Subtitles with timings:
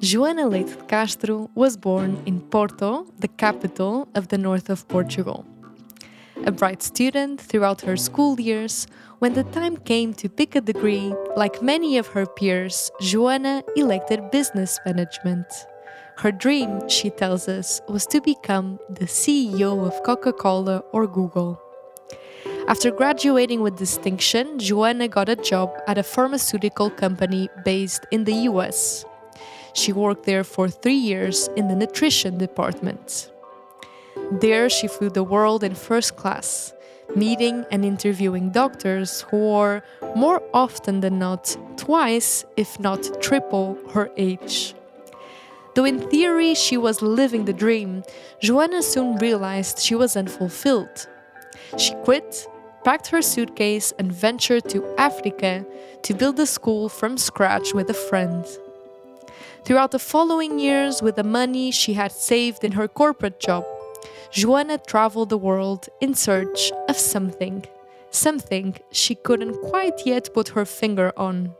[0.00, 5.44] Joana Leite de Castro was born in Porto, the capital of the north of Portugal.
[6.46, 8.86] A bright student throughout her school years,
[9.18, 14.30] when the time came to pick a degree, like many of her peers, Joana elected
[14.30, 15.46] business management.
[16.16, 21.60] Her dream, she tells us, was to become the CEO of Coca Cola or Google.
[22.68, 28.48] After graduating with distinction, Joana got a job at a pharmaceutical company based in the
[28.48, 29.04] US.
[29.72, 33.30] She worked there for three years in the nutrition department.
[34.32, 36.72] There, she flew the world in first class,
[37.16, 39.82] meeting and interviewing doctors who were,
[40.14, 44.74] more often than not, twice, if not triple, her age.
[45.74, 48.02] Though in theory she was living the dream,
[48.42, 51.08] Joana soon realized she was unfulfilled.
[51.76, 52.48] She quit,
[52.84, 55.64] packed her suitcase, and ventured to Africa
[56.02, 58.44] to build a school from scratch with a friend.
[59.64, 63.64] Throughout the following years, with the money she had saved in her corporate job,
[64.32, 67.66] Joana traveled the world in search of something,
[68.10, 71.54] something she couldn't quite yet put her finger on.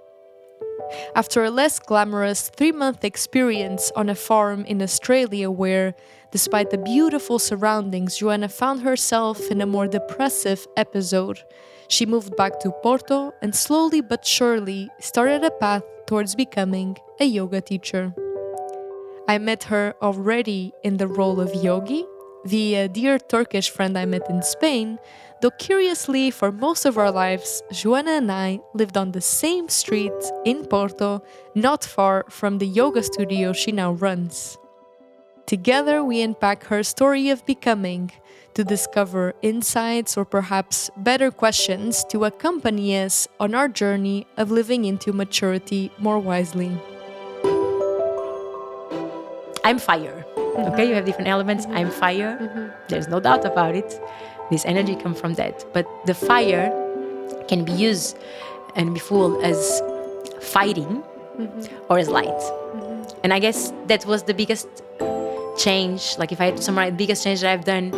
[1.14, 5.94] After a less glamorous three month experience on a farm in Australia, where,
[6.32, 11.42] despite the beautiful surroundings, Joana found herself in a more depressive episode,
[11.90, 17.24] she moved back to Porto and slowly but surely started a path towards becoming a
[17.24, 18.14] yoga teacher.
[19.28, 22.06] I met her already in the role of yogi,
[22.44, 24.98] the dear Turkish friend I met in Spain,
[25.42, 30.20] though curiously, for most of our lives, Joana and I lived on the same street
[30.44, 31.22] in Porto,
[31.54, 34.56] not far from the yoga studio she now runs.
[35.46, 38.12] Together, we unpack her story of becoming
[38.54, 44.84] to discover insights or perhaps better questions to accompany us on our journey of living
[44.84, 46.70] into maturity more wisely.
[49.64, 50.24] I'm fire.
[50.36, 50.72] Mm-hmm.
[50.72, 51.66] Okay, you have different elements.
[51.66, 51.76] Mm-hmm.
[51.76, 52.38] I'm fire.
[52.40, 52.68] Mm-hmm.
[52.88, 54.00] There's no doubt about it.
[54.50, 55.64] This energy comes from that.
[55.72, 56.70] But the fire
[57.46, 58.18] can be used
[58.74, 59.82] and be full as
[60.40, 61.02] fighting
[61.38, 61.84] mm-hmm.
[61.88, 62.26] or as light.
[62.26, 63.20] Mm-hmm.
[63.22, 64.68] And I guess that was the biggest
[65.56, 66.16] change.
[66.18, 67.90] Like if I had to summarize, the biggest change that I've done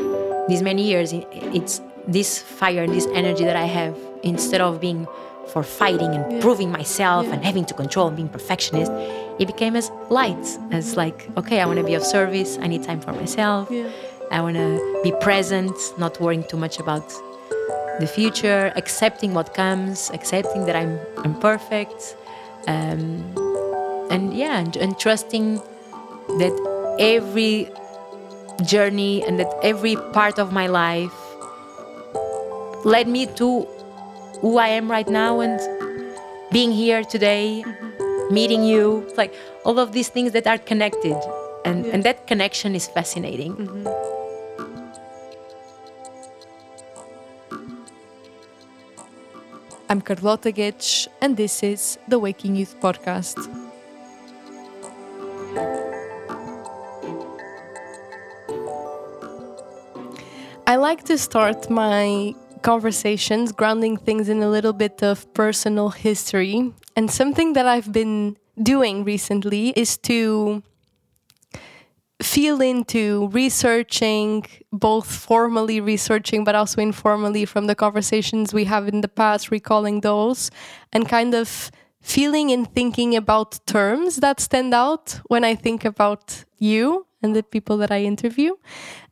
[0.49, 5.07] these many years, it's this fire and this energy that I have instead of being
[5.49, 6.41] for fighting and yeah.
[6.41, 7.35] proving myself yeah.
[7.35, 8.91] and having to control and being perfectionist
[9.39, 12.83] it became as light as like okay i want to be of service i need
[12.83, 13.89] time for myself yeah.
[14.31, 17.07] i want to be present not worrying too much about
[17.99, 21.35] the future accepting what comes accepting that i'm i'm
[22.69, 25.57] um, and yeah and, and trusting
[26.39, 27.69] that every
[28.65, 31.13] journey and that every part of my life
[32.85, 33.67] led me to
[34.41, 35.61] who I am right now and
[36.51, 38.35] being here today, mm-hmm.
[38.35, 41.17] meeting you, like all of these things that are connected.
[41.65, 41.93] And, yeah.
[41.93, 43.57] and that connection is fascinating.
[43.57, 44.13] Mm-hmm.
[49.89, 53.62] I'm Carlota Guedes, and this is the Waking Youth Podcast.
[60.73, 66.73] I like to start my conversations, grounding things in a little bit of personal history.
[66.97, 70.63] And something that I've been doing recently is to
[72.23, 79.03] feel into researching, both formally researching, but also informally from the conversations we have in
[79.03, 80.51] the past, recalling those,
[80.91, 86.47] and kind of feeling and thinking about terms that stand out when I think about
[86.57, 88.55] you and the people that I interview.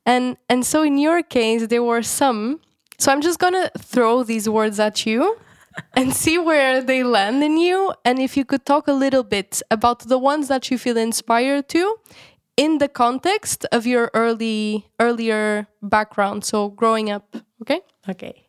[0.06, 2.60] And and so in your case there were some
[2.98, 5.38] so I'm just going to throw these words at you
[5.96, 7.94] and see where they land in you.
[8.04, 11.70] And if you could talk a little bit about the ones that you feel inspired
[11.70, 11.96] to
[12.58, 16.44] in the context of your early earlier background.
[16.44, 17.80] So growing up, okay?
[18.06, 18.46] Okay.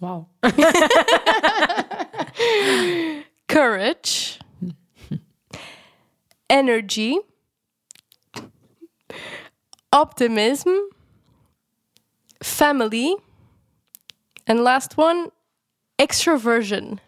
[0.00, 0.26] Wow.
[3.46, 4.40] Courage.
[6.50, 7.18] energy.
[9.92, 10.88] Optimism.
[12.42, 13.16] Family
[14.46, 15.30] and last one,
[15.98, 16.98] extroversion.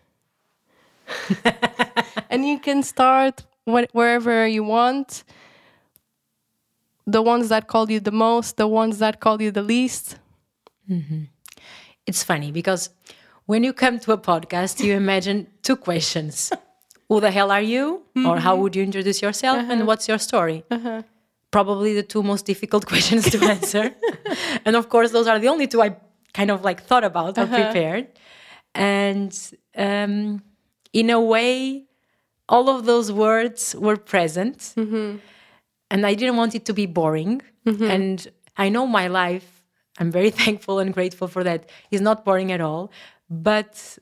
[2.31, 5.25] and you can start wh- wherever you want.
[7.07, 10.19] The ones that call you the most, the ones that call you the least.
[10.89, 11.23] Mm-hmm.
[12.07, 12.91] It's funny because
[13.47, 16.53] when you come to a podcast, you imagine two questions
[17.09, 18.05] Who the hell are you?
[18.17, 18.27] Mm-hmm.
[18.27, 19.59] Or how would you introduce yourself?
[19.59, 19.73] Uh-huh.
[19.73, 20.65] And what's your story?
[20.71, 21.03] Uh-huh.
[21.53, 23.95] Probably the two most difficult questions to answer.
[24.65, 25.97] and of course, those are the only two I
[26.35, 27.57] kind of like thought about or uh-huh.
[27.63, 28.09] prepared.
[28.75, 29.33] And
[29.77, 30.43] um,
[30.93, 31.85] in a way,
[32.49, 34.73] all of those words were present.
[35.91, 37.43] And I didn't want it to be boring.
[37.91, 38.27] And
[38.57, 39.63] I know my life,
[39.99, 42.91] I'm very thankful and grateful for that, is not boring at all.
[43.31, 43.99] But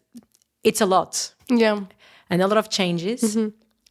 [0.62, 1.80] it's a lot Yeah.
[2.30, 3.36] and a lot of changes.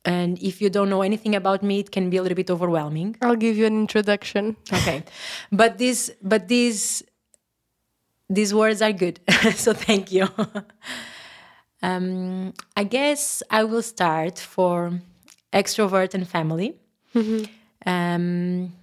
[0.05, 3.15] And if you don't know anything about me, it can be a little bit overwhelming.
[3.21, 4.55] I'll give you an introduction.
[4.71, 5.03] Okay,
[5.51, 7.03] but these, but these,
[8.29, 9.19] these words are good.
[9.55, 10.27] so thank you.
[11.81, 14.99] um, I guess I will start for
[15.53, 16.75] extrovert and family.
[17.85, 18.73] Um,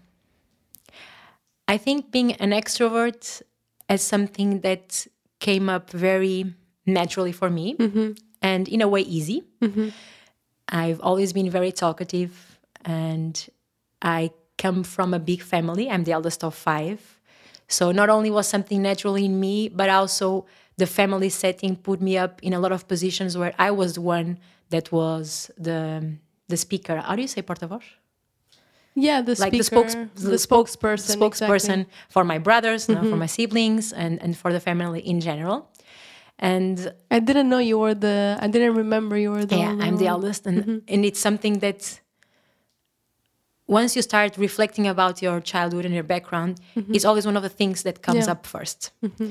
[1.69, 3.43] I think being an extrovert
[3.89, 5.07] as something that
[5.41, 6.55] came up very
[6.87, 7.75] naturally for me
[8.43, 9.45] and in a way easy.
[10.69, 13.49] I've always been very talkative and
[14.03, 15.91] I come from a big family.
[15.91, 17.21] I'm the eldest of five.
[17.69, 20.47] So not only was something natural in me, but also
[20.77, 24.03] the family setting put me up in a lot of positions where I was the
[24.03, 24.39] one
[24.71, 26.13] that was the
[26.49, 26.97] the speaker.
[26.99, 27.83] How do you say porta-voz?
[28.95, 31.17] Yeah, the like speaker, the, spokes, the spokesperson.
[31.17, 31.87] spokesperson exactly.
[32.09, 33.19] for my brothers, no, for mm-hmm.
[33.19, 35.69] my siblings, and, and for the family in general.
[36.39, 38.37] And I didn't know you were the.
[38.41, 39.57] I didn't remember you were the.
[39.57, 40.79] yeah, I'm the eldest, and mm-hmm.
[40.89, 42.01] and it's something that
[43.67, 46.95] once you start reflecting about your childhood and your background, mm-hmm.
[46.95, 48.33] it's always one of the things that comes Yeah.
[48.33, 49.31] up 1st mm-hmm.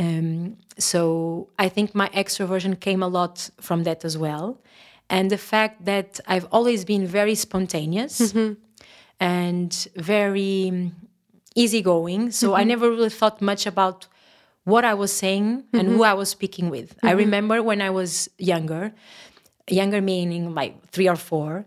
[0.00, 4.60] Um, so I think my extroversion came a lot from that as well,
[5.10, 8.32] and the fact that I've always been very spontaneous
[9.18, 10.92] and very
[11.56, 12.30] easygoing.
[12.30, 14.06] So I never really thought much about
[14.68, 16.12] what I was saying and who mm-hmm.
[16.12, 16.88] I was speaking with.
[17.02, 17.18] I mm-hmm.
[17.18, 18.92] remember when I was younger,
[19.68, 21.66] younger meaning like three or four,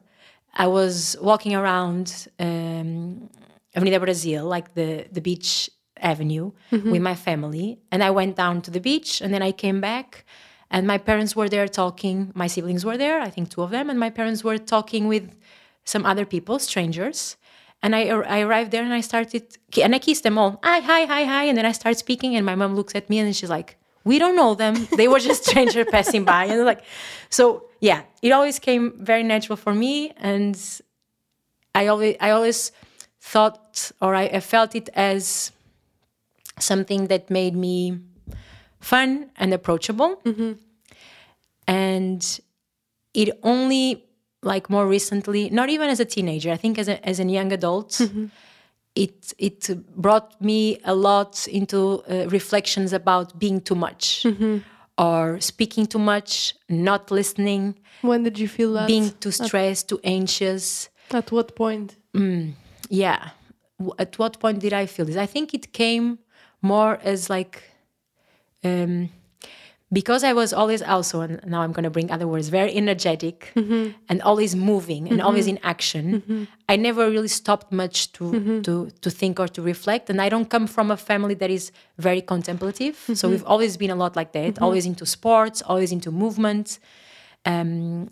[0.54, 3.30] I was walking around um,
[3.76, 6.92] Avenida Brasil, like the, the beach avenue, mm-hmm.
[6.92, 7.80] with my family.
[7.92, 10.26] And I went down to the beach and then I came back.
[10.70, 12.32] And my parents were there talking.
[12.34, 13.90] My siblings were there, I think two of them.
[13.90, 15.36] And my parents were talking with
[15.84, 17.36] some other people, strangers.
[17.84, 20.60] And I, I arrived there and I started, and I kissed them all.
[20.64, 21.44] Hi, hi, hi, hi.
[21.46, 24.20] And then I start speaking, and my mom looks at me and she's like, We
[24.20, 24.88] don't know them.
[24.96, 26.46] They were just strangers passing by.
[26.46, 26.84] And like,
[27.30, 30.14] so yeah, it always came very natural for me.
[30.18, 30.56] And
[31.74, 32.72] I always, I always
[33.20, 35.52] thought, or I, I felt it as
[36.60, 38.00] something that made me
[38.80, 40.18] fun and approachable.
[40.24, 40.54] Mm-hmm.
[41.68, 42.40] And
[43.14, 44.06] it only
[44.44, 47.52] like more recently, not even as a teenager, I think as a, as a young
[47.52, 48.02] adult,
[48.96, 54.26] it it brought me a lot into uh, reflections about being too much
[54.98, 58.88] or speaking too much, not listening, When did you feel that?
[58.88, 60.90] being too stressed, too anxious.
[61.12, 61.96] At what point?
[62.90, 63.30] Yeah.
[63.98, 65.18] At what point did I feel this?
[65.18, 66.20] I think it came
[66.62, 67.64] more as like
[68.64, 69.10] um,
[69.94, 73.52] because I was always also, and now I'm going to bring other words, very energetic
[73.56, 73.92] mm-hmm.
[74.08, 75.58] and always moving and always mm-hmm.
[75.58, 76.22] in action.
[76.22, 76.44] Mm-hmm.
[76.70, 80.10] I never really stopped much to, to, to think or to reflect.
[80.10, 82.98] And I don't come from a family that is very contemplative.
[83.14, 86.80] So we've always been a lot like that, always into sports, always into movement.
[87.46, 88.12] Um,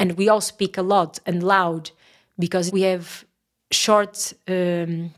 [0.00, 1.90] and we all speak a lot and loud
[2.36, 3.24] because we have
[3.70, 5.14] short um,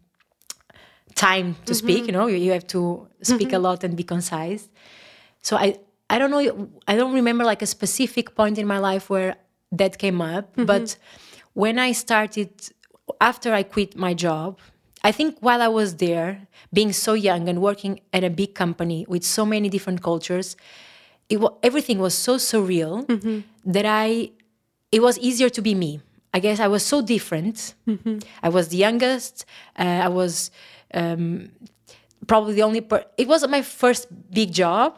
[1.14, 2.26] time to speak you know?
[2.26, 4.68] You, you have to speak a lot and be concise
[5.48, 5.68] so i
[6.14, 6.42] i don't know
[6.90, 9.30] i don't remember like a specific point in my life where
[9.80, 10.86] that came up but
[11.62, 12.50] when i started
[13.30, 14.50] after i quit my job
[15.08, 16.30] i think while i was there
[16.78, 20.48] being so young and working at a big company with so many different cultures
[21.32, 22.96] it everything was so surreal
[23.74, 24.30] that i
[24.96, 25.92] it was easier to be me.
[26.36, 27.56] I guess i was so different.
[28.42, 29.34] I was the youngest.
[29.82, 30.32] Uh, i was
[31.00, 31.22] um,
[32.30, 34.02] probably the only per- it wasn't my first
[34.38, 34.88] big job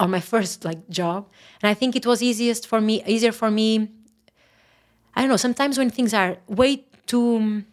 [0.00, 1.28] or my first like job.
[1.62, 3.90] And i think it was easiest for me easier for me
[5.14, 7.64] i don't know sometimes when things are way too mm,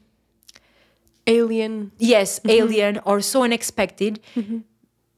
[1.27, 1.91] Alien.
[1.97, 2.49] yes mm-hmm.
[2.49, 4.59] alien or so unexpected mm-hmm.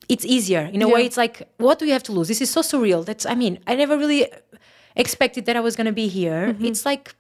[0.10, 0.70] it's easier.
[0.74, 2.28] In a way it's like what do you have to lose?
[2.28, 3.06] This is so surreal.
[3.06, 4.28] That's i mean i never really
[4.96, 6.42] expected that i was going to be here.
[6.54, 6.66] Mm-hmm.
[6.66, 7.16] It's like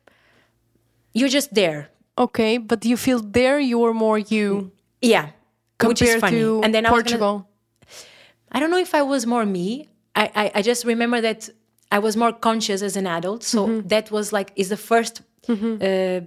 [1.14, 1.90] you're just there.
[2.18, 4.72] Okay, but you feel there you're more you?
[5.02, 5.30] Yeah
[5.88, 6.40] which is compared funny.
[6.42, 7.50] to and then I was gonna- Portugal.
[8.54, 9.90] I don't know if I was more me.
[10.16, 11.50] I, I, I just remember that
[11.92, 13.44] I was more conscious as an adult.
[13.44, 13.88] So Mm-hmm.
[13.88, 16.26] that was like is the 1st uh,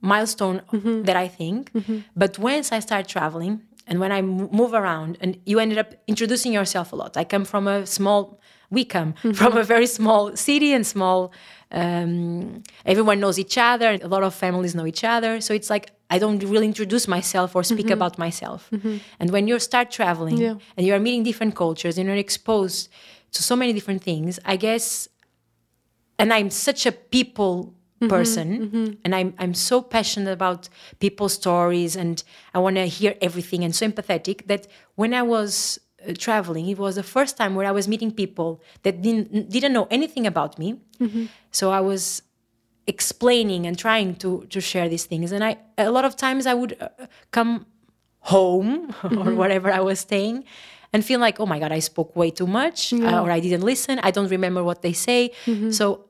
[0.00, 1.02] milestone Mm-hmm.
[1.04, 1.70] that I think.
[2.16, 5.94] But once I start traveling and when I m- move around, and you ended up
[6.06, 7.16] introducing yourself a lot.
[7.16, 8.40] I come from a small.
[8.70, 9.32] We come Mm-hmm.
[9.32, 11.32] from a very small city and small.
[11.74, 13.98] Um, everyone knows each other.
[14.00, 15.40] A lot of families know each other.
[15.40, 17.92] So it's like I don't really introduce myself or speak mm-hmm.
[17.94, 18.68] about myself.
[18.72, 18.96] Mm-hmm.
[19.18, 20.54] And when you start traveling Yeah.
[20.76, 22.88] and you are meeting different cultures and you're exposed
[23.32, 25.08] to so many different things, I guess
[26.18, 28.08] and I'm such a people mm-hmm.
[28.08, 30.68] person and I'm I'm so passionate about
[31.00, 32.22] people's stories and
[32.54, 36.78] I want to hear everything and so empathetic that when I was Uh, traveling it
[36.78, 40.58] was the first time where I was meeting people that didn't didn't know anything about
[40.58, 40.80] me.
[41.00, 41.26] Mm-hmm.
[41.50, 42.22] So I was
[42.86, 45.32] explaining and trying to to share these things.
[45.32, 46.88] And I a lot of times I would uh,
[47.30, 47.66] come
[48.20, 49.36] home or mm-hmm.
[49.36, 50.44] wherever I was staying
[50.92, 53.62] and feel like oh my god I spoke way too much uh, or I didn't
[53.62, 53.98] listen.
[54.02, 55.30] I don't remember what they say.
[55.46, 55.70] Mm-hmm.
[55.70, 56.06] So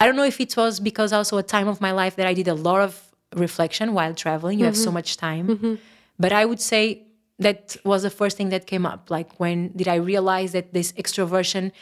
[0.00, 2.34] I don't know if it was because also a time of my life that I
[2.34, 3.00] did a lot of
[3.34, 4.58] reflection while traveling.
[4.58, 5.78] You have so much time.
[6.18, 7.05] But I would say
[7.38, 9.10] that was the first thing that came up.
[9.10, 11.72] Like when did I realize that this extroversion,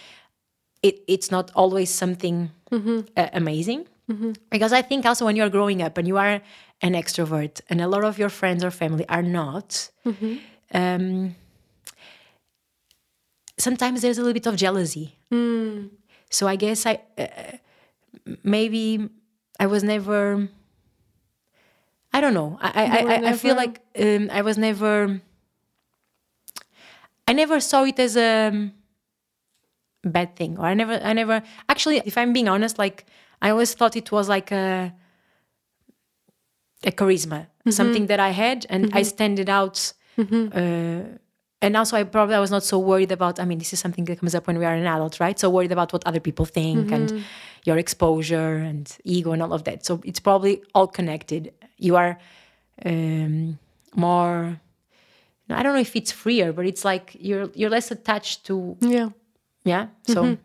[0.83, 2.51] it, it's not always something
[3.17, 3.87] uh, amazing.
[4.51, 6.43] Because I think also when you're growing up and you are
[6.83, 9.91] an extrovert and a lot of your friends or family are not,
[10.73, 11.37] um,
[13.59, 15.17] sometimes there's a little bit of jealousy.
[16.31, 17.57] So I guess I uh,
[18.43, 19.09] maybe
[19.61, 20.49] I was never.
[22.13, 22.59] I don't know.
[22.61, 22.85] I I,
[23.15, 25.21] I, I feel like um, I was never.
[27.27, 28.73] I never saw it as a um,
[30.05, 31.43] bad thing, or I never, I never.
[31.69, 33.07] Actually, if I'm being honest, like
[33.41, 34.93] I always thought it was like a
[36.85, 37.71] a charisma, mm-hmm.
[37.71, 39.05] something that I had, and I mm-hmm.
[39.05, 39.93] stand it out.
[40.19, 40.49] Mm-hmm.
[40.53, 41.19] Uh,
[41.63, 43.41] and also, I probably I was not so worried about.
[43.41, 45.39] I mean, this is something that comes up when we are an adult, right?
[45.39, 47.25] So worried about what other people think and
[47.65, 49.87] your exposure and ego and all of that.
[49.87, 51.55] So it's probably all connected.
[51.79, 52.19] You are
[52.85, 53.59] um,
[53.95, 54.61] more.
[55.51, 59.09] I don't know if it's freer, but it's like you're you're less attached to Yeah.
[59.65, 60.37] yeah so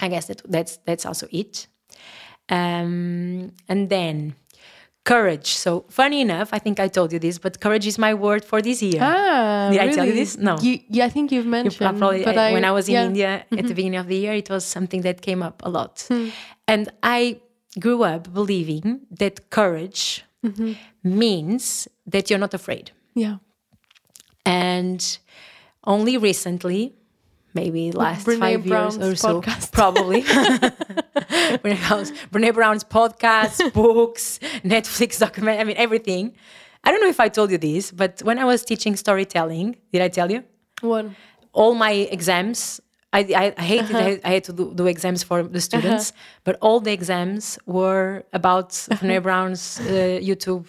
[0.00, 1.66] i guess that that's that's also it
[2.48, 4.34] um and then
[5.04, 8.42] courage so funny enough i think i told you this but courage is my word
[8.44, 10.36] for this year Ah, Did I tell you this?
[10.38, 10.56] No.
[10.66, 11.98] You, yeah, I think you've You mentioned.
[11.98, 13.06] probably but uh, when i was in yeah.
[13.10, 15.94] india at the beginning of the year it was something that came up a lot
[16.72, 17.20] and i
[17.84, 18.84] grew up believing
[19.20, 20.24] that courage
[21.02, 23.36] means that you're not afraid Yeah.
[24.46, 25.18] And
[25.84, 26.94] only recently
[27.54, 29.40] maybe last Brene five Brown's years or so
[29.72, 30.22] probably.
[31.62, 36.34] Brene, Brown's, Brene Brown's podcasts books netflix document i mean everything.
[36.82, 40.02] I don't know if i told you this but when i was teaching storytelling did
[40.02, 40.44] i tell you?
[40.80, 41.06] What?
[41.54, 42.80] all my exams
[43.12, 44.18] I, I, I hated I, uh-huh.
[44.24, 45.60] I had to do, do exams for the uh-huh.
[45.60, 49.06] students, but all the exams were about uh-huh.
[49.06, 50.66] Brene Brown's uh, YouTube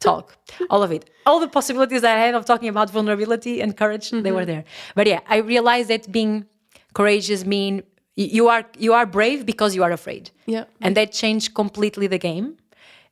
[0.00, 0.36] talk.
[0.70, 1.08] All of it.
[1.26, 4.64] All the possibilities that I had of talking about vulnerability and courage, they were there.
[4.94, 6.46] But yeah, I realized that being
[6.94, 7.82] courageous mean
[8.16, 10.30] you are you are brave because you are afraid.
[10.46, 10.64] Yeah.
[10.80, 12.56] And that changed completely the game.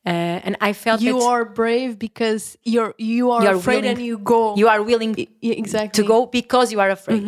[0.07, 0.11] Uh,
[0.47, 4.07] and I felt You are brave because you're you are You are afraid willing- and
[4.07, 4.57] you go.
[4.57, 6.03] you are willing exactly.
[6.03, 7.25] to go because you are afraid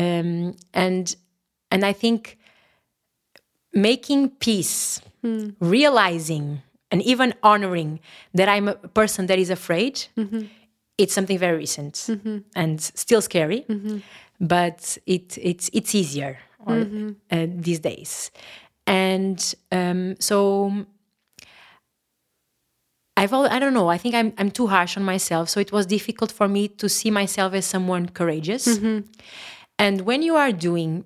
[0.00, 1.16] um, and
[1.70, 2.38] and i think
[3.72, 5.00] making peace
[5.60, 6.62] realizing
[6.96, 8.00] and even honoring
[8.32, 10.46] that i'm a person that is afraid mm-hmm.
[10.96, 12.38] it's something very recent mm-hmm.
[12.54, 13.98] and still scary mm-hmm.
[14.40, 16.86] but it it's it's easier or,
[17.30, 18.30] uh, these days.
[18.86, 20.86] And um, so
[23.16, 23.88] I've al- I don't know.
[23.88, 26.88] I think I'm I'm too harsh on myself, so it was difficult for me to
[26.88, 28.66] see myself as someone courageous.
[29.78, 31.04] And when you are doing,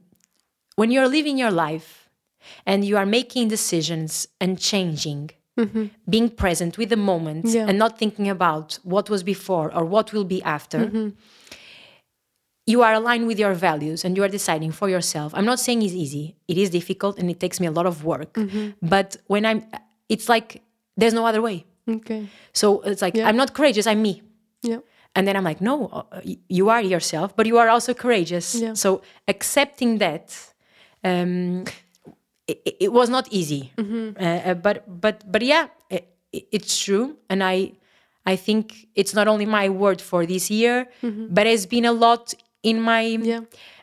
[0.76, 2.08] when you're living your life,
[2.66, 5.30] and you are making decisions and changing,
[6.08, 7.66] being present with the moment Yeah.
[7.68, 11.12] and not thinking about what was before or what will be after.
[12.66, 15.32] You are aligned with your values and you are deciding for yourself.
[15.34, 16.36] I'm not saying it's easy.
[16.46, 18.38] It is difficult and it takes me a lot of work.
[18.80, 19.64] But when I'm,
[20.08, 20.62] it's like
[20.96, 21.64] there's no other way.
[21.88, 22.28] Okay.
[22.52, 23.28] So it's like Yeah.
[23.28, 23.86] I'm not courageous.
[23.86, 24.22] I'm me.
[24.62, 24.78] Yeah.
[25.16, 28.54] And then I'm like, no, uh, you are yourself, but you are also courageous.
[28.54, 28.74] Yeah.
[28.74, 30.32] So accepting that,
[31.02, 31.64] um,
[32.64, 33.62] it, it was not easy.
[33.76, 34.22] Mm-hmm.
[34.22, 37.72] Uh, uh, but but but yeah, it, it's true, and I
[38.32, 40.86] I think it's not only my word for this year,
[41.36, 43.24] but it's been a lot in my Mm-hmm.
[43.24, 43.40] Yeah.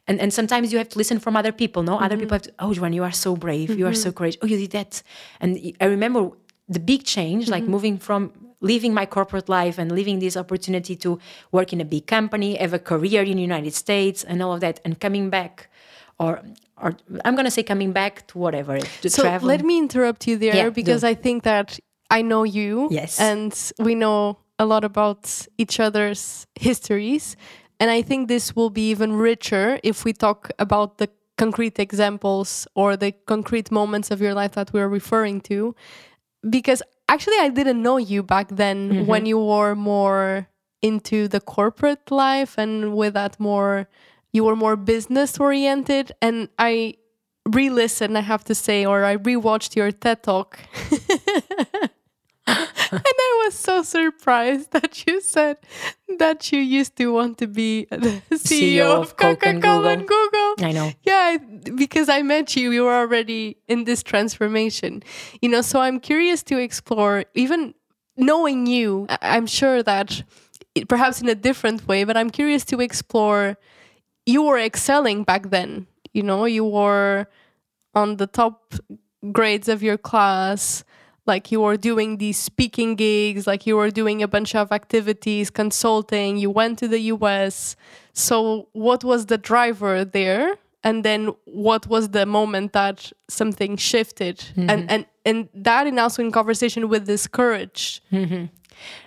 [0.07, 2.53] and and sometimes you have to listen from other people no other people have to
[2.65, 4.93] oh Joanne you are so brave you are so courageous oh you did that
[5.41, 5.49] and
[5.83, 6.21] I remember
[6.75, 8.21] the big change like moving from
[8.69, 11.09] leaving my corporate life and leaving this opportunity to
[11.57, 14.61] work in a big company have a career in the United States and all of
[14.65, 15.53] that and coming back
[16.23, 16.31] or
[16.81, 16.93] or
[17.25, 20.55] I'm gonna say coming back to whatever to So travel let me interrupt you there
[20.55, 21.07] Yeah, because do.
[21.07, 21.79] I think that
[22.09, 22.87] I know you.
[22.91, 23.19] Yes.
[23.19, 27.35] And we know a lot about each other's histories.
[27.79, 32.67] And I think this will be even richer if we talk about the concrete examples
[32.73, 35.75] or the concrete moments of your life that we're referring to.
[36.49, 39.05] Because actually, I didn't know you back then Mm-hmm.
[39.05, 40.47] when you were more
[40.81, 43.87] into the corporate life and with that more,
[44.33, 46.11] you were more business oriented.
[46.21, 46.95] And I
[47.45, 50.59] re listened, I have to say, or I rewatched your TED talk.
[52.47, 55.57] and I was so surprised that you said
[56.17, 60.55] that you used to want to be the CEO, CEO of of Coca-Cola and Google.
[60.65, 60.91] I know.
[61.03, 61.37] Yeah,
[61.75, 65.03] because I met you, you were already in this transformation.
[65.41, 67.73] You know, so I'm curious to explore, even
[68.15, 70.23] knowing you, I'm sure that
[70.87, 73.57] perhaps in a different way, but I'm curious to explore.
[74.27, 77.27] You were excelling back then, you know, you were
[77.95, 78.75] on the top
[79.31, 80.83] grades of your class.
[81.25, 85.49] Like you were doing these speaking gigs, like you were doing a bunch of activities,
[85.49, 87.75] consulting, you went to the US.
[88.13, 90.55] So, what was the driver there?
[90.83, 94.37] And then, what was the moment that something shifted?
[94.37, 94.69] Mm-hmm.
[94.69, 98.01] And, and, and that, and also in conversation with this courage.
[98.11, 98.45] Mm-hmm.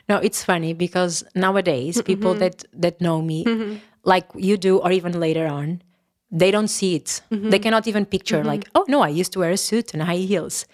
[0.08, 2.06] No, it's funny because nowadays mm-hmm.
[2.06, 5.82] people that that know me, like you do, or even later on,
[6.30, 7.22] they don't see it.
[7.30, 7.62] They mm-hmm.
[7.62, 8.78] cannot even picture like, mm-hmm.
[8.78, 10.66] oh no, I used to wear a suit and high heels.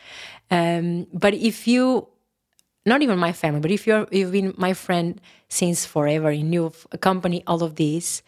[0.50, 2.09] Um, but if you,
[2.85, 6.87] not even my family, but if you're you've been my friend since forever, and you've
[6.92, 8.23] accompanied all of this,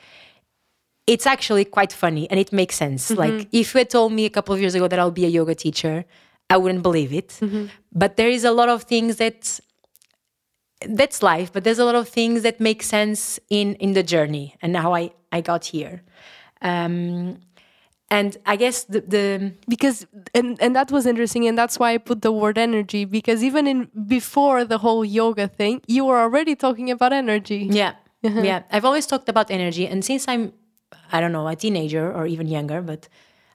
[1.07, 3.11] it's actually quite funny and it makes sense.
[3.11, 3.21] Mm-hmm.
[3.21, 5.29] Like if you had told me a couple of years ago that I'll be a
[5.29, 6.05] yoga teacher,
[6.51, 7.39] I wouldn't believe it.
[7.93, 9.61] But there is a lot of things that
[10.87, 14.57] that's life but there's a lot of things that make sense in in the journey
[14.63, 16.03] and how i i got here.
[16.63, 17.39] Um
[18.11, 21.99] and i guess the the because and and that was interesting and that's why i
[21.99, 26.55] put the word energy because even in before the whole yoga thing you were already
[26.55, 27.69] talking about energy.
[27.71, 27.95] Yeah.
[28.23, 28.63] Yeah.
[28.73, 30.53] I've always talked about energy and since i'm
[31.13, 33.09] i don't know a teenager or even younger but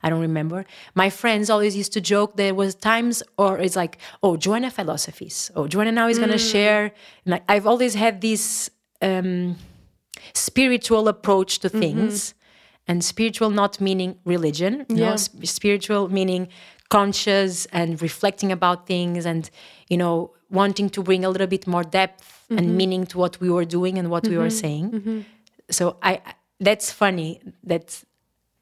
[0.03, 0.65] i don't remember.
[0.95, 5.51] My friends always used to joke there was times or it's like oh joana philosophies.
[5.55, 6.51] Oh joana now is going to mm.
[6.51, 6.83] share.
[7.25, 8.69] And like i've always had this
[9.01, 9.55] um
[10.33, 11.79] spiritual approach to mm-hmm.
[11.79, 12.33] things
[12.87, 15.15] and spiritual not meaning religion Yeah.
[15.19, 16.49] sp- spiritual meaning
[16.89, 19.49] conscious and reflecting about things and
[19.89, 22.77] you know wanting to bring a little bit more depth and mm-hmm.
[22.77, 24.65] meaning to what we were doing and what we were mm-hmm.
[24.65, 25.25] saying.
[25.71, 28.03] So I I- that's funny that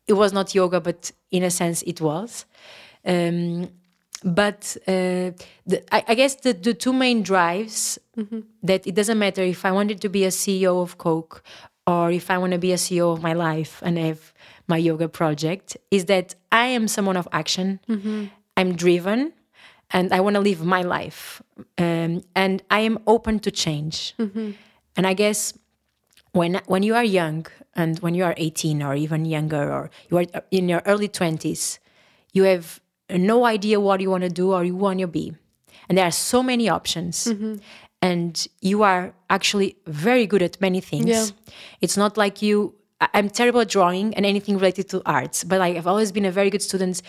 [0.07, 2.45] it was not yoga but in a sense it was
[3.05, 3.69] um,
[4.23, 5.31] but uh,
[5.65, 7.97] the, I, I guess the, the two main drives
[8.61, 11.41] that it doesn't matter if I wanted to be a CEO of Coke
[11.87, 14.31] or if I want to be a CEO of my life and have
[14.67, 17.79] my yoga project is that I am someone of action.
[18.57, 19.33] I'm driven
[19.89, 21.41] and I want to live my life.
[21.79, 24.13] Um, and I am open to change.
[24.95, 25.53] And I guess
[26.33, 30.17] when when you are young and when you are 18 or even younger or you
[30.17, 31.79] are uh, in your early 20s
[32.33, 32.79] you have
[33.17, 35.33] no idea what you want to do or you want to be.
[35.89, 37.25] And there are so many options.
[37.25, 37.55] Mm-hmm.
[38.01, 41.07] And you are actually very good at many things.
[41.07, 41.27] Yeah.
[41.81, 42.73] it's not like you
[43.13, 46.31] i'm terrible at drawing and anything related to arts but like i've always been a
[46.31, 47.01] very good student.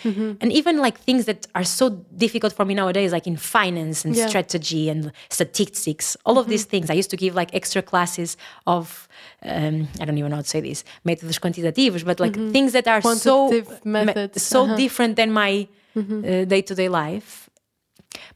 [0.42, 1.84] And even like things that are so
[2.24, 4.28] difficult for me nowadays like in finance and Yeah.
[4.28, 6.86] strategy and statistics all of these things.
[6.90, 9.08] I used to give like extra classes of
[9.50, 12.86] um, i don't even know how to say this métodos quantitativos but like things that
[12.92, 14.76] are so me- methods, so uh-huh.
[14.84, 15.52] different than my
[15.96, 17.30] uh, day-to-day life.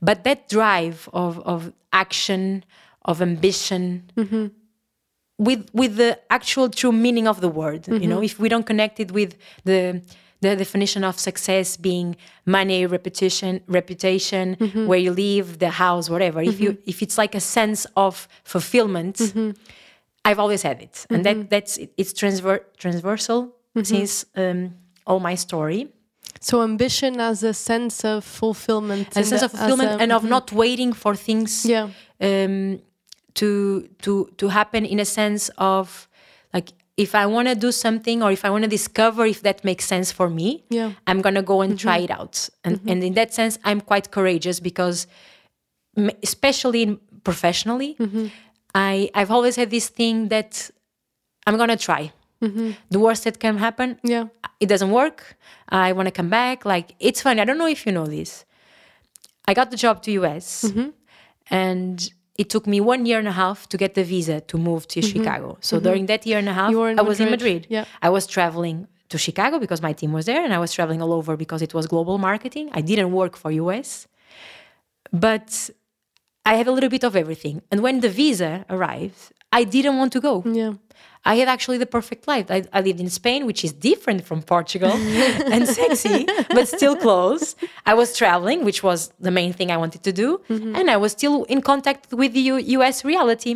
[0.08, 1.60] But that drive of of
[2.04, 2.64] action
[3.10, 3.82] of ambition
[5.38, 8.24] with with the actual true meaning of the word you know mm-hmm.
[8.24, 10.00] if we don't connect it with the
[10.40, 14.86] the definition of success being money repetition reputation mm-hmm.
[14.86, 16.90] where you live the house whatever if you mm-hmm.
[16.90, 19.20] if it's like a sense of fulfillment
[20.26, 21.06] i've always had it.
[21.08, 23.40] And that that's it, it's transver- transversal
[23.90, 24.58] since um,
[25.06, 25.82] all my story.
[26.40, 30.22] So ambition as a sense of fulfillment a and sense of fulfillment a- and of
[30.24, 31.88] not waiting for things yeah.
[32.28, 32.80] um,
[33.36, 36.08] to to to happen in a sense of
[36.52, 39.62] like if I want to do something or if I want to discover if that
[39.64, 40.92] makes sense for me, Yeah.
[41.06, 42.20] I'm gonna go and try it mm-hmm.
[42.20, 42.48] out.
[42.64, 42.88] And mm-hmm.
[42.90, 45.06] and in that sense, I'm quite courageous because,
[46.22, 48.26] especially in professionally, mm-hmm.
[48.74, 50.70] I I've always had this thing that
[51.46, 52.12] I'm gonna try.
[52.90, 54.26] The worst that can happen, yeah
[54.60, 55.36] it doesn't work.
[55.68, 56.64] I want to come back.
[56.64, 57.40] Like it's funny.
[57.40, 58.44] I don't know if you know this.
[59.46, 60.64] I got the job to US,
[61.50, 64.86] and it took me one year and a half to get the visa to move
[64.88, 65.56] to Chicago.
[65.60, 66.70] So during that year and a half,
[67.00, 67.66] I was in Madrid.
[67.68, 67.84] Yeah.
[68.02, 71.12] I was traveling to Chicago because my team was there, and I was traveling all
[71.12, 72.70] over because it was global marketing.
[72.72, 74.06] I didn't work for US,
[75.12, 75.70] but
[76.44, 77.62] I had a little bit of everything.
[77.70, 80.42] And when the visa arrived, I didn't want to go.
[80.60, 80.74] yeah
[81.32, 82.46] I had actually the perfect life.
[82.56, 84.92] I, I lived in Spain, which is different from Portugal
[85.54, 86.18] and sexy,
[86.56, 87.44] but still close.
[87.90, 90.28] I was traveling, which was the main thing I wanted to do.
[90.78, 93.52] And I was still in contact with the U- US reality.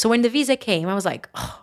[0.00, 1.54] So when the visa came, I was like, oh,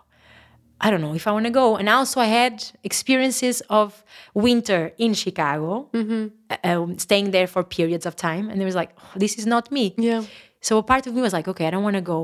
[0.84, 1.76] I don't know if I want to go.
[1.76, 3.88] And also, I had experiences of
[4.34, 6.22] winter in Chicago, Mm-hmm.
[6.50, 8.44] uh, um, staying there for periods of time.
[8.50, 9.94] And it was like, oh, this is not me.
[9.98, 10.22] Yeah.
[10.62, 12.20] So a part of me was like, okay, I don't want to go.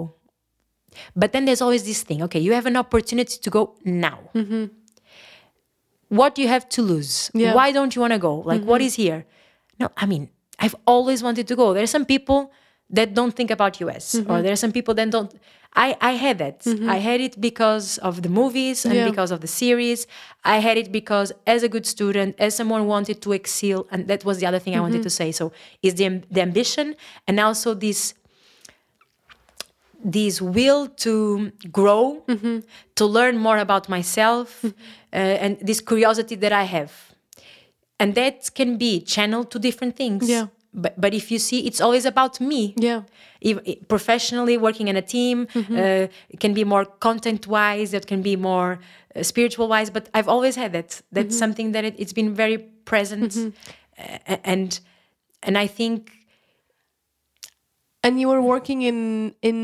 [1.15, 4.19] But then there's always this thing okay, you have an opportunity to go now.
[6.09, 7.31] What do you have to lose?
[7.35, 7.55] Yeah.
[7.55, 8.37] Why don't you want to go?
[8.37, 8.87] Like, what mm-hmm.
[8.87, 9.27] is here?
[9.81, 11.75] No, I mean, I've always wanted to go.
[11.75, 12.53] There are some people
[12.91, 14.43] that don't think about US, or mm-hmm.
[14.43, 15.33] there are some people that don't.
[15.75, 16.61] I, I had that.
[16.61, 16.89] Mm-hmm.
[16.89, 19.11] I had it because of the movies and Yeah.
[19.11, 20.07] because of the series.
[20.45, 24.25] I had it because, as a good student, as someone wanted to excel, and that
[24.25, 25.33] was the other thing I wanted to say.
[25.33, 26.95] So, is the, the ambition
[27.27, 28.15] and also this
[30.12, 32.25] this will to grow,
[32.95, 34.71] to learn more about myself, uh,
[35.12, 36.92] and this curiosity that I have.
[37.99, 40.29] And that can be channeled to different things.
[40.29, 40.47] Yeah.
[40.73, 42.75] But, but if you see, it's always about me.
[42.77, 43.03] Yeah.
[43.40, 48.07] If, if- professionally, working in a team, uh, it can be more content wise, it
[48.07, 48.79] can be more
[49.14, 49.88] uh, spiritual wise.
[49.90, 51.01] But I've always had that.
[51.11, 53.35] That's something that it, it's been very present.
[53.99, 54.79] Uh, and
[55.42, 56.12] and I think
[58.07, 58.99] And you were working in
[59.42, 59.59] in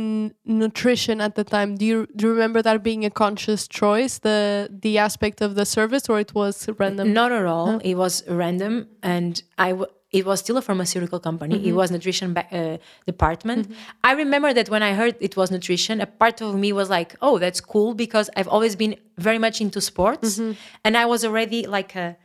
[0.45, 1.77] nutrition at the time.
[1.81, 5.67] Do you do you remember that being a conscious choice, the the aspect of the
[5.77, 7.13] service, or it was random?
[7.21, 7.69] Not at all.
[7.91, 8.75] It was random,
[9.15, 9.33] and
[9.67, 9.71] I.
[9.71, 11.55] W- it was still a pharmaceutical company.
[11.55, 11.77] It mm-hmm.
[11.81, 12.77] was nutrition uh,
[13.07, 13.63] department.
[13.63, 14.09] Mm-hmm.
[14.11, 17.11] I remember that when I heard it was nutrition, a part of me was like,
[17.27, 18.95] "Oh, that's cool," because I've always been
[19.29, 20.53] very much into sports, mm-hmm.
[20.85, 22.17] and I was already like a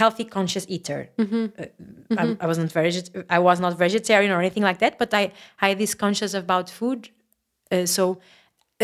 [0.00, 1.00] healthy, conscious eater.
[1.18, 1.48] Uh,
[2.22, 5.22] I, I wasn't veget- I was not vegetarian or anything like that, but I,
[5.64, 7.00] I had this conscious about food.
[7.72, 8.02] Uh, so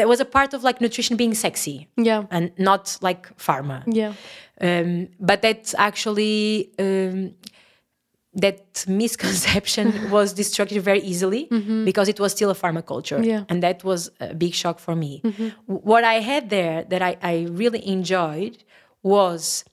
[0.03, 2.25] it was a part of like nutrition being sexy Yeah.
[2.31, 3.79] and not like pharma.
[3.87, 4.13] Yeah.
[4.69, 7.35] Um, but that's actually um,
[8.35, 11.43] that misconception was destructive very easily
[11.85, 13.31] because it was still a pharma culture, Mm-hmm.
[13.33, 13.41] Yeah.
[13.41, 13.53] Mm-hmm.
[13.53, 15.21] and that was a big shock for me.
[15.23, 18.57] W- What I had there that I, I really enjoyed
[19.03, 19.65] was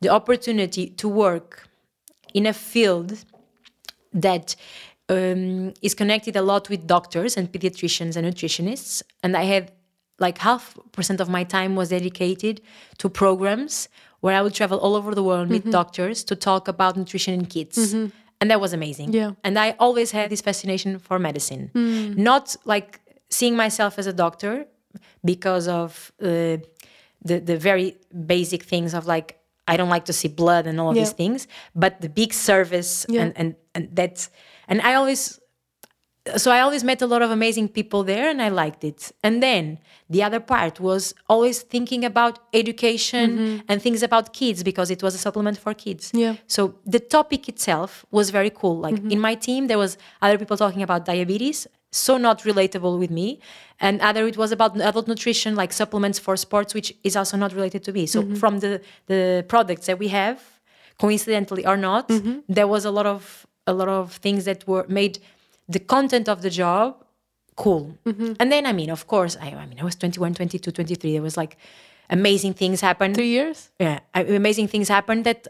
[0.00, 1.68] the opportunity to work
[2.34, 3.24] in a field
[4.12, 4.56] that
[5.08, 9.02] um, is connected a lot with doctors and pediatricians and nutritionists.
[9.22, 9.72] And I had
[10.18, 12.60] like half percent of my time was dedicated
[12.98, 13.88] to programs
[14.20, 17.46] where I would travel all over the world, meet doctors to talk about nutrition in
[17.46, 17.94] kids.
[18.40, 19.12] And that was amazing.
[19.12, 19.32] Yeah.
[19.44, 21.70] And I always had this fascination for medicine.
[22.16, 24.66] Not like seeing myself as a doctor
[25.24, 26.58] because of uh,
[27.24, 30.90] the, the very basic things of like, I don't like to see blood and all
[30.90, 31.02] of Yeah.
[31.02, 33.22] these things, but the big service Yeah.
[33.22, 34.30] and, and, and that's,
[34.68, 35.40] and I always
[36.36, 39.12] so I always met a lot of amazing people there and I liked it.
[39.22, 39.78] And then
[40.10, 43.56] the other part was always thinking about education mm-hmm.
[43.68, 46.10] and things about kids because it was a supplement for kids.
[46.12, 46.36] Yeah.
[46.46, 48.78] So the topic itself was very cool.
[48.78, 49.10] Like mm-hmm.
[49.12, 51.66] in my team, there was other people talking about diabetes,
[51.96, 53.40] so not relatable with me.
[53.80, 57.52] And other it was about adult nutrition, like supplements for sports, which is also not
[57.52, 58.06] related to me.
[58.06, 58.34] So mm-hmm.
[58.36, 60.42] from the the products that we have,
[60.98, 62.40] coincidentally or not, mm-hmm.
[62.48, 65.18] there was a lot of a lot of things that were made
[65.68, 67.04] the content of the job
[67.56, 67.98] cool.
[68.06, 68.34] Mm-hmm.
[68.38, 71.12] And then I mean, of course, I, I mean I was 21, 22, 23.
[71.12, 71.56] There was like
[72.10, 73.14] amazing things happened.
[73.14, 73.70] Three years.
[73.80, 75.48] Yeah, amazing things happened that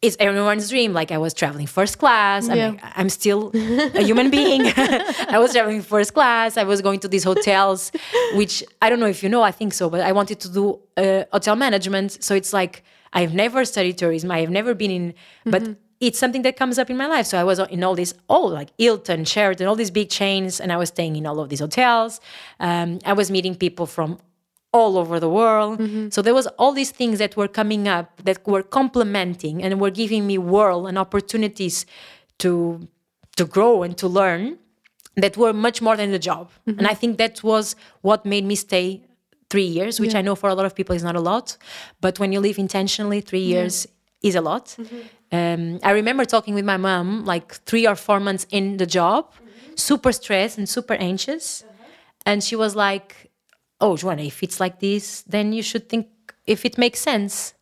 [0.00, 0.92] is everyone's dream.
[0.92, 2.48] Like I was traveling first class.
[2.48, 4.62] I mean, I'm still a human being.
[4.76, 6.56] I was traveling first class.
[6.56, 7.90] I was going to these hotels,
[8.34, 9.42] which I don't know if you know.
[9.42, 12.22] I think so, but I wanted to do uh, hotel management.
[12.22, 14.30] So it's like I've never studied tourism.
[14.30, 15.62] I have never been in, but
[16.00, 17.26] it's something that comes up in my life.
[17.26, 20.72] So I was in all these, oh, like Hilton, Sheraton, all these big chains, and
[20.72, 22.20] I was staying in all of these hotels.
[22.60, 24.18] Um, I was meeting people from
[24.72, 25.78] all over the world.
[25.78, 26.10] Mm-hmm.
[26.10, 29.90] So there was all these things that were coming up that were complementing and were
[29.90, 31.86] giving me world and opportunities
[32.38, 32.86] to
[33.36, 34.58] to grow and to learn
[35.16, 36.50] that were much more than the job.
[36.50, 36.78] Mm-hmm.
[36.78, 39.02] And I think that was what made me stay
[39.50, 41.56] three years, which I know for a lot of people is not a lot.
[42.00, 43.50] But when you live intentionally, three mm-hmm.
[43.50, 43.86] years
[44.22, 44.76] is a lot.
[45.32, 49.32] Um, I remember talking with my mom like three or four months in the job,
[49.76, 51.62] super stressed and super anxious.
[51.62, 51.84] Uh-huh.
[52.26, 53.27] And she was like,
[53.80, 56.06] oh Joana, if it's like this, then you should think
[56.46, 57.54] if it makes sense,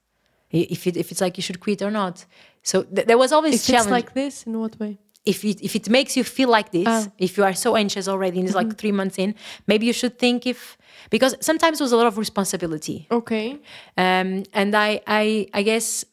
[0.50, 2.24] if it, if it's like you should quit or not.
[2.62, 3.90] So th- there was always If it's challenge.
[3.90, 4.98] like this, in what way?
[5.24, 7.06] if it if it makes you feel like this, Ah.
[7.18, 9.34] if you are so anxious already, and it's like three months in,
[9.66, 10.78] maybe you should think if
[11.10, 13.06] because sometimes it was a lot of responsibility.
[13.10, 13.58] Okay.
[13.96, 16.04] Um, and I I I guess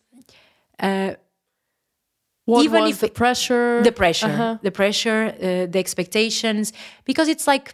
[2.46, 3.82] What Even if the pressure?
[3.84, 4.58] the pressure, Uh-huh.
[4.62, 6.74] the pressure, uh, the expectations,
[7.06, 7.72] because it's like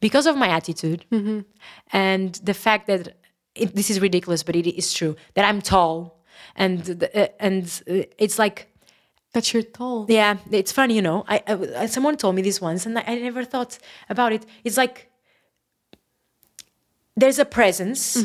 [0.00, 1.40] because of my attitude Mm-hmm.
[1.92, 3.16] and the fact that
[3.54, 6.20] it, this is ridiculous, but it is true that I'm tall,
[6.54, 6.80] and
[7.14, 8.68] uh, and uh, it's like
[9.32, 10.06] That you're tall.
[10.08, 11.24] yeah, it's funny, you know.
[11.28, 11.42] I,
[11.82, 14.46] I someone told me this once, and I, I never thought about it.
[14.64, 15.10] It's like
[17.16, 18.16] there's a presence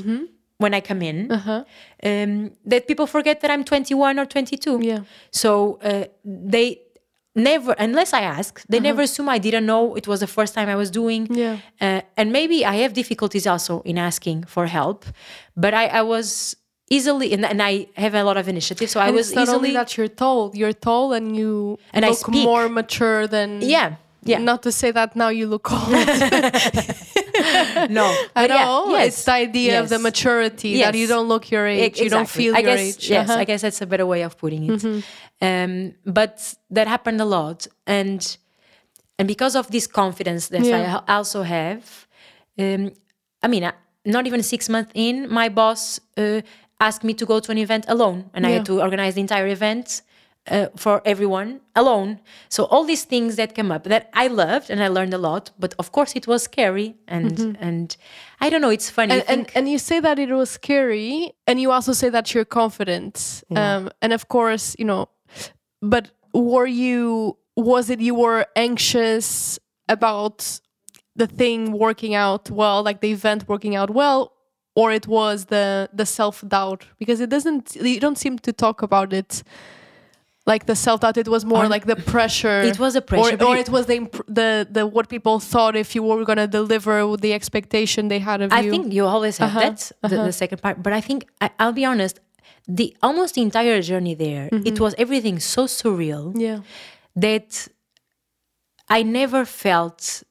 [0.57, 4.79] when I come in um, that people forget that I'm 21 or 22.
[4.81, 4.99] Yeah.
[5.31, 6.82] So uh, they
[7.35, 10.69] never, unless I ask, they never assume I didn't know it was the first time
[10.69, 11.27] I was doing.
[11.33, 11.57] Yeah.
[11.81, 15.05] Uh, and maybe I have difficulties also in asking for help,
[15.55, 16.55] but I, I was
[16.89, 18.89] easily, and, and I have a lot of initiative.
[18.89, 19.57] So I was it's not easily.
[19.57, 22.43] only that you're tall, you're tall and you And I look speak.
[22.43, 23.95] more mature than yeah.
[24.25, 24.37] Yeah.
[24.37, 25.81] Not to say that now you look old
[27.89, 28.05] no.
[28.35, 28.91] at yeah, all.
[28.91, 30.01] yes, It's the idea of the yes.
[30.03, 33.09] maturity that you don't look your age, E- you don't feel I your guess, age.
[33.09, 33.39] Yes, Uh-huh.
[33.39, 35.03] I guess that's a better way of putting it.
[35.41, 38.37] Um, but that happened a lot, and
[39.19, 41.01] and because of this confidence that Yeah.
[41.07, 42.07] I also have,
[42.57, 42.91] um,
[43.43, 43.71] I mean,
[44.05, 46.41] not even six months in, my boss uh,
[46.79, 49.47] asked me to go to an event alone, and I had to organize the entire
[49.47, 50.01] event.
[50.45, 52.19] Uh, for everyone alone.
[52.49, 55.51] So all these things that came up that i loved and i learned a lot
[55.57, 57.95] but of course it was scary and and
[58.41, 59.13] i don't know it's funny.
[59.13, 62.43] And, and and you say that it was scary and you also say that you're
[62.61, 65.07] confident um and of course you know
[65.81, 70.59] but were you was it you were anxious about
[71.15, 74.33] the thing working out well like the event working out well
[74.75, 76.87] or it was the the self-doubt?
[76.99, 79.43] Because it doesn't you don't seem to talk about it
[80.45, 83.57] like the self-doubt it was more like the pressure It was a pressure, or, or
[83.57, 87.07] it- was the imp- the the what people thought if you were going to deliver
[87.07, 89.91] with the expectation they had of I you I think you always have Uh-huh, that
[90.01, 90.31] the, the uh-huh.
[90.31, 92.19] second part, but I think I, I'll be honest.
[92.67, 94.83] The almost the entire journey there, it mm-hmm.
[94.83, 96.59] was everything so surreal yeah
[97.15, 97.67] that
[98.89, 100.23] I never felt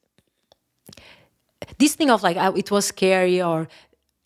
[1.77, 3.67] this thing of like oh, it was scary or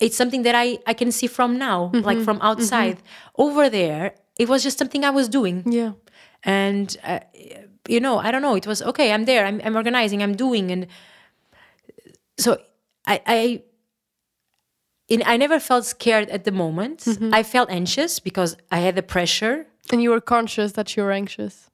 [0.00, 2.46] it's something that I I can see from now, like mm-hmm, from mm-hmm.
[2.46, 2.98] outside.
[3.36, 5.92] Over there, it was just something I was doing yeah
[6.44, 7.20] and uh,
[7.88, 10.70] you know i don't know it was okay i'm there i'm, I'm organizing i'm doing
[10.70, 10.86] and
[12.38, 12.58] so
[13.06, 13.62] i i
[15.08, 17.00] in, I never felt scared at the moment.
[17.00, 17.32] Mm-hmm.
[17.32, 19.66] I felt anxious because I had the pressure.
[19.90, 21.70] and you were conscious that you were anxious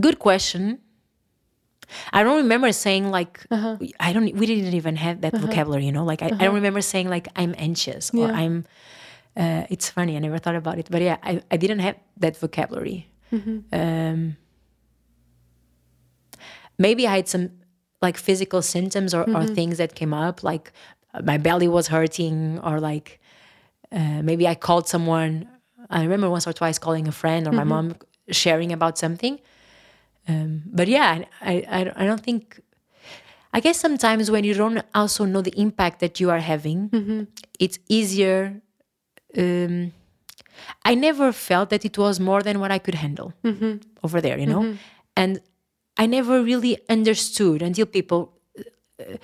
[0.00, 0.80] Good question.
[2.12, 3.76] I don't remember saying like uh-huh.
[4.00, 4.24] I don't.
[4.34, 5.46] We didn't even have that uh-huh.
[5.46, 6.04] vocabulary, you know.
[6.04, 6.54] Like I, I don't uh-huh.
[6.54, 8.32] remember saying like I'm anxious or Yeah.
[8.32, 8.64] I'm.
[9.36, 10.16] Uh, it's funny.
[10.16, 13.08] I never thought about it, but yeah, I, I didn't have that vocabulary.
[13.72, 14.36] Um,
[16.78, 17.50] maybe I had some
[18.00, 20.72] like physical symptoms or, or things that came up, like
[21.14, 23.20] uh, my belly was hurting, or like
[23.92, 25.48] uh, maybe I called someone.
[25.90, 27.96] I remember once or twice calling a friend or my mom
[28.30, 29.38] sharing about something.
[30.28, 32.60] Um, but yeah, I, I, I don't think.
[33.54, 36.88] I guess sometimes when you don't also know the impact that you are having,
[37.60, 38.61] it's easier.
[39.38, 39.92] Um,
[40.84, 43.32] I never felt that it was more than what I could handle
[44.04, 44.62] over there, you know,
[45.16, 45.40] and
[45.96, 48.32] I never really understood until people.
[49.00, 49.16] uh,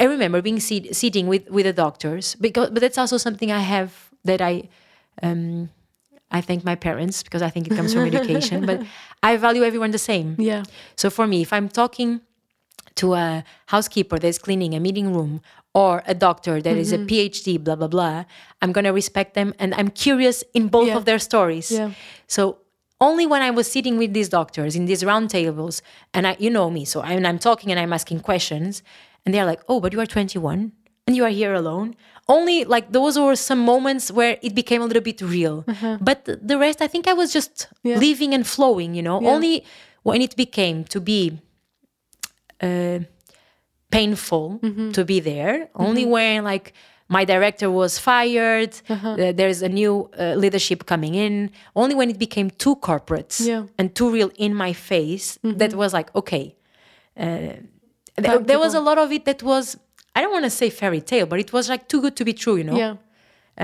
[0.00, 3.60] I remember being sit, sitting with with the doctors because, but that's also something I
[3.60, 3.90] have
[4.24, 4.68] that I.
[5.22, 5.70] Um,
[6.30, 8.82] I thank my parents because I think it comes from education, but
[9.22, 10.36] I value everyone the same.
[10.38, 10.62] yeah
[10.94, 12.20] So for me, if I'm talking
[12.96, 15.40] to a housekeeper that's cleaning a meeting room
[15.74, 18.24] or a doctor that is a PhD, blah, blah, blah,
[18.62, 20.96] I'm going to respect them and I'm curious in both Yeah.
[20.96, 21.70] of their stories.
[21.70, 21.90] Yeah.
[22.26, 22.58] So
[23.00, 25.82] only when I was sitting with these doctors in these round tables
[26.14, 28.82] and I, you know me, so I'm, I'm talking and I'm asking questions
[29.24, 30.72] and they're like, oh, but you are 21
[31.06, 31.94] and you are here alone.
[32.28, 35.64] Only like those were some moments where it became a little bit real.
[36.00, 37.98] But the, the rest, I think I was just Yeah.
[37.98, 39.30] living and flowing, you know, Yeah.
[39.30, 39.64] only
[40.02, 41.38] when it became to be
[42.60, 42.98] uh,
[43.90, 44.60] painful
[44.92, 45.68] to be there.
[45.74, 46.72] Only when like
[47.08, 51.50] my director was fired, uh, there's a new uh, leadership coming in.
[51.74, 53.64] Only when it became too corporate Yeah.
[53.78, 56.54] and too real in my face, that was like okay.
[57.16, 57.54] Uh,
[58.16, 59.76] there, there was a lot of it that was
[60.14, 62.32] I don't want to say fairy tale, but it was like too good to be
[62.32, 62.76] true, you know.
[62.76, 62.94] yeah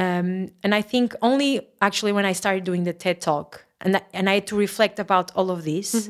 [0.03, 4.07] Um, and I think only actually when I started doing the TED Talk and I-
[4.19, 6.09] and I had to reflect about all of this,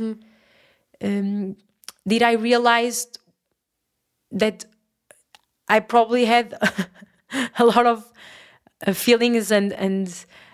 [1.02, 1.56] um,
[2.06, 3.06] did I realize
[4.38, 4.64] that
[5.68, 6.54] I probably had
[7.58, 8.12] a lot of
[8.86, 10.06] uh, feelings and and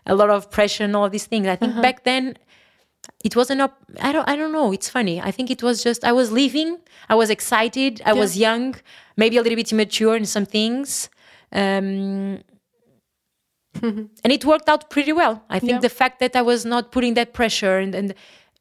[0.06, 1.46] a lot of pressure and all these things.
[1.46, 2.36] I think back then
[3.24, 3.74] it wasn't up.
[4.00, 4.28] I don't.
[4.28, 4.72] I don't know.
[4.72, 5.20] It's funny.
[5.20, 6.78] I think it was just I was living.
[7.08, 8.00] I was excited.
[8.04, 8.74] I was young,
[9.16, 11.08] maybe a little bit immature in some things.
[11.52, 12.40] Um,
[13.82, 15.42] and it worked out pretty well.
[15.48, 15.78] I think Yeah.
[15.80, 18.14] the fact that I was not putting that pressure and, and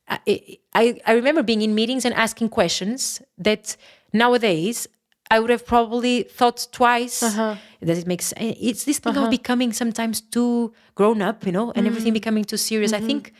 [0.07, 3.75] I, I, I remember being in meetings and asking questions that
[4.13, 4.87] nowadays
[5.31, 7.21] I would have probably thought twice.
[7.21, 7.55] Uh-huh.
[7.83, 8.41] Does it make sense?
[8.41, 9.29] Eh, it's this thing of uh-huh.
[9.29, 11.87] becoming sometimes too grown up, you know, and mm-hmm.
[11.87, 12.93] everything becoming too serious.
[12.93, 13.07] I mm-hmm.
[13.07, 13.33] think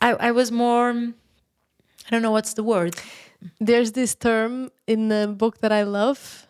[0.00, 2.96] I, I was more, I don't know what's the word.
[3.60, 6.46] there's this term in the book that I love,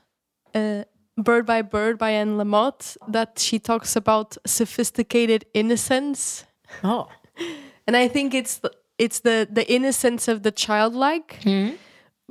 [0.55, 0.85] uh,
[1.16, 6.45] Bird by Bird by Anne Lamott that she talks about sophisticated innocence.
[6.83, 7.09] Oh.
[7.87, 11.40] And I think it's the, it's the the innocence of the childlike.
[11.43, 11.71] Hmm.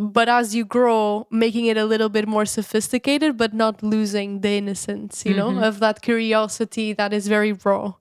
[0.02, 4.52] But as you grow, making it a little bit more sophisticated, but not losing the
[4.52, 7.94] innocence, you know, of that curiosity that is very raw.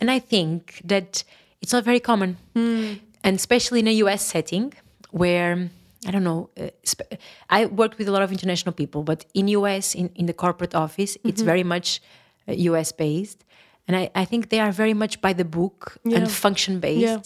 [0.00, 1.24] And I think that
[1.60, 3.00] it's not very common, and
[3.36, 4.72] especially in a US setting
[5.10, 5.70] where
[6.06, 6.48] I don't know.
[6.58, 7.12] Uh, sp-
[7.50, 10.74] I worked with a lot of international people, but in US, in, in the corporate
[10.74, 12.00] office, it's very much
[12.48, 13.44] uh, US based,
[13.86, 16.18] and I, I think they are very much by the book Yeah.
[16.18, 17.02] and function based.
[17.02, 17.18] Yeah.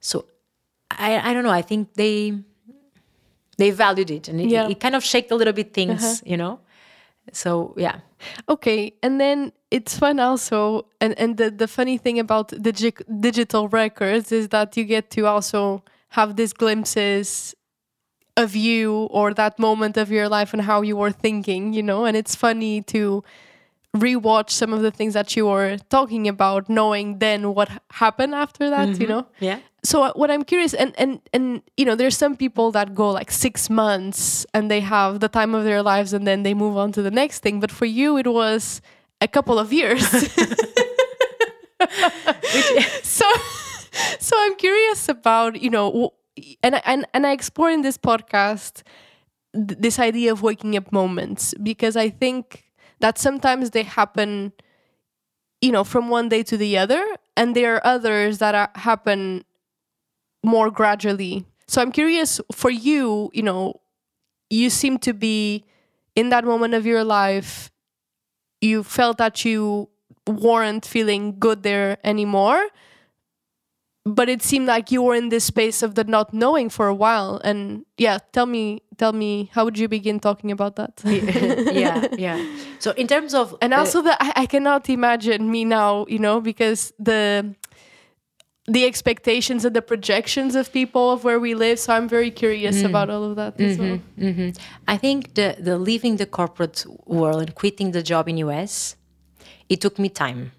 [0.00, 0.24] So
[0.90, 1.56] I I don't know.
[1.60, 2.16] I think they
[3.58, 4.68] they valued it, and it, Yeah.
[4.68, 6.22] it kind of shaked a little bit things, uh-huh.
[6.24, 6.60] you know.
[7.32, 8.00] So yeah.
[8.48, 13.68] Okay, and then it's fun also, and and the the funny thing about digi- digital
[13.68, 17.54] records is that you get to also have these glimpses
[18.36, 22.04] of you or that moment of your life and how you were thinking, you know,
[22.04, 23.24] and it's funny to
[24.00, 28.70] rewatch some of the things that you were talking about, knowing then what happened after
[28.70, 29.26] that, you know?
[29.40, 29.58] Yeah.
[29.84, 33.06] so uh, what i'm curious and and and you know there's some people that go
[33.18, 36.76] like six months and they have the time of their lives and then they move
[36.76, 37.60] on to the next thing.
[37.60, 38.80] But for you it was
[39.20, 40.02] a couple of years.
[43.02, 43.24] So
[44.18, 46.12] so i'm curious about you know
[46.62, 48.82] and I- and and i explore in this podcast
[49.54, 52.64] th- this idea of waking up moments because i think
[53.00, 54.52] that sometimes they happen
[55.60, 57.04] you know from one day to the other
[57.36, 59.44] and there are others that are, happen
[60.42, 61.44] more gradually.
[61.66, 63.80] So i'm curious for you you know
[64.48, 65.64] you seem to be
[66.14, 67.70] in that moment of your life
[68.60, 69.88] you felt that you
[70.26, 72.68] weren't feeling good there anymore
[74.06, 76.94] but it seemed like you were in this space of the not knowing for a
[76.94, 77.40] while.
[77.44, 81.02] And yeah tell me tell me how would you begin talking about that?
[81.04, 82.38] Yeah, yeah.
[82.78, 86.20] So in terms of and uh, also that I, I cannot imagine me now you
[86.20, 87.54] know because the
[88.68, 91.78] the expectations and the projections of people of where we live.
[91.78, 93.98] So i'm very curious about all of that as well.
[94.18, 94.50] Hmm
[94.86, 98.94] I think the the leaving the corporate world and quitting the job in US,
[99.68, 100.52] it took me time.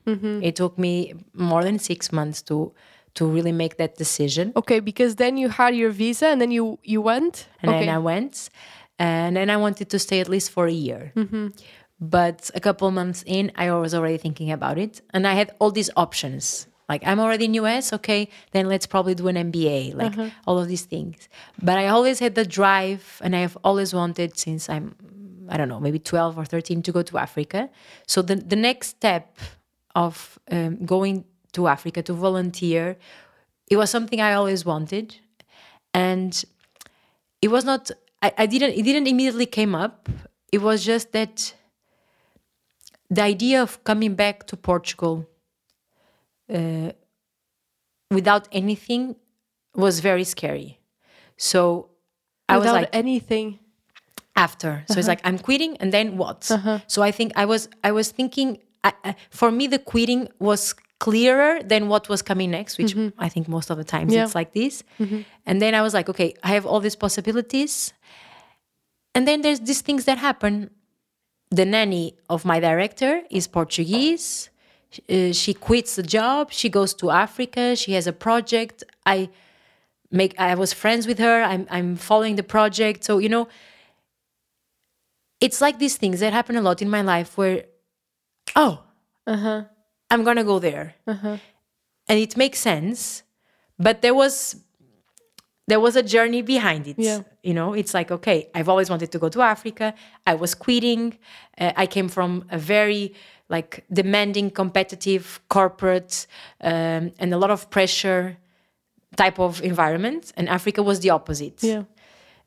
[0.43, 2.73] It took me more than six months to
[3.17, 4.45] to really make that decision.
[4.61, 7.89] okay because then you had your visa and then you you went And okay then
[7.97, 8.33] I went,
[8.99, 11.01] and then I wanted to stay at least for a year.
[11.99, 15.71] But a couple months in, I was already thinking about it, and I had all
[15.79, 16.67] these options.
[16.91, 18.21] Like I'm already in US, okay,
[18.53, 20.13] then let's probably do an MBA, like
[20.47, 21.17] all of these things.
[21.67, 24.85] But I always had the drive, and I have always wanted since I'm,
[25.49, 27.69] I don't know, maybe 12 or 13 to go to Africa.
[28.05, 29.25] So the the next step
[29.95, 32.97] of um, going to Africa to volunteer,
[33.69, 35.15] it was something I always wanted,
[35.93, 36.43] and
[37.41, 40.09] it was not I, I didn't it didn't immediately came up.
[40.51, 41.53] It was just that
[43.09, 45.25] the idea of coming back to portugal
[46.53, 46.91] uh,
[48.11, 49.15] without anything
[49.75, 50.79] was very scary.
[51.37, 51.89] So
[52.49, 53.59] i was like anything.
[54.35, 54.83] After.
[54.87, 56.43] So it's like i'm quitting and then what?
[56.87, 60.75] So i think i was i was thinking I, I, for me the quitting was
[60.99, 63.09] clearer than what was coming next which mm-hmm.
[63.19, 64.23] i think most of the times Yeah.
[64.23, 64.83] it's like this.
[64.99, 65.21] Mm-hmm.
[65.45, 67.93] And then i was like okay i have all these possibilities.
[69.15, 70.69] And then there's these things that happen.
[71.49, 74.49] The nanny of my director is portuguese.
[75.09, 76.51] Uh, she quits the job.
[76.51, 77.75] She goes to africa.
[77.75, 78.83] She has a project.
[79.05, 79.29] I
[80.11, 81.43] make i was friends with her.
[81.43, 83.03] I'm, I'm following the project.
[83.03, 83.47] So you know
[85.39, 87.65] it's like these things that happen a lot in my life where
[88.55, 88.83] oh
[89.27, 89.63] uh-huh.
[90.09, 90.95] I'm gonna go there.
[92.09, 93.23] And it makes sense
[93.77, 94.55] but there was
[95.67, 96.95] there was a journey behind it.
[96.97, 97.21] Yeah.
[97.43, 99.93] you know it's like okay i've always wanted to go to africa.
[100.25, 101.17] I was quitting.
[101.59, 103.13] Uh, i came from a very
[103.49, 106.27] like demanding competitive corporate
[106.61, 108.37] um, and a lot of pressure
[109.15, 111.63] type of environment and africa was the opposite.
[111.63, 111.83] Yeah.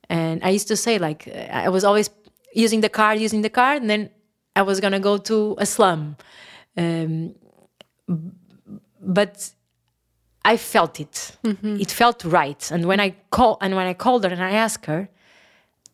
[0.08, 1.28] And I used to say like
[1.64, 2.10] I was always
[2.52, 4.10] using the car, using the car, and then
[4.56, 6.16] I was gonna go to a slum.
[6.76, 7.34] Um,
[9.00, 9.50] but
[10.44, 11.36] I felt it.
[11.44, 11.76] Mm-hmm.
[11.80, 12.70] It felt right.
[12.70, 15.08] And when I call and when I called her and I asked her,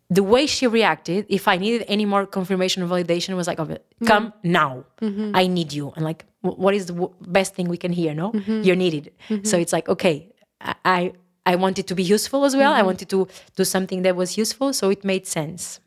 [0.09, 3.75] the way she reacted, if I needed any more confirmation or validation, was like, "Okay,
[3.75, 4.07] mm-hmm.
[4.07, 5.35] "Come now, mm-hmm.
[5.35, 8.15] I need you." And like, what is the w- best thing we can hear?
[8.15, 9.13] No, you're needed.
[9.43, 11.13] So it's like, okay, I I
[11.45, 12.73] I wanted to be useful as well.
[12.73, 15.81] I wanted to do something that was useful, so it made sense.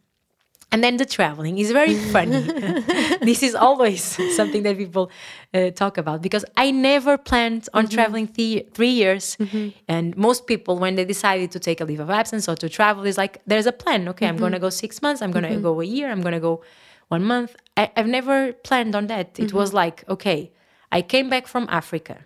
[0.72, 2.42] And then the traveling is very funny.
[3.22, 4.04] this is always
[4.36, 5.10] something that people
[5.54, 7.96] uh, talk about because I never planned on Mm-hmm.
[7.96, 9.36] traveling th- three years.
[9.38, 9.70] Mm-hmm.
[9.88, 13.04] And most people, when they decided to take a leave of absence or to travel,
[13.06, 14.08] is like, there's a plan.
[14.10, 14.66] Okay, I'm going to mm-hmm.
[14.66, 15.62] go six months, I'm going to mm-hmm.
[15.64, 16.62] go a year, I'm going to go
[17.08, 17.56] one month.
[17.76, 19.40] I, I've never planned on that.
[19.40, 20.52] It was like, okay,
[20.92, 22.26] I came back from Africa.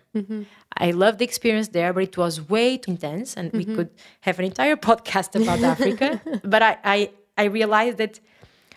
[0.76, 3.90] I loved the experience there, but it was way too intense, and we could
[4.22, 6.20] have an entire podcast about Africa.
[6.42, 8.20] But I, I, I realized that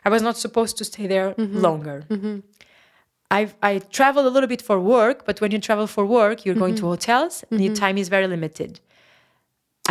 [0.08, 1.60] I was not supposed to stay there mm-hmm.
[1.68, 1.98] longer.
[3.30, 6.60] I've, I traveled a little bit for work, but when you travel for work, you're
[6.64, 6.96] going to mm-hmm.
[6.96, 8.72] hotels, and your time is very limited.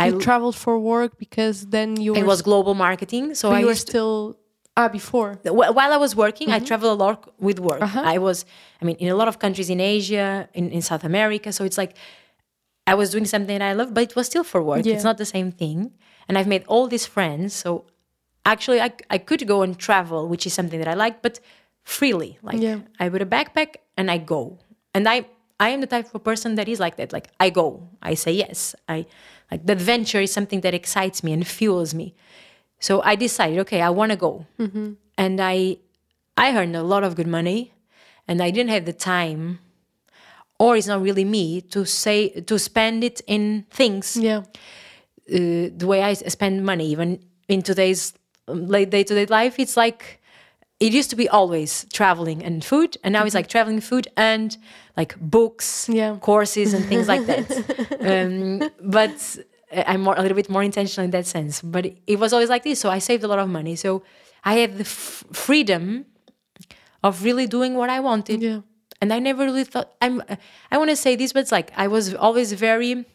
[0.03, 3.65] I you traveled for work because then you it was global marketing, so I you
[3.67, 4.15] were used to- still
[4.79, 5.29] ah before.
[5.79, 7.81] While I was working, I traveled a lot with work.
[7.87, 8.13] Uh-huh.
[8.15, 8.37] I was,
[8.81, 11.47] I mean, in a lot of countries in Asia, in, in South America.
[11.57, 11.93] So it's like
[12.91, 14.83] I was doing something that I love, but it was still for work.
[14.85, 14.93] Yeah.
[14.95, 15.79] It's not the same thing.
[16.27, 17.47] And I've made all these friends.
[17.63, 17.69] So
[18.53, 21.39] actually, I, I could go and travel, which is something that I like, but
[21.83, 22.31] freely.
[22.41, 22.79] Like Yeah.
[22.99, 24.57] I put a backpack and I go.
[24.93, 25.25] And I,
[25.59, 27.13] I am the type of person that is like that.
[27.13, 27.67] Like I go,
[28.01, 28.75] I say yes.
[28.87, 29.05] I
[29.51, 32.07] like the adventure is something that excites me and fuels me.
[32.79, 34.45] So I decided, okay, I want to go,
[35.17, 35.77] and I,
[36.37, 37.73] I earned a lot of good money,
[38.27, 39.59] and I didn't have the time,
[40.59, 44.43] or it's not really me to say to spend it in things Yeah.
[45.33, 48.13] uh, the way i spend money, even in today's
[48.47, 50.21] like day to day life, it's like
[50.79, 54.57] it used to be always traveling and food, and now it's like traveling, food, and
[54.95, 56.17] like books, Yeah.
[56.21, 57.47] courses, and things like that.
[58.01, 59.37] um, but
[59.71, 61.61] uh, I'm more, a little bit more intentional in that sense.
[61.61, 63.75] But it, was always like this, so I saved a lot of money.
[63.75, 64.03] So
[64.43, 66.05] I had the f- freedom
[67.03, 68.61] of really doing what I wanted Yeah.
[69.01, 70.21] and I never really thought I'm.
[70.71, 73.05] I want to say this, but it's like I was always very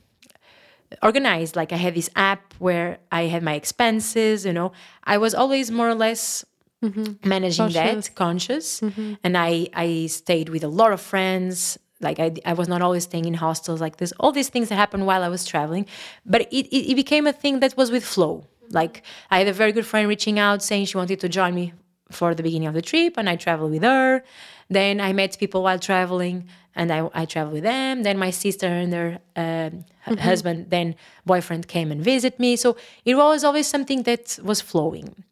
[1.03, 1.57] organized.
[1.57, 4.45] Like I had this app where I had my expenses.
[4.45, 4.72] You know,
[5.05, 6.45] I was always more or less
[6.82, 7.28] mm-hmm.
[7.28, 8.09] managing Conscious.
[8.09, 9.14] that, conscious, mm-hmm.
[9.24, 11.78] and I I stayed with a lot of friends.
[12.01, 14.12] Like I, I was not always staying in hostels like this.
[14.18, 15.86] All these things that happened while I was traveling,
[16.26, 18.49] but it, it, it became a thing that was with flow.
[18.70, 21.74] Like I had a very good friend reaching out saying she wanted to join me
[22.13, 24.23] for the beginning of the trip, and I traveled with her.
[24.69, 28.03] Then I met people while traveling, and I, I traveled with them.
[28.03, 30.95] Then my sister and her um, hu- husband, then
[31.27, 32.57] boyfriend, came and visit me.
[32.57, 35.25] So it was always something that was flowing.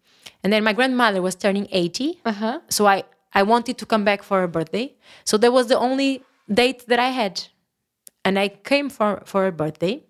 [0.42, 2.20] And then my grandmother was turning 80.
[2.24, 2.60] Uh-huh.
[2.68, 3.04] So I,
[3.34, 4.94] I wanted to come back for her birthday.
[5.24, 6.22] So that was the only
[6.52, 7.44] date that I had.
[8.24, 10.02] And I came for, for her birthday.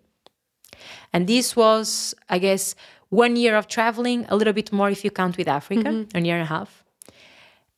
[1.13, 2.75] And this was, I guess,
[3.11, 6.37] one year of traveling, a little bit more if you count with Africa, a year
[6.37, 6.85] and a half.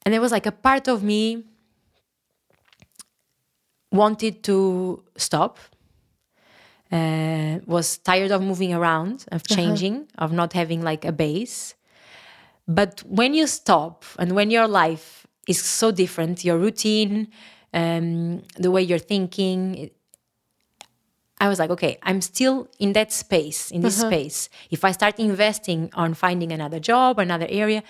[0.05, 1.45] And there was like a part of me
[3.91, 5.59] wanted to stop,
[6.91, 11.75] uh, was tired of moving around, of changing, of not having like a base.
[12.69, 17.29] But when you stop and when your life is so different, your routine,
[17.75, 19.91] um, the way you're thinking,
[21.43, 24.11] I was like, okay, I'm still in that space, in this uh-huh.
[24.11, 24.49] space.
[24.71, 27.83] If I start investing on finding another job, another area,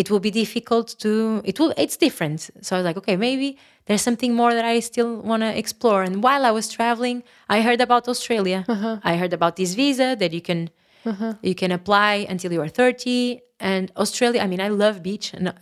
[0.00, 2.40] it will be difficult to it will it's different.
[2.62, 6.02] So I was like, okay, maybe there's something more that I still want to explore.
[6.02, 8.64] And while I was traveling, I heard about Australia.
[8.66, 9.00] Uh-huh.
[9.04, 10.70] I heard about this visa that you can
[11.04, 11.34] uh-huh.
[11.42, 15.48] you can apply until you are 30 and Australia, I mean, I love beach and
[15.48, 15.52] uh,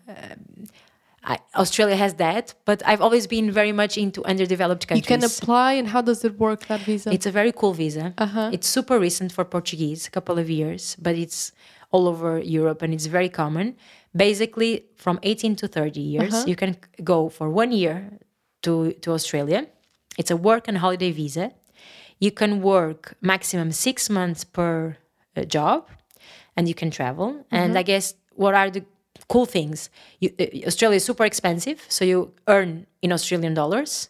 [1.26, 5.10] I, Australia has that, but I've always been very much into underdeveloped countries.
[5.10, 6.66] You can apply, and how does it work?
[6.66, 7.10] That visa.
[7.12, 8.14] It's a very cool visa.
[8.16, 8.50] Uh-huh.
[8.52, 11.52] It's super recent for Portuguese, a couple of years, but it's
[11.90, 13.76] all over Europe and it's very common.
[14.14, 18.10] Basically, from 18 to 30 years, you can go for one year
[18.62, 19.66] to, to Australia.
[20.18, 21.52] It's a work and holiday visa.
[22.18, 24.96] You can work maximum six months per
[25.36, 25.88] uh, job
[26.56, 27.44] and you can travel.
[27.50, 28.84] And I guess what are the
[29.28, 29.90] cool things?
[30.20, 34.08] You, uh, Australia is super expensive, so you earn in Australian dollars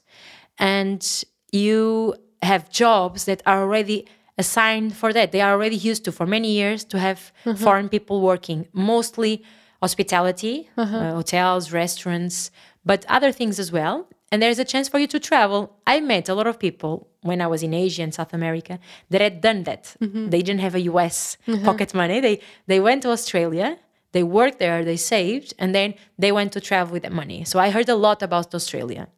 [0.58, 4.06] and you have jobs that are already
[4.38, 5.32] assigned for that.
[5.32, 9.42] They are already used to for many years to have foreign people working, mostly
[9.80, 12.50] hospitality, uh, hotels, restaurants,
[12.84, 14.06] but other things as well.
[14.32, 15.60] And there's a chance for you to travel.
[15.86, 18.78] I met a lot of people when I was in Asia and South America
[19.10, 19.94] that had done that.
[20.30, 22.20] They didn't have a US pocket money.
[22.20, 23.78] They they went to Australia,
[24.12, 27.44] they worked there, they saved, and then they went to travel with the money.
[27.44, 29.08] So I heard a lot about Australia.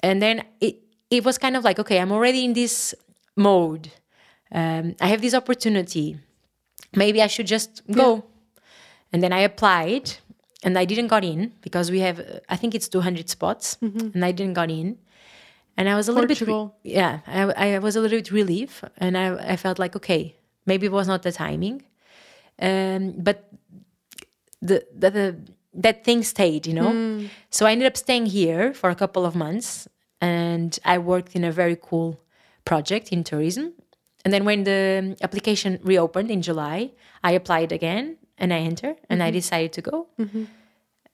[0.00, 0.76] And then it
[1.10, 2.94] it was kind of like okay i'm already in this
[3.36, 3.90] mode.
[4.52, 6.18] Um, i have this opportunity.
[6.94, 8.24] Maybe i should just go.
[9.12, 10.06] And then i applied
[10.64, 13.76] and i didn't got in because we have uh, i think it's 200 spots
[14.14, 14.98] and i didn't got in.
[15.76, 16.38] And i was a little bit
[16.84, 20.36] yeah I, I was a little bit relieved and I, I felt like okay
[20.66, 21.82] maybe it was not the timing.
[22.58, 23.48] Um, but
[24.62, 25.36] the, the, the
[25.76, 26.90] that thing stayed, you know.
[26.90, 27.26] Hmm.
[27.50, 29.86] So I ended up staying here for a couple of months,
[30.20, 32.20] and I worked in a very cool
[32.64, 33.72] project in tourism.
[34.24, 36.92] And then when the application reopened in July,
[37.22, 39.34] I applied again and I entered, and I mm-hmm.
[39.34, 40.08] decided to go.
[40.18, 40.44] Mm-hmm.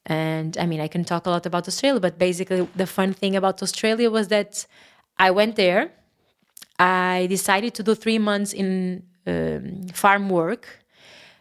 [0.07, 3.37] And I mean, I can talk a lot about Australia, but basically, the fun thing
[3.37, 4.67] about Australia was that
[5.19, 5.93] I went there.
[6.79, 10.67] I decided to do three months in um, farm work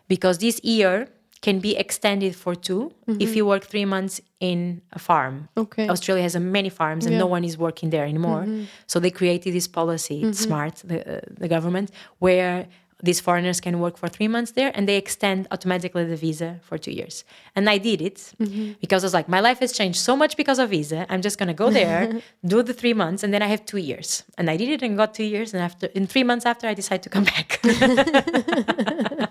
[0.08, 1.08] because this year
[1.42, 3.34] can be extended for 2 if mm-hmm.
[3.34, 5.50] you work three months in a farm.
[5.58, 5.88] Okay.
[5.90, 8.44] Australia has many farms and no one is working there anymore.
[8.44, 8.66] Mm-hmm.
[8.88, 10.50] So they created this policy, it's mm-hmm.
[10.50, 12.68] smart, the, uh, the government, where
[13.04, 16.78] these foreigners can work for three months there and they extend automatically the visa for
[16.78, 17.24] two years.
[17.56, 18.34] And I did it
[18.80, 21.08] because I was like, my life has changed so much because of visa.
[21.10, 23.78] I'm just going to go there, do the three months, and then I have two
[23.78, 24.24] years.
[24.38, 25.54] And I did it and got two years.
[25.54, 27.60] And after, in three months after, I decided to come back.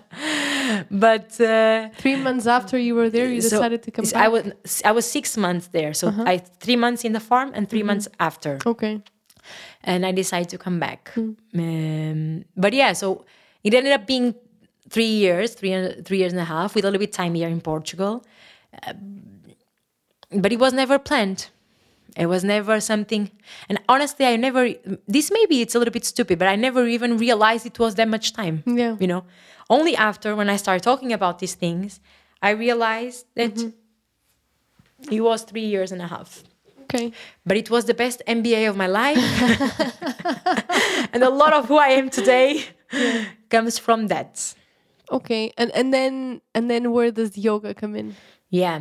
[0.89, 4.15] but uh, Three months after you were there, you so- decided to come back.
[4.15, 4.25] Uh-huh.
[4.25, 7.69] I was I was six months there, so I three months in the farm and
[7.69, 7.87] 3 Mm-hmm.
[7.87, 9.01] months after, okay.
[9.83, 11.11] and I decided to come back.
[11.15, 11.31] Hmm.
[11.55, 13.25] Um, but yeah, so
[13.63, 14.33] it ended up being
[14.89, 15.73] three years, three
[16.05, 18.13] three years and a half, with a little bit time here in Portugal.
[18.87, 18.93] Uh,
[20.31, 21.49] but it was never planned.
[22.17, 23.31] It was never something,
[23.69, 24.69] and honestly, I never.
[25.07, 28.07] This maybe it's a little bit stupid, but I never even realized it was that
[28.09, 28.97] much time Yeah.
[28.99, 29.23] you know
[29.69, 32.01] only after when i started talking about these things
[32.41, 35.15] i realized that Mm-hmm.
[35.15, 36.43] it was three years and a half
[36.83, 37.13] Okay.
[37.45, 39.17] but it was the best mba of my life
[41.13, 42.63] and a lot of who i am today
[43.49, 44.55] comes from that
[45.11, 45.51] Okay.
[45.57, 48.15] And and then and then where does yoga come in?
[48.49, 48.77] yeah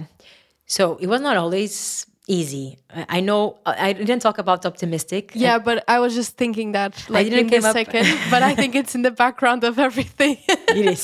[0.67, 2.07] so it was not always
[2.39, 2.67] easy
[2.99, 3.41] i I know
[3.89, 7.65] i didn't talk about optimistic Yeah, but I was just thinking that like didn't in
[7.65, 10.35] up- second, but I think it's in the background of everything.
[10.81, 11.03] it is.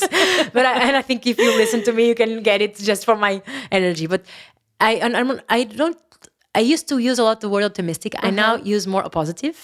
[0.55, 3.01] But I, and I think if you listen to me, you can get it just
[3.07, 3.33] from my
[3.79, 4.05] energy.
[4.13, 4.21] But
[4.89, 5.97] I and I'm, I don't.
[6.59, 8.11] I used to use a lot the word optimistic.
[8.27, 9.57] I now use more positive,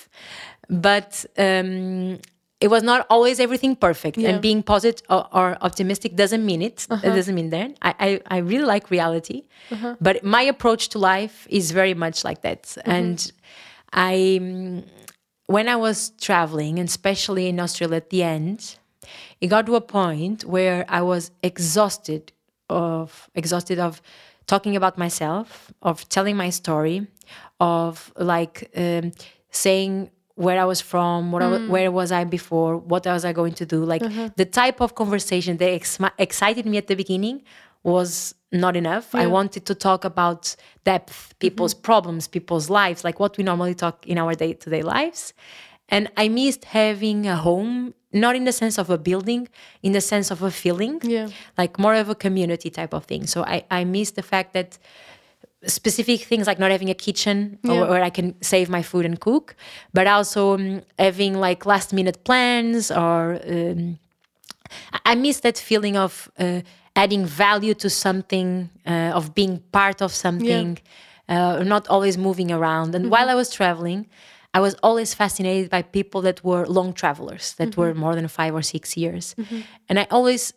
[0.87, 1.11] but
[1.47, 2.19] um,
[2.63, 4.15] it was not always everything perfect.
[4.17, 4.29] Yeah.
[4.29, 6.87] And being positive or, or optimistic doesn't mean it.
[6.89, 7.69] It doesn't mean that.
[7.81, 9.39] I, I I really like reality,
[10.05, 12.61] but my approach to life is very much like that.
[12.85, 13.17] And
[13.91, 14.83] I um,
[15.55, 15.97] when I was
[16.27, 18.59] traveling, and especially in Australia at the end,
[19.41, 22.23] it got to a point where I was exhausted
[22.69, 24.01] of exhausted of
[24.45, 25.47] talking about myself,
[25.81, 26.97] of telling my story,
[27.59, 29.11] of like um,
[29.51, 29.93] saying
[30.35, 31.93] where I was from, what I wa- where mm.
[31.93, 33.83] was I before, what was I going to do.
[33.83, 34.27] Like mm-hmm.
[34.35, 37.43] the type of conversation that ex- excited me at the beginning
[37.83, 39.13] was not enough.
[39.13, 40.55] I wanted to talk about
[40.85, 41.37] depth, mm-hmm.
[41.39, 45.33] people's problems, people's lives, like what we normally talk in our day to day lives.
[45.89, 49.49] And I missed having a home, not in the sense of a building,
[49.83, 51.27] in the sense of a feeling, Yeah.
[51.57, 53.27] like more of a community type of thing.
[53.27, 54.79] So I, I missed the fact that
[55.65, 59.19] specific things like not having a kitchen or where I can save my food and
[59.19, 59.55] cook,
[59.93, 63.99] but also um, having like last minute plans or um,
[65.05, 66.61] I- miss that feeling of uh,
[66.95, 70.79] adding value to something, uh, of being part of something,
[71.29, 72.95] uh, not always moving around.
[72.95, 74.07] And while I was traveling,
[74.53, 78.53] I was always fascinated by people that were long travelers, that were more than five
[78.53, 79.35] or six years.
[79.89, 80.53] And I always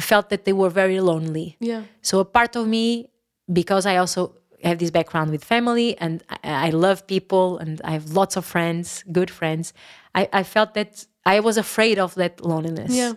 [0.00, 1.56] felt that they were very lonely.
[1.58, 1.82] Yeah.
[2.02, 3.08] So a part of me,
[3.52, 7.92] because I also have this background with family and I, I love people and I
[7.92, 9.72] have lots of friends, good friends,
[10.14, 12.92] I, I felt that I was afraid of that loneliness.
[12.92, 13.12] Yeah.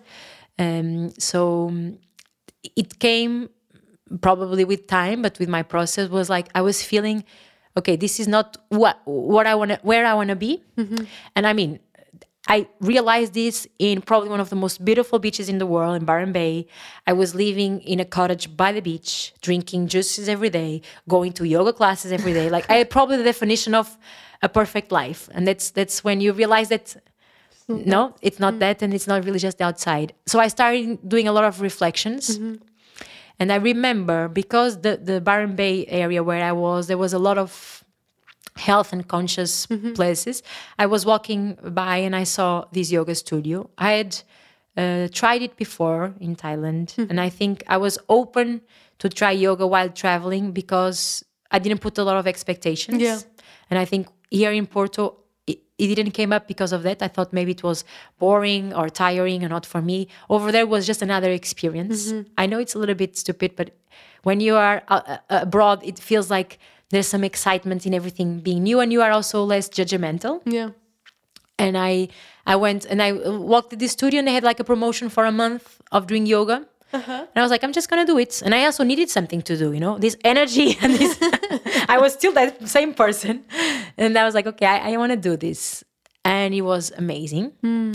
[0.60, 1.98] Um, so um,
[2.76, 3.50] it came
[4.22, 7.24] probably with time, but with my process was like I was feeling,
[7.78, 10.64] okay, this is not what what I want to where I want to be,
[11.36, 11.80] and I mean.
[12.48, 16.04] I realized this in probably one of the most beautiful beaches in the world, in
[16.04, 16.68] Byron Bay.
[17.08, 21.46] I was living in a cottage by the beach, drinking juices every day, going to
[21.46, 22.50] yoga classes every day.
[22.50, 23.98] Like I had probably the definition of
[24.42, 26.96] a perfect life, and that's that's when you realize that
[27.70, 30.14] no, it's not that, and it's not really just the outside.
[30.26, 32.38] So I started doing a lot of reflections.
[32.38, 32.56] Mm-hmm.
[33.40, 37.20] And I remember because the, the Byron Bay area where I was, there was a
[37.20, 37.83] lot of
[38.56, 40.44] health and conscious places.
[40.78, 43.70] I was walking by and I saw this yoga studio.
[43.78, 44.22] I had
[44.78, 48.62] uh, tried it before in Thailand, and I think I was open
[49.00, 53.02] to try yoga while traveling because I didn't put a lot of expectations.
[53.02, 53.20] Yeah.
[53.70, 57.02] And I think here in Porto, it, it didn't came up because of that.
[57.02, 57.86] I thought maybe it was
[58.18, 60.08] boring or tiring or not for me.
[60.30, 62.14] Over there was just another experience.
[62.38, 63.72] I know it's a little bit stupid, but
[64.24, 66.60] when you are uh, uh, abroad, it feels like
[66.94, 70.70] there's some excitement in everything being new, and you are also less judgmental Yeah.
[71.66, 72.08] and I
[72.54, 73.10] I went and I
[73.52, 76.26] walked to the studio and they had like a promotion for a month of doing
[76.36, 76.58] yoga.
[77.00, 77.26] Uh-huh.
[77.34, 78.34] And I was like, I'm just gonna do it.
[78.46, 81.14] And I also needed something to do, you know, this energy and this.
[81.96, 83.34] I was still that same person,
[83.98, 85.84] and I was like, okay, I, I want to do this,
[86.24, 87.46] and it was amazing.
[87.64, 87.94] Hmm.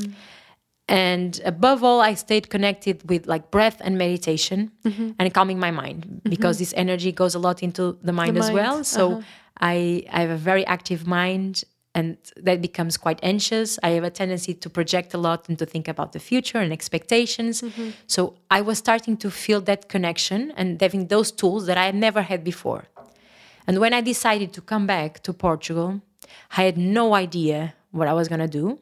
[0.88, 5.10] And above all, I stayed connected with like breath and meditation mm-hmm.
[5.18, 6.30] and calming my mind mm-hmm.
[6.30, 8.84] because this energy goes a lot into the mind as mind, well.
[8.84, 9.22] So uh-huh.
[9.60, 11.64] I, I have a very active mind
[11.94, 13.78] and that becomes quite anxious.
[13.82, 16.72] I have a tendency to project a lot and to think about the future and
[16.72, 17.60] expectations.
[17.60, 17.90] Mm-hmm.
[18.06, 21.94] So I was starting to feel that connection and having those tools that I had
[21.94, 22.84] never had before.
[23.66, 26.00] And when I decided to come back to Portugal,
[26.56, 28.78] I had no idea what I was going to do.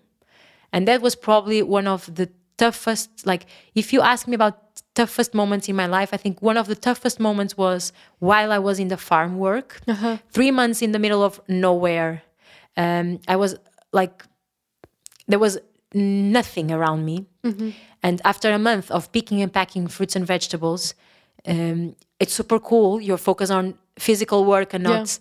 [0.72, 4.58] And that was probably one of the toughest, like, if you ask me about
[4.94, 8.58] toughest moments in my life, I think one of the toughest moments was while I
[8.58, 9.80] was in the farm work,
[10.32, 12.22] three months in the middle of nowhere.
[12.76, 13.56] Um, I was
[13.92, 14.24] like,
[15.28, 15.58] there was
[15.94, 17.26] nothing around me.
[18.02, 20.94] And after a month of picking and packing fruits and vegetables,
[21.46, 23.00] um, it's super cool.
[23.00, 25.18] You're focused on physical work and not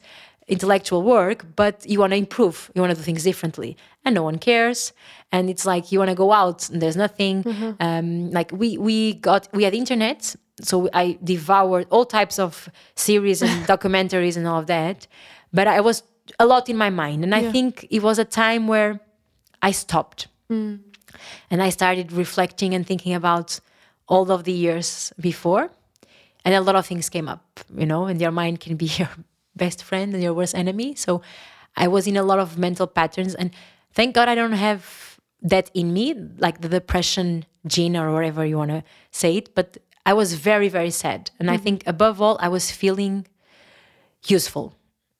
[0.48, 2.70] intellectual work, but you want to improve.
[2.76, 4.94] You want to do things differently, and no one cares.
[5.32, 7.44] And it's like you want to go out, and there's nothing.
[7.80, 13.42] Um, like we we got we had internet, so I devoured all types of series
[13.42, 15.08] and documentaries and all of that.
[15.52, 16.04] But I was
[16.40, 19.00] a lot in my mind, and I think it was a time where
[19.62, 20.28] I stopped
[21.50, 23.60] and I started reflecting and thinking about
[24.08, 25.72] all of the years before,
[26.44, 29.10] and a lot of things came up, you know, and your mind can be your
[29.56, 30.96] best friend and your worst enemy.
[30.96, 31.22] So
[31.76, 33.52] I was in a lot of mental patterns, and
[33.94, 38.58] thank God I don't have that in me, like the depression gene or whatever you
[38.58, 39.54] want to say it.
[39.56, 41.64] But I was very, very sad, and I mm-hmm.
[41.64, 43.28] think above all, I was feeling
[44.26, 44.74] useful.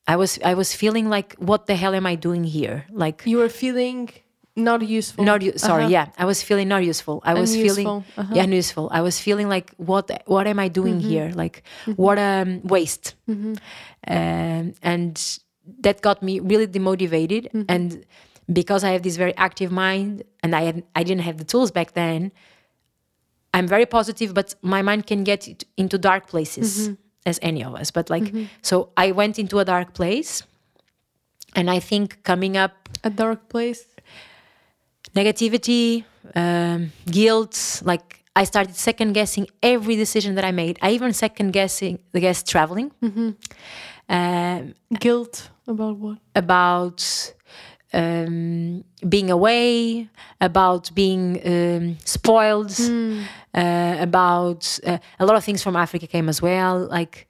[0.06, 2.86] I was I was feeling like, what the hell am I doing here?
[2.90, 4.10] Like You were feeling
[4.56, 5.24] not useful.
[5.24, 5.90] not sorry uh-huh.
[5.90, 7.20] yeah i was feeling not useful.
[7.24, 8.32] I was feeling uh-huh.
[8.32, 11.08] yeah useful i was feeling like what what am i doing mm-hmm.
[11.08, 11.32] here?
[11.34, 12.02] Like mm-hmm.
[12.02, 13.14] what um waste.
[13.28, 13.54] Mm-hmm.
[14.08, 15.38] Um, and
[15.80, 17.48] that got me really demotivated.
[17.68, 18.04] And
[18.52, 21.72] because i have this very active mind and i had, i didn't have the tools
[21.72, 22.30] back then
[23.52, 26.90] i'm very positive but my mind can get it into dark places
[27.26, 27.90] as any of us.
[27.90, 28.32] But like
[28.62, 30.44] so i went into a dark place
[31.56, 33.84] and i think coming up A dark place.
[35.16, 36.04] Negativity,
[36.34, 37.82] um, guilt.
[37.84, 38.06] Like
[38.40, 40.74] I started second guessing every decision that I made.
[40.82, 42.90] I even second guessing the guess traveling.
[44.08, 46.18] Um, Guilt about what?
[46.36, 47.32] about
[47.92, 50.08] um, being away,
[50.40, 56.40] about being um, spoiled, uh, about uh, a lot of things from Africa came as
[56.40, 56.78] well.
[56.98, 57.26] Like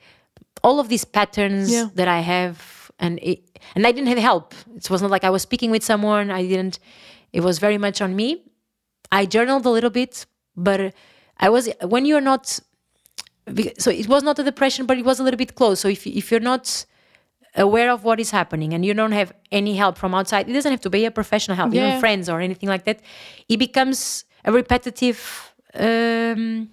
[0.62, 1.88] all of these patterns Yeah.
[1.94, 3.38] that I have, and it,
[3.74, 4.54] and I didn't have help.
[4.76, 6.30] It was not like I was speaking with someone.
[6.30, 6.78] I didn't.
[7.32, 8.42] It was very much on me.
[9.12, 10.94] I journaled a little bit, but
[11.38, 12.58] I was when you're not.
[13.78, 15.80] So it was not a depression, but it was a little bit close.
[15.80, 16.84] So if if you're not
[17.54, 20.70] aware of what is happening and you don't have any help from outside, it doesn't
[20.72, 21.86] have to be a professional help, Yeah.
[21.88, 23.00] even friends or anything like that.
[23.48, 25.18] It becomes a repetitive
[25.74, 26.68] um,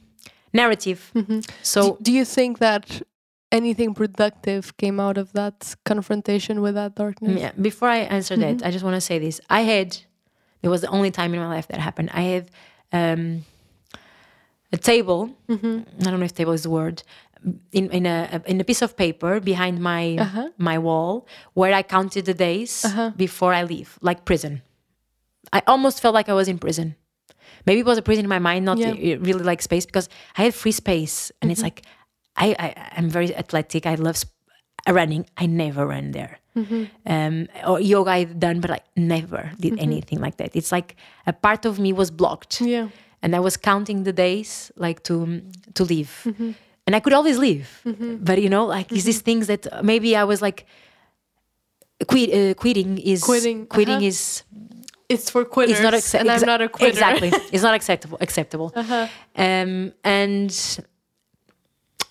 [0.52, 1.12] narrative.
[1.62, 3.02] So Do, do you think that
[3.52, 7.40] anything productive came out of that confrontation with that darkness?
[7.40, 9.40] Yeah, before I answer that, I just want to say this.
[9.50, 9.98] I had,
[10.64, 12.10] it was the only time in my life that happened.
[12.14, 12.46] I had
[12.92, 13.46] um,
[14.72, 15.30] a table.
[15.48, 16.02] Mm-hmm.
[16.02, 17.04] I don't know if table is the word.
[17.74, 20.50] In, in a in a piece of paper behind my uh-huh.
[20.58, 23.12] my wall where I counted the days uh-huh.
[23.18, 24.62] before I leave, like prison.
[25.52, 26.96] I almost felt like I was in prison.
[27.66, 28.94] Maybe it was a prison in my mind, not Yeah.
[29.20, 30.08] really like space, because
[30.38, 31.66] I had free space, and it's mm-hmm.
[31.66, 31.84] like
[32.38, 33.86] I, I I'm very athletic.
[33.86, 34.32] I love sp-
[34.88, 35.26] running.
[35.36, 36.40] I never run there.
[36.56, 40.56] Um, or yoga I've done, but I never did anything like that.
[40.56, 40.96] It's like
[41.26, 42.88] a part of me was blocked, Yeah.
[43.24, 45.42] and I was counting the days like to
[45.74, 46.12] to leave,
[46.86, 47.68] and I could always leave,
[48.28, 50.66] but you know, like is these things that maybe I was like.
[52.08, 54.06] Quit, uh, quitting is Quitting, Quitting uh-huh.
[54.12, 54.44] is
[55.08, 55.76] It's for quitters.
[55.78, 56.90] it's not acce- and I'm not a quitter.
[56.92, 58.18] Exactly, it's not acceptable.
[58.20, 58.74] Acceptable.
[58.76, 59.08] Uh-huh.
[59.38, 60.52] Um, and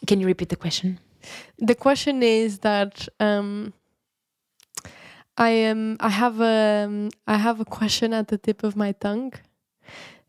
[0.06, 0.98] can you repeat the question?
[1.58, 3.72] the question is that um,
[5.36, 5.96] I am.
[6.00, 6.84] I have a.
[6.84, 9.32] um, I have a question at the tip of my tongue.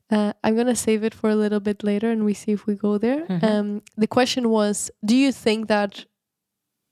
[0.10, 2.76] Uh, I'm gonna save it for a little bit later, and we see if we
[2.76, 3.26] go there.
[3.28, 3.43] Mhm.
[3.43, 6.06] Um, the question was: Do you think that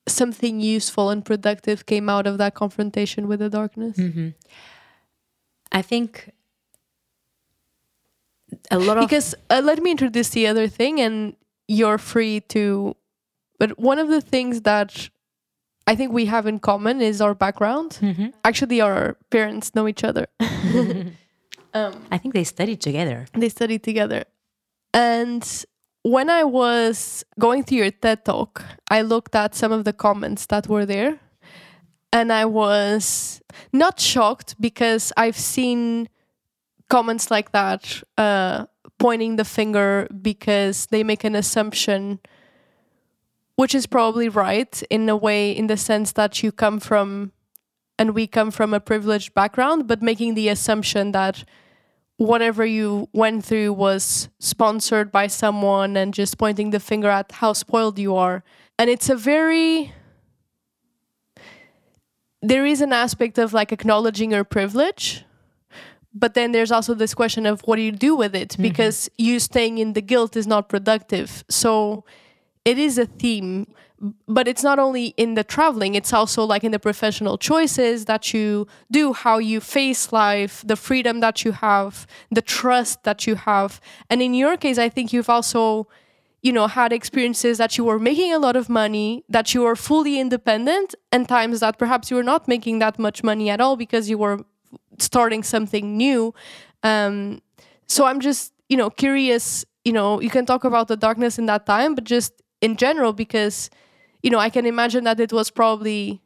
[0.08, 3.98] something useful and productive came out of that confrontation with the darkness?
[3.98, 4.30] hmm
[5.72, 6.32] I think
[8.70, 11.36] a lot of because uh, let me introduce the other thing and
[11.68, 12.96] you're free to
[13.60, 15.10] but one of the things that
[15.88, 18.34] i think we have in common is our background Mhm.
[18.44, 20.28] actually our parents know each other
[21.74, 23.26] um, I think they studied together.
[23.34, 24.26] they studied together
[24.94, 25.44] and
[26.04, 30.48] when I was going through your TED talk, I looked at some of the comments
[30.48, 31.20] that were there
[32.12, 33.40] and I was
[33.72, 36.10] not shocked because I've seen
[36.90, 38.66] comments like that uh,
[38.98, 42.20] pointing the finger because they make an assumption
[43.56, 47.32] which is probably right in a way in the sense that you come from
[47.98, 51.44] and we come from a privileged background but making the assumption that
[52.18, 57.52] whatever you went through was sponsored by someone and just pointing the finger at how
[57.52, 58.44] spoiled you are.
[58.78, 59.92] And it's a very
[62.44, 65.24] there is an aspect of like acknowledging your privilege
[66.14, 68.50] but then there's also this question of what do you do with it?
[68.50, 68.64] Mm-hmm.
[68.64, 71.44] Because you staying in the guilt is not productive.
[71.50, 72.04] So
[72.66, 73.68] it is a theme
[74.28, 78.34] but it's not only in the traveling it's also like in the professional choices that
[78.34, 83.36] you do how you face life the freedom that you have the trust that you
[83.36, 83.80] have.
[84.10, 85.88] And in your case i think you've also
[86.42, 89.76] you know had experiences that you were making a lot of money that you were
[89.76, 93.76] fully independent and times that perhaps you were not making that much money at all
[93.76, 94.40] because you were
[94.98, 96.34] starting something new.
[96.84, 97.42] Um,
[97.88, 101.46] so i'm just you know curious you know you can talk about the darkness in
[101.46, 103.70] that time but just in general because
[104.24, 106.22] you know i can imagine that it was probably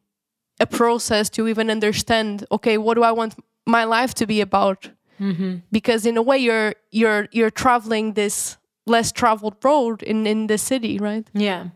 [0.59, 4.89] a process to even understand okay what do i want my life to be about
[5.19, 5.55] mm-hmm.
[5.71, 10.57] because in a way you're you're you're traveling this less traveled road in in the
[10.57, 11.69] city right Yeah.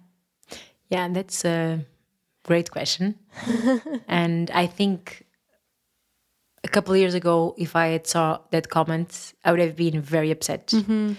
[0.89, 1.85] Yeah, that's a
[2.43, 3.15] great question.
[4.07, 5.25] and I think
[6.63, 10.01] a couple of years ago, if I had saw that comment, I would have been
[10.01, 10.67] very upset.
[10.67, 11.13] Mm-hmm.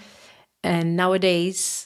[0.63, 1.80] And nowadays,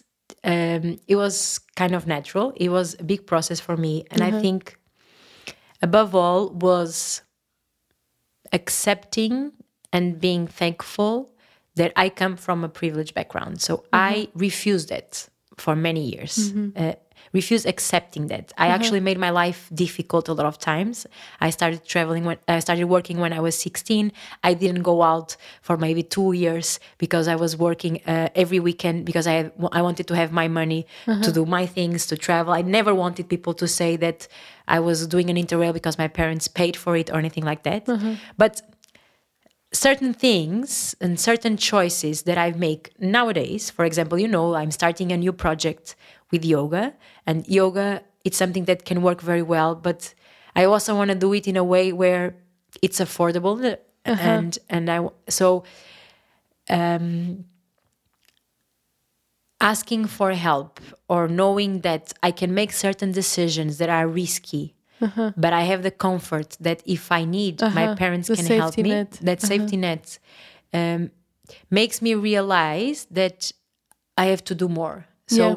[0.46, 2.54] um, it was kind of natural.
[2.56, 4.06] It was a big process for me.
[4.12, 4.78] And I think
[5.82, 7.22] above all was
[8.54, 9.52] accepting
[9.92, 11.32] and being thankful
[11.76, 13.60] that I come from a privileged background.
[13.62, 16.54] So I refused it for many years.
[16.78, 16.94] Uh,
[17.36, 18.46] refused accepting that.
[18.58, 18.76] I mm-hmm.
[18.76, 21.06] actually made my life difficult a lot of times.
[21.48, 24.12] I started traveling when I started working when I was 16.
[24.50, 25.30] I didn't go out
[25.68, 29.82] for maybe two years because I was working uh, every weekend because I had, I
[29.88, 31.32] wanted to have my money to mm-hmm.
[31.40, 32.54] do my things to travel.
[32.54, 34.28] I never wanted people to say that
[34.68, 37.86] I was doing an interrail because my parents paid for it or anything like that.
[37.86, 38.14] Mm-hmm.
[38.38, 38.54] But
[39.76, 45.12] certain things and certain choices that I make nowadays, for example, you know, I'm starting
[45.12, 45.96] a new project
[46.32, 46.94] with yoga,
[47.26, 50.14] and yoga it's something that can work very well, but
[50.56, 52.36] I also want to do it in a way where
[52.82, 54.22] it's affordable uh, uh-huh.
[54.22, 55.64] and and I so
[56.70, 57.46] um
[59.62, 65.32] asking for help or knowing that I can make certain decisions that are risky uh-huh.
[65.38, 67.96] but I have the comfort that if I need, my uh-huh.
[67.96, 68.90] parents The can help me.
[68.90, 69.12] net.
[69.22, 70.20] That safety net
[70.74, 71.12] um,
[71.70, 73.52] makes me realize that
[74.18, 75.06] I have to do more.
[75.28, 75.56] So Yeah.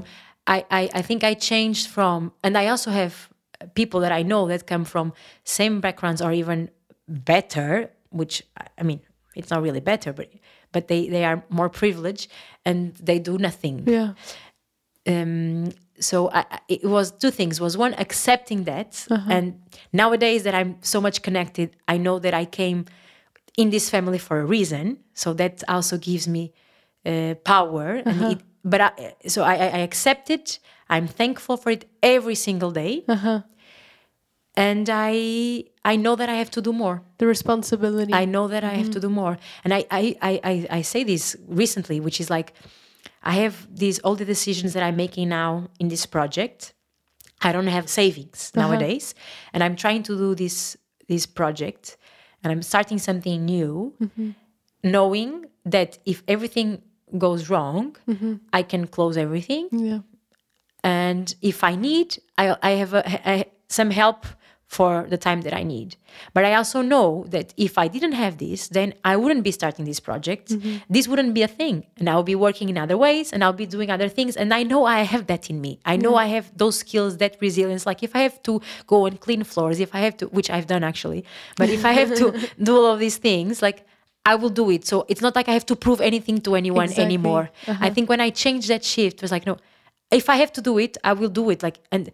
[0.49, 3.28] I, I, I think I changed from, and I also have
[3.74, 5.12] people that I know that come from
[5.44, 6.70] same backgrounds or even
[7.07, 8.42] better, which
[8.78, 9.01] I- mean,
[9.36, 10.28] it's not really better, but
[10.72, 12.30] but they, they are more privileged
[12.64, 13.84] and they do nothing.
[13.86, 14.12] Yeah.
[15.07, 15.70] Um,
[16.01, 17.61] so I, it was two things.
[17.61, 19.61] Was one accepting that and
[19.92, 22.84] nowadays that i'm so much connected i know that i came
[23.57, 24.99] in this family for a reason.
[25.14, 26.53] So that also gives me
[27.05, 30.58] uh, power and it, but I, so I, I accept it.
[30.88, 33.04] I'm thankful for it every single day.
[33.08, 33.42] Uh-huh.
[34.56, 37.02] And i i know that i have to do more.
[37.18, 38.12] The responsibility.
[38.12, 39.14] I know that I have to mm-hmm.
[39.14, 39.38] do more.
[39.64, 42.52] And I, I, I, I, I say this recently, which is like,
[43.22, 46.74] I have these all the decisions that I'm making now in this project.
[47.40, 48.66] I don't have savings uh-huh.
[48.66, 49.14] nowadays,
[49.52, 51.96] and I'm trying to do this this project,
[52.42, 54.30] and I'm starting something new, mm-hmm.
[54.82, 56.82] knowing that if everything
[57.16, 58.34] goes wrong, mm-hmm.
[58.52, 60.00] I can close everything, yeah
[60.84, 64.26] and if I need, I, I have a, some help
[64.66, 65.96] for the time that I need.
[66.34, 69.86] But I also know that if I didn't have this, then I wouldn't be starting
[69.86, 70.50] this project.
[70.50, 70.76] Mm-hmm.
[70.90, 73.64] This wouldn't be a thing, and I'll be working in other ways, and I'll be
[73.66, 74.36] doing other things.
[74.36, 75.80] And I know I have that in me.
[75.86, 77.86] I know I have those skills, that resilience.
[77.86, 80.66] Like if I have to go and clean floors, if I have to, which I've
[80.66, 81.24] done actually,
[81.56, 82.26] but if I have to
[82.62, 83.86] do all of these things, like.
[84.24, 84.86] I will do it.
[84.86, 87.04] So it's not like I have to prove anything to anyone Exactly.
[87.04, 87.50] anymore.
[87.66, 89.56] I think when I changed that shift, it was like, no,
[90.10, 91.62] if I have to do it, I will do it.
[91.62, 92.10] Like, and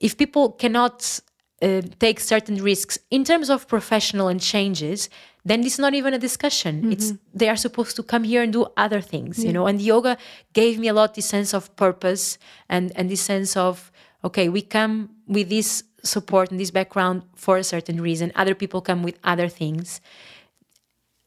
[0.00, 1.20] if people cannot
[1.62, 5.10] uh, take certain risks in terms of professional and changes,
[5.44, 6.92] then it's not even a discussion.
[6.92, 9.66] It's they are supposed to come here and do other things, you know.
[9.66, 10.16] And yoga
[10.52, 12.38] gave me a lot this sense of purpose
[12.68, 13.90] and and this sense of
[14.22, 18.32] okay, we come with this support and this background for a certain reason.
[18.34, 20.00] Other people come with other things,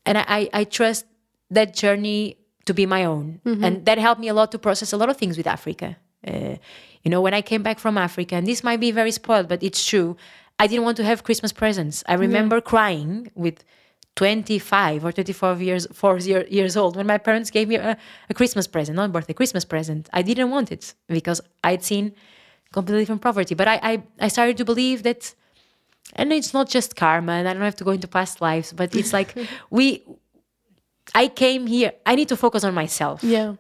[0.06, 1.06] and I I, trust
[1.50, 4.98] that journey to be my own, and that helped me a lot to process a
[4.98, 5.98] lot of things with Africa.
[6.26, 6.56] Uh,
[7.04, 9.62] you know, when I came back from Africa, and this might be very spoiled, but
[9.62, 10.16] it's true.
[10.60, 12.04] I didn't want to have Christmas presents.
[12.08, 13.64] I remember crying with
[14.16, 17.98] 25 or 24 years, four year, years old when my parents gave me a,
[18.30, 20.10] a Christmas present, not birthday, Christmas present.
[20.14, 22.14] I didn't want it because I'd seen
[22.72, 23.56] completely different poverty.
[23.56, 25.34] But I, I, I started to believe that,
[26.14, 28.96] and it's not just karma, and I don't have to go into past lives, but
[28.96, 29.36] it's like
[29.70, 30.04] we,
[31.16, 33.24] I came here, I need to focus on myself.
[33.24, 33.56] Yeah.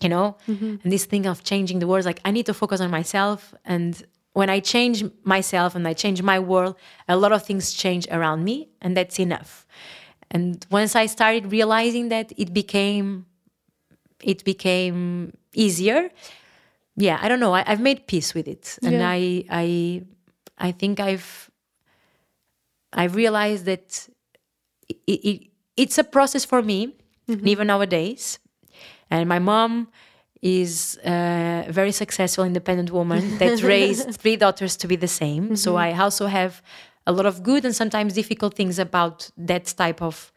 [0.00, 0.36] you know?
[0.48, 0.76] Mm-hmm.
[0.82, 3.90] And this thing of changing the world like i need to focus on myself and
[4.38, 4.98] when i change
[5.34, 6.74] myself and i change my world
[7.08, 9.66] a lot of things change around me and that's enough.
[10.34, 13.26] And once i started realizing that it became
[14.32, 15.32] it became
[15.64, 16.00] easier.
[17.06, 18.64] Yeah i don't know I, i've made peace with it.
[18.86, 19.10] And Yeah.
[19.18, 19.20] i
[19.64, 19.66] i
[20.68, 21.28] i think i've
[22.92, 24.08] i've realized that
[24.88, 26.94] it, it, it's a process for me
[27.44, 28.38] even nowadays.
[29.10, 29.88] And my mom
[30.40, 35.56] is a very successful independent woman that raised three daughters to be the same.
[35.56, 36.62] So i also have
[37.06, 40.32] a lot of good and sometimes difficult things about that type of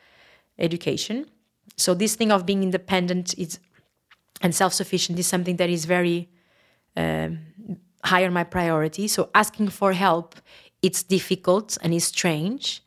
[0.58, 1.26] education.
[1.78, 3.60] So this thing of being independent is
[4.42, 6.30] and self-sufficient is something that is very
[6.98, 7.40] um,
[8.04, 9.08] high on my priority.
[9.08, 10.36] So asking for help
[10.82, 12.82] it's difficult and it's strange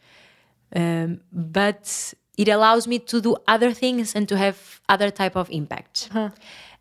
[0.77, 4.57] um, but it allows me to do other things and to have
[4.89, 6.09] other type of impact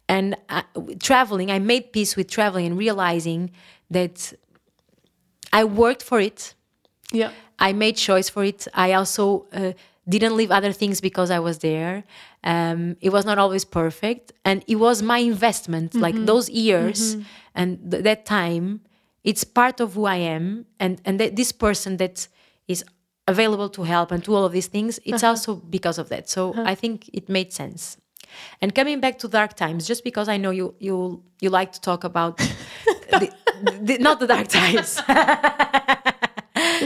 [0.07, 0.63] and uh,
[0.99, 3.51] traveling i made peace with traveling and realizing
[3.89, 4.33] that
[5.51, 6.55] i worked for it
[7.11, 7.31] Yeah.
[7.59, 8.67] I made choice for it.
[8.73, 9.73] I also uh,
[10.09, 12.03] didn't leave other things because I was there.
[12.43, 15.93] Um, it was not always perfect, and it was my investment.
[15.93, 17.17] Like those years
[17.53, 18.81] and th- that time,
[19.23, 22.27] it's part of who I am, and and that this person that
[22.67, 22.83] is
[23.27, 26.29] available to help and to all of these things, it's also because of that.
[26.29, 27.97] So I think it made sense.
[28.61, 31.81] And coming back to dark times, just because I know you you you like to
[31.81, 32.37] talk about
[33.11, 33.31] the,
[33.81, 35.01] the, not the dark times.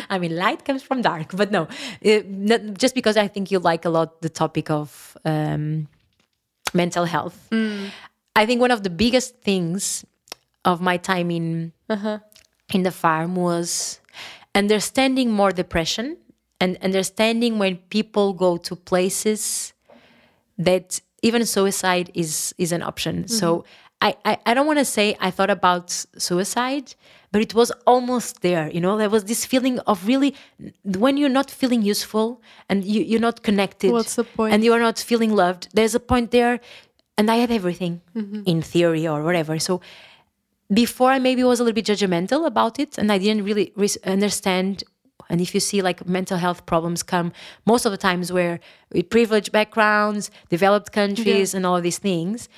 [0.09, 1.67] I mean, light comes from dark, but no,
[2.05, 5.87] uh, not, just because I think you like a lot the topic of um,
[6.73, 7.47] mental health.
[8.35, 10.05] I think one of the biggest things
[10.65, 11.73] of my time in
[12.73, 13.99] in the farm was
[14.55, 16.17] understanding more depression
[16.59, 19.73] and understanding when people go to places
[20.57, 23.27] that even suicide is is an option.
[23.27, 23.67] So mm-hmm.
[24.01, 26.93] I, I, I don't want to say I thought about suicide,
[27.31, 28.69] but it was almost there.
[28.69, 30.35] You know, there was this feeling of really
[30.83, 33.91] when you're not feeling useful and you, you're not connected.
[33.91, 34.53] What's the point?
[34.53, 35.69] And you are not feeling loved.
[35.73, 36.59] There's a point there,
[37.17, 38.43] and I had everything mm-hmm.
[38.45, 39.57] in theory or whatever.
[39.59, 39.81] So
[40.73, 43.89] before I maybe was a little bit judgmental about it and I didn't really re-
[44.05, 44.83] understand.
[45.29, 47.31] And if you see like mental health problems come
[47.65, 48.59] most of the times where
[48.91, 52.49] with privileged backgrounds, developed countries, and all these things.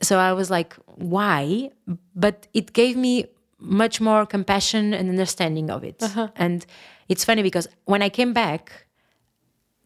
[0.00, 1.70] So I was like, why?
[2.14, 3.26] But it gave me
[3.58, 6.02] much more compassion and understanding of it.
[6.02, 6.28] Uh-huh.
[6.34, 6.66] And
[7.08, 8.86] it's funny because when I came back,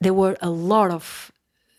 [0.01, 1.31] there were a lot of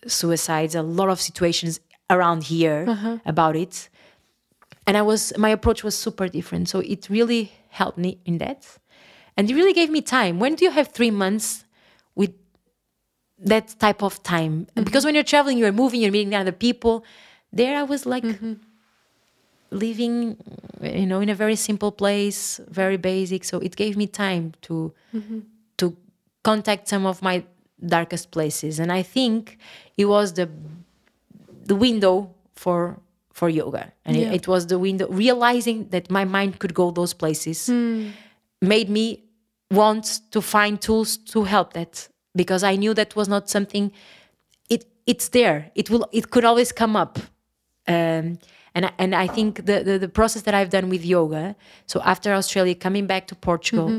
[0.05, 3.18] suicides, a lot of situations around here uh-huh.
[3.26, 3.89] about it
[4.88, 6.70] and I was my approach was super different.
[6.70, 8.66] So it really helped me in that,
[9.36, 10.40] and it really gave me time.
[10.40, 11.66] When do you have three months
[12.16, 12.34] with
[13.38, 14.66] that type of time?
[14.66, 14.84] Mm-hmm.
[14.84, 17.04] Because when you're traveling, you're moving, you're meeting other people.
[17.52, 18.54] There, I was like mm-hmm.
[19.72, 20.38] living,
[20.82, 23.44] you know, in a very simple place, very basic.
[23.44, 25.40] So it gave me time to mm-hmm.
[25.78, 25.96] to
[26.44, 27.44] contact some of my
[27.86, 29.58] darkest places, and I think
[29.98, 30.50] it was the
[31.66, 33.00] the window for
[33.38, 34.28] for yoga and Yeah.
[34.34, 37.60] it, it was the window realizing that my mind could go those places
[38.76, 39.06] made me
[39.80, 41.94] want to find tools to help that
[42.42, 43.86] because i knew that was not something
[44.76, 44.82] it
[45.12, 47.14] it's there it will it could always come up
[47.96, 48.26] um,
[48.76, 51.44] and I- and I think the, the the process that I've done with yoga.
[51.92, 53.90] So after Australia, coming back to Portugal,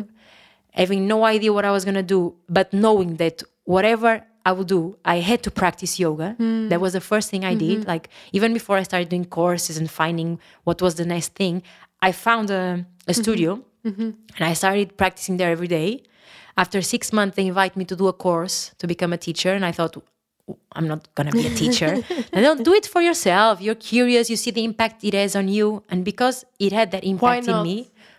[0.83, 2.21] having no idea what I was gonna do,
[2.59, 3.37] but knowing that
[3.75, 4.11] whatever
[4.49, 6.29] I would do, I had to practice yoga.
[6.39, 6.69] Hmm.
[6.71, 7.81] That was the first thing I mm-hmm.
[7.81, 7.87] did.
[7.87, 11.63] Like even before I started doing courses and finding what was the next thing,
[12.01, 13.23] I found a, a mm-hmm.
[13.23, 13.51] studio
[13.85, 14.11] mm-hmm.
[14.37, 16.03] and I started practicing there every day.
[16.57, 19.65] After six months, they invite me to do a course to become a teacher, and
[19.65, 19.95] I thought,
[20.73, 21.93] I'm not gonna be a teacher.
[22.33, 23.61] and don't do it for yourself.
[23.61, 24.29] You're curious.
[24.29, 27.63] You see the impact it has on you, and because it had that impact in
[27.63, 27.77] me,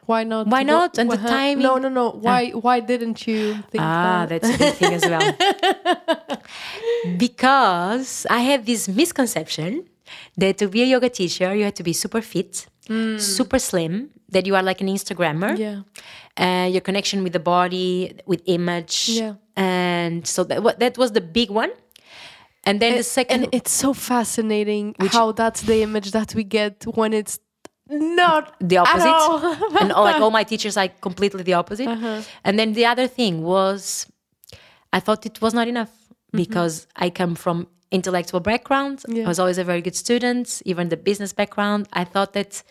[0.09, 0.47] Why not?
[0.47, 0.97] Why not?
[0.97, 1.27] And the Uh-huh.
[1.37, 2.05] timing- No, no, no.
[2.25, 2.41] Why?
[2.65, 3.39] Why didn't you
[3.71, 4.41] think ah, that?
[4.41, 5.27] that's a big thing as well.
[7.25, 9.71] because I had this misconception
[10.41, 12.65] that to be a yoga teacher, you had to be super fit,
[13.17, 15.53] super slim, that you are like an Instagrammer.
[15.57, 15.81] Yeah.
[16.45, 19.09] uh, your connection with the body, with image.
[19.09, 19.33] Yeah.
[19.55, 21.71] And so that, that was the big one.
[22.63, 26.85] And then the second, and it's so fascinating how that's the image that we get
[26.99, 27.39] when it's
[27.89, 29.77] not the opposite.
[29.81, 31.87] and all, like all my teachers like completely the opposite.
[31.87, 32.21] Uh-huh.
[32.43, 34.05] And then the other thing was,
[34.93, 35.91] I thought it was not enough
[36.31, 36.43] Mm-hmm.
[36.43, 39.01] because I come from intellectual background.
[39.07, 39.23] Yeah.
[39.25, 41.87] I was always a very good student, even the business background.
[41.91, 42.61] I thought that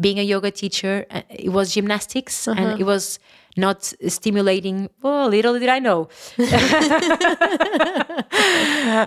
[0.00, 2.60] being a yoga teacher, uh, it was gymnastics Uh-huh.
[2.60, 3.18] and it was
[3.58, 4.88] not stimulating.
[5.02, 6.08] Well, little did I know.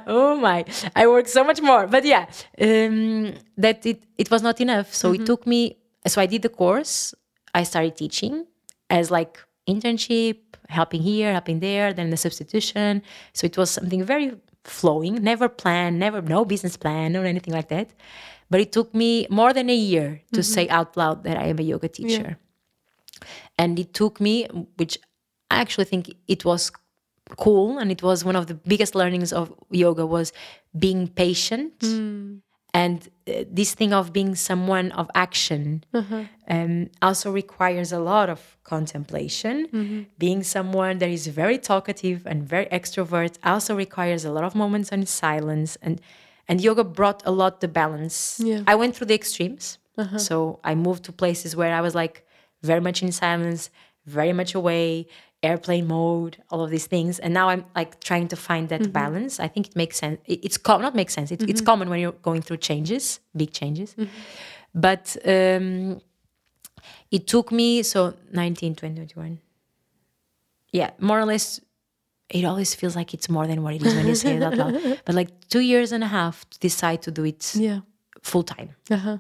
[0.08, 1.88] oh my, I worked so much more.
[1.88, 2.26] But yeah,
[2.62, 4.93] um, that it, it was not enough.
[4.93, 5.24] So Mm-hmm.
[5.24, 5.78] it took me,
[6.08, 7.14] so I did the course.
[7.54, 8.45] I started teaching
[8.89, 10.38] as like internship,
[10.70, 13.02] helping here, helping there, then the substitution.
[13.34, 14.34] So it was something very
[14.64, 17.89] flowing, never planned, never, no business plan or anything like that.
[18.49, 21.60] But it took me more than a year to say out loud that I am
[21.60, 22.38] a yoga teacher.
[23.62, 24.36] And it took me,
[24.80, 24.93] which
[25.53, 26.03] I actually think
[26.36, 26.62] it was
[27.45, 29.45] cool and it was one of the biggest learnings of
[29.84, 30.28] yoga was
[30.86, 31.74] being patient
[32.74, 32.97] and
[33.28, 35.62] uh, this thing of being someone of action
[36.55, 36.74] um,
[37.07, 38.39] also requires a lot of
[38.74, 39.55] contemplation.
[40.26, 44.89] Being someone that is very talkative and very extrovert also requires a lot of moments
[44.95, 45.95] in silence and
[46.47, 48.16] and yoga brought a lot the balance.
[48.49, 48.64] Yeah.
[48.72, 49.66] i went through the extremes.
[50.28, 52.16] So i moved to places where i was like
[52.62, 53.70] very much in silence
[54.05, 55.07] very much away
[55.43, 57.20] airplane mode all of these things.
[57.20, 59.39] And now i'm like trying to find that balance.
[59.39, 60.20] I think it makes sense.
[60.26, 61.32] It's com- not makes sense.
[61.32, 63.95] It, it's common when you're going through changes big changes.
[64.74, 66.01] But um
[67.09, 69.39] it took me so 19 20 21
[70.72, 71.59] yeah more or less
[72.30, 74.55] it always feels like it's more than what it is when you say it out
[74.55, 74.74] loud.
[75.05, 77.80] But like two years and a half to decide to do it yeah.
[78.22, 78.70] full time.
[78.89, 79.18] Uh-huh.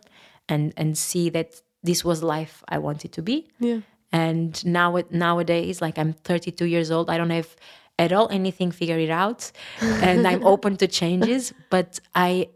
[0.47, 3.47] and and see that this was life i wanted to be.
[3.59, 3.79] Yeah.
[4.11, 7.09] and now nowadays like i'm 32 years old.
[7.09, 7.55] I don't have
[7.99, 9.51] at all anything figured out.
[9.81, 12.49] And i'm open to changes but i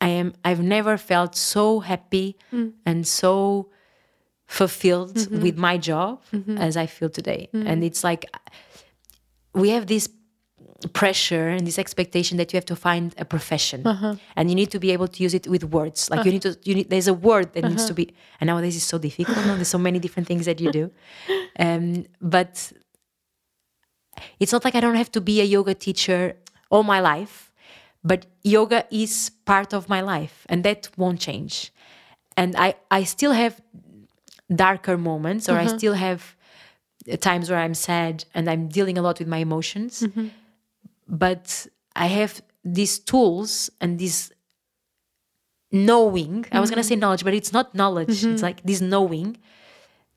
[0.00, 2.72] i am i've never felt so happy mm.
[2.84, 3.70] and so
[4.46, 5.42] fulfilled mm-hmm.
[5.42, 6.58] with my job mm-hmm.
[6.58, 7.48] as i feel today.
[7.54, 7.66] Mm-hmm.
[7.68, 8.24] And it's like
[9.54, 10.08] we have this
[10.88, 13.86] pressure and this expectation that you have to find a profession.
[13.86, 14.16] Uh-huh.
[14.36, 16.10] And you need to be able to use it with words.
[16.10, 16.68] Like you need to uh-huh.
[16.68, 17.94] you need there's a word that needs to uh-huh.
[17.94, 19.54] be and nowadays it's so difficult no?
[19.56, 20.90] there's so many different things that you do.
[21.58, 22.72] Um, but
[24.40, 26.34] it's not like i don't have to be a yoga teacher
[26.70, 27.52] all my life
[28.04, 31.72] but yoga is part of my life and that won't change.
[32.36, 33.60] And i i still have
[34.54, 36.36] darker moments or i still have
[37.20, 40.28] times where i'm sad and i'm dealing a lot with my emotions mm-hmm.
[41.08, 44.32] But I have these tools and this
[45.70, 46.44] knowing.
[46.52, 47.00] I was gonna say mm-hmm.
[47.00, 48.10] knowledge, but it's not knowledge.
[48.10, 48.42] It's mm-hmm.
[48.42, 49.38] like this knowing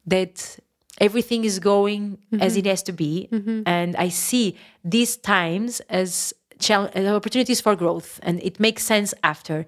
[0.05, 0.59] that
[0.99, 2.69] everything is going as it mm-hmm.
[2.69, 3.29] has to be,
[3.65, 9.13] and I see these times as chal- as opportunities for growth, and it makes sense
[9.23, 9.65] after.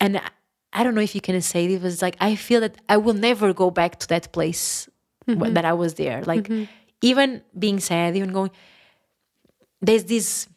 [0.00, 0.20] And
[0.72, 3.14] I- don't know if you can say it was like I feel that I will
[3.14, 4.88] never go back to that place
[5.26, 6.22] that I was there.
[6.24, 6.50] Like
[7.02, 8.50] even being sad, even going
[9.82, 10.48] there's this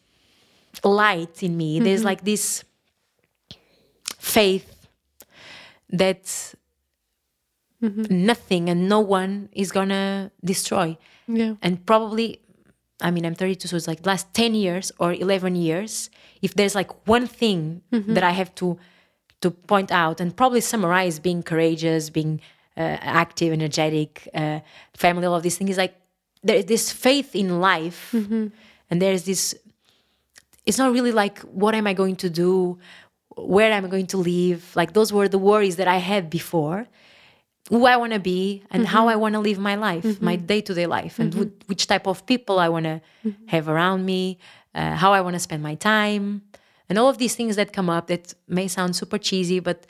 [0.84, 1.80] light in me.
[1.80, 2.64] There's like this
[4.18, 4.88] faith
[5.90, 6.54] that
[8.10, 10.96] nothing and no one is gonna destroy.
[11.28, 11.54] Yeah.
[11.62, 12.40] And probably,
[13.00, 16.10] I mean, I'm 32, so it's like last 10 years or 11 years.
[16.42, 18.78] If there's like one thing that I have to
[19.42, 22.40] to point out and probably summarize being courageous, being
[22.76, 24.60] uh, active, energetic, uh,
[24.94, 25.94] family, all of these things is like
[26.42, 28.14] there is this faith in life,
[28.90, 29.54] and there's this.
[30.64, 32.78] It's not really like what am I going to do,
[33.36, 34.74] where am I going to live.
[34.74, 36.86] Like those were the worries that I had before.
[37.68, 39.08] Who I want to be and how mm-hmm.
[39.08, 41.42] I want to live my life, my day to day life, and mm-hmm.
[41.42, 43.46] wh- which type of people I want to mm-hmm.
[43.48, 44.38] have around me,
[44.72, 46.42] uh, how I want to spend my time,
[46.88, 49.84] and all of these things that come up that may sound super cheesy, but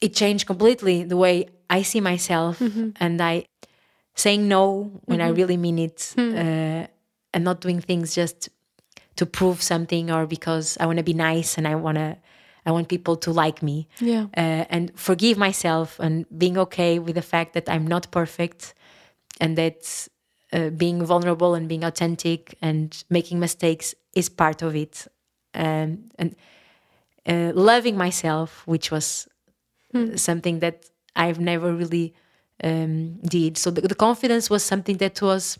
[0.00, 2.60] it changed completely the way I see myself
[3.00, 3.44] and I
[4.14, 6.34] saying no when I really mean it mm.
[6.34, 6.86] uh,
[7.32, 8.48] and not doing things just
[9.16, 12.16] to prove something or because I want to be nice and I want to
[12.66, 13.88] I want people to like me.
[14.00, 14.26] Yeah.
[14.36, 18.74] uh, and forgive myself and being okay with the fact that I'm not perfect
[19.40, 20.08] and that
[20.52, 25.06] uh, being vulnerable and being authentic and making mistakes is part of it.
[25.54, 26.36] Um, and
[27.26, 29.26] uh, loving myself which was
[29.94, 32.14] uh, something that I've never really
[32.62, 33.58] um, did.
[33.58, 35.58] So the, the confidence was something that was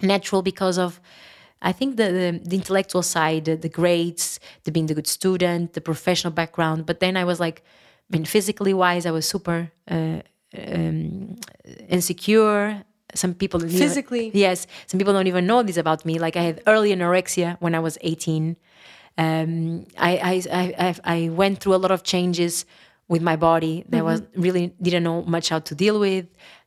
[0.00, 1.00] natural because of
[1.62, 5.74] I think the, the, the intellectual side, the, the grades, the being the good student,
[5.74, 6.86] the professional background.
[6.86, 7.62] But then I was like,
[8.10, 10.20] I mean, physically wise, I was super uh,
[10.56, 11.36] um,
[11.88, 12.82] insecure.
[13.14, 14.30] some people don't even- Physically.
[14.32, 16.18] yes, some people don't even know this about me.
[16.18, 18.56] Like I had early anorexia when I was 18.
[19.18, 22.64] Um, I, I, I, I, went through a lot of changes
[23.08, 26.26] with my body that was really didn't know much how to deal with.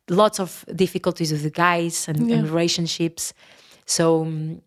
[0.10, 3.34] Lots of difficulties with the guys and, and relationships.
[3.86, 4.62] So um,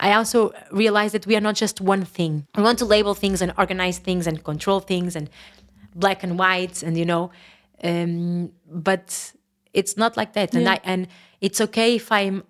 [0.00, 2.46] I also realized that we are not just one thing.
[2.56, 5.30] We want to label things and organize things and control things and
[5.94, 7.30] black and white and you know,
[7.84, 9.32] um, but
[9.72, 10.54] it's not like that.
[10.54, 11.06] And I and
[11.40, 12.42] it's okay if I'm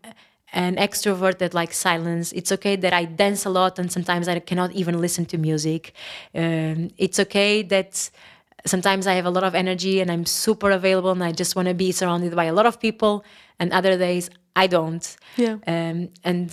[0.53, 2.33] an extrovert that likes silence.
[2.33, 5.95] It's okay that I dance a lot and sometimes I cannot even listen to music.
[6.35, 8.11] Um, it's okay that
[8.67, 11.69] sometimes I have a lot of energy and I'm super available and I just want
[11.69, 13.25] to be surrounded by a lot of people.
[13.59, 15.17] And other days I don't.
[15.37, 15.57] Yeah.
[15.67, 16.53] Um, and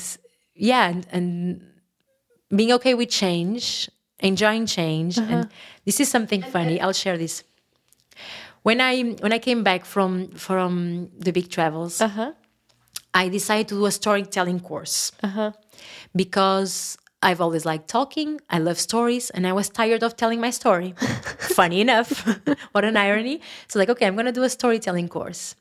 [0.55, 1.61] yeah, and, and
[2.55, 3.89] being okay with change,
[4.19, 5.49] enjoying change, and
[5.85, 6.79] this is something funny.
[6.81, 7.43] I'll share this.
[8.63, 12.33] When I when I came back from from the big travels, Uh-huh.
[13.13, 15.11] I decided to do a storytelling course
[16.15, 18.39] because I've always liked talking.
[18.49, 20.93] I love stories, and I was tired of telling my story.
[21.39, 22.25] Funny enough,
[22.71, 23.41] what an irony.
[23.67, 25.55] So, like, okay, I'm going to do a storytelling course.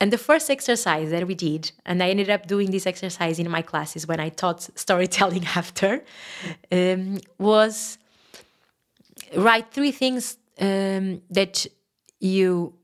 [0.00, 3.50] And the first exercise that we did, and I ended up doing this exercise in
[3.50, 6.02] my classes when I taught storytelling after,
[6.72, 7.98] um, was
[9.36, 11.66] write three things um, that
[12.18, 12.74] you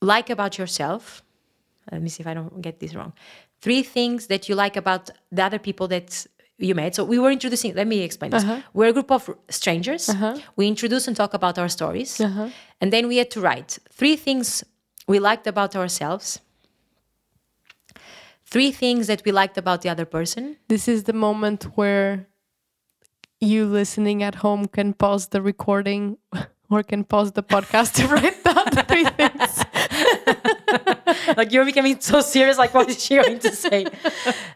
[0.00, 1.24] like about yourself.
[1.90, 3.12] Let me see if I don't get this wrong.
[3.60, 6.26] Three things that you like about the other people that
[6.58, 6.94] you met.
[6.94, 7.74] So we were introducing.
[7.74, 8.42] Let me explain this.
[8.42, 8.60] Uh-huh.
[8.72, 10.08] We're a group of strangers.
[10.08, 10.38] Uh-huh.
[10.56, 12.48] We introduce and talk about our stories, uh-huh.
[12.80, 14.64] and then we had to write three things
[15.06, 16.40] we liked about ourselves.
[18.44, 20.56] Three things that we liked about the other person.
[20.68, 22.28] This is the moment where
[23.40, 26.16] you listening at home can pause the recording
[26.70, 29.64] or can pause the podcast to write down the three things.
[31.36, 33.86] like you're becoming so serious like what is she going to say?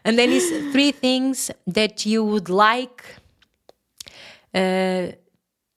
[0.05, 3.03] And then it's three things that you would like
[4.53, 5.07] uh,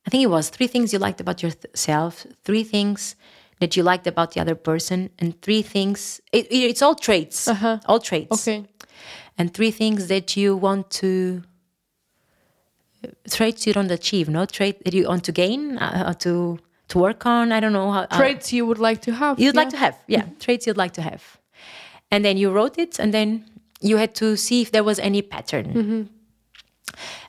[0.06, 3.14] i think it was three things you liked about yourself three things
[3.60, 7.48] that you liked about the other person and three things it, it- it's all traits
[7.86, 8.32] all traits.
[8.48, 8.66] Okay.
[9.38, 11.42] and three things that you want to
[13.30, 14.44] traits you don't achieve no?
[14.46, 16.58] Trait that you want to gain uh, to
[16.88, 17.52] to work on.
[17.52, 19.38] I don't know how how- Traits you would like to have.
[19.38, 19.60] you'd yeah?
[19.60, 20.38] like to have yeah mm-hmm.
[20.38, 21.22] traits you'd like to have.
[22.10, 23.44] And then you wrote it and then
[23.80, 25.66] you had to see if there was any pattern.
[25.74, 26.02] Mm-hmm.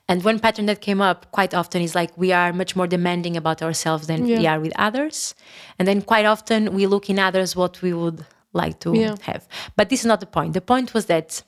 [0.08, 3.36] And one pattern that came up quite often is like we are much more demanding
[3.36, 5.34] about ourselves than we are with others.
[5.80, 9.16] And then quite often we look in others what we would like to Yeah.
[9.24, 9.48] have.
[9.76, 10.54] But this is not the point.
[10.54, 11.42] The point was that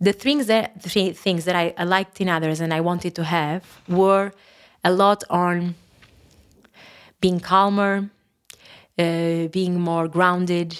[0.00, 3.24] the things that the things that I, I liked in others and I wanted to
[3.24, 4.32] have were
[4.84, 5.74] a lot on
[7.20, 8.10] being calmer,
[8.98, 10.78] uh, being more grounded,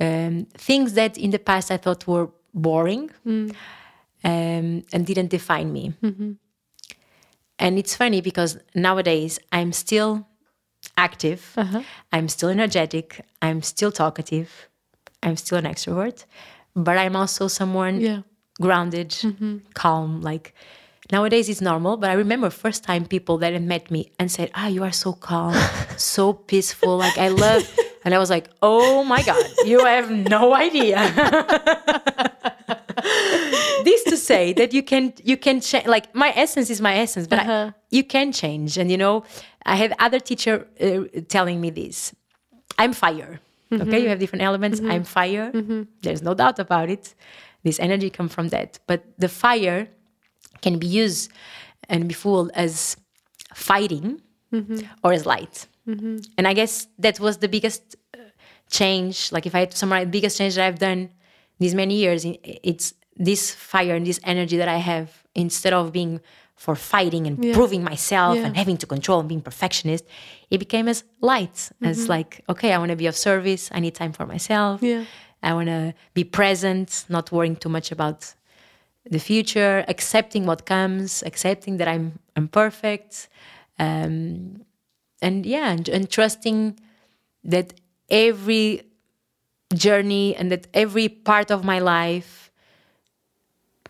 [0.00, 5.92] um, things that in the past I thought were boring um, and didn't define me.
[7.58, 10.26] And it's funny because nowadays I'm still
[10.96, 11.54] active,
[12.12, 14.68] I'm still energetic, I'm still talkative,
[15.22, 16.24] I'm still an extrovert,
[16.74, 18.22] but I'm also someone Yeah.
[18.60, 19.16] grounded,
[19.74, 20.20] calm.
[20.22, 20.54] Like
[21.10, 24.50] nowadays it's normal, but I remember first time people that had met me and said,
[24.54, 25.54] "Ah, you are so calm,
[25.96, 26.96] so peaceful.
[26.96, 27.68] Like I love."
[28.04, 30.96] And I was like, "Oh my god, you have no idea."
[33.84, 35.86] this to say that you can you can change.
[35.86, 38.78] Like my essence is my essence, but I, you can change.
[38.78, 39.24] And you know,
[39.66, 42.14] I had other teacher uh, telling me this.
[42.78, 43.40] I'm fire.
[43.70, 44.80] Okay, you have different elements.
[44.80, 45.52] I'm fire.
[46.00, 47.14] There's no doubt about it.
[47.64, 48.78] This energy come from that.
[48.86, 49.88] But the fire
[50.62, 51.30] can be used
[51.88, 52.96] and be full as
[53.54, 54.20] fighting
[54.52, 54.78] mm-hmm.
[55.02, 55.66] or as light.
[55.88, 56.18] Mm-hmm.
[56.36, 58.20] And I guess that was the biggest uh,
[58.70, 59.32] change.
[59.32, 61.10] Like if I had to summarize, the biggest change that I've done
[61.58, 66.20] these many years, it's this fire and this energy that I have instead of being
[66.54, 67.54] for fighting and Yeah.
[67.54, 68.46] proving myself Yeah.
[68.46, 70.04] and having to control and being perfectionist,
[70.50, 72.10] it became as light, as mm-hmm.
[72.10, 73.70] like, okay, I want to be of service.
[73.72, 74.82] I need time for myself.
[74.82, 75.04] Yeah.
[75.42, 78.34] I want to be present, not worrying too much about
[79.10, 83.28] the future, accepting what comes, accepting that I'm imperfect,
[83.78, 84.62] um,
[85.22, 86.78] and yeah, and, and trusting
[87.44, 87.74] that
[88.10, 88.82] every
[89.74, 92.50] journey and that every part of my life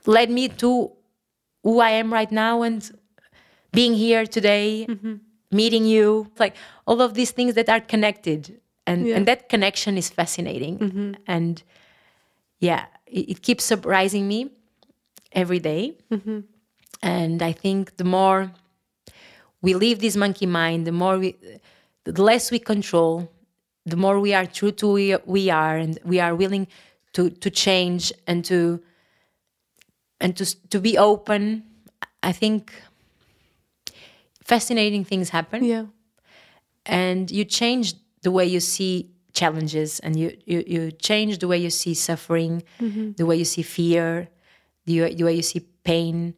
[0.07, 0.91] led me to
[1.63, 2.89] who I am right now and
[3.73, 4.87] being here today,
[5.51, 8.61] meeting you, like all of these things that are connected.
[8.87, 9.17] And, Yeah.
[9.17, 11.17] and that connection is fascinating.
[11.27, 11.63] And
[12.59, 14.51] yeah, it, it keeps surprising me
[15.33, 15.97] every day.
[16.11, 16.41] Mm-hmm.
[17.03, 18.51] And I think the more
[19.63, 21.37] we leave this monkey mind, the more we,
[22.05, 23.31] the less we control,
[23.87, 26.67] the more we are true to we, we are and we are willing
[27.15, 28.81] to to change and to
[30.21, 31.63] and to to be open.
[32.23, 32.73] I think
[34.45, 35.65] fascinating things happen.
[35.65, 35.87] Yeah.
[36.87, 41.59] and you change the way you see challenges and you you, you change the way
[41.59, 43.13] you see suffering mm-hmm.
[43.17, 44.29] the way you see fear
[44.89, 46.35] the, the way you see pain.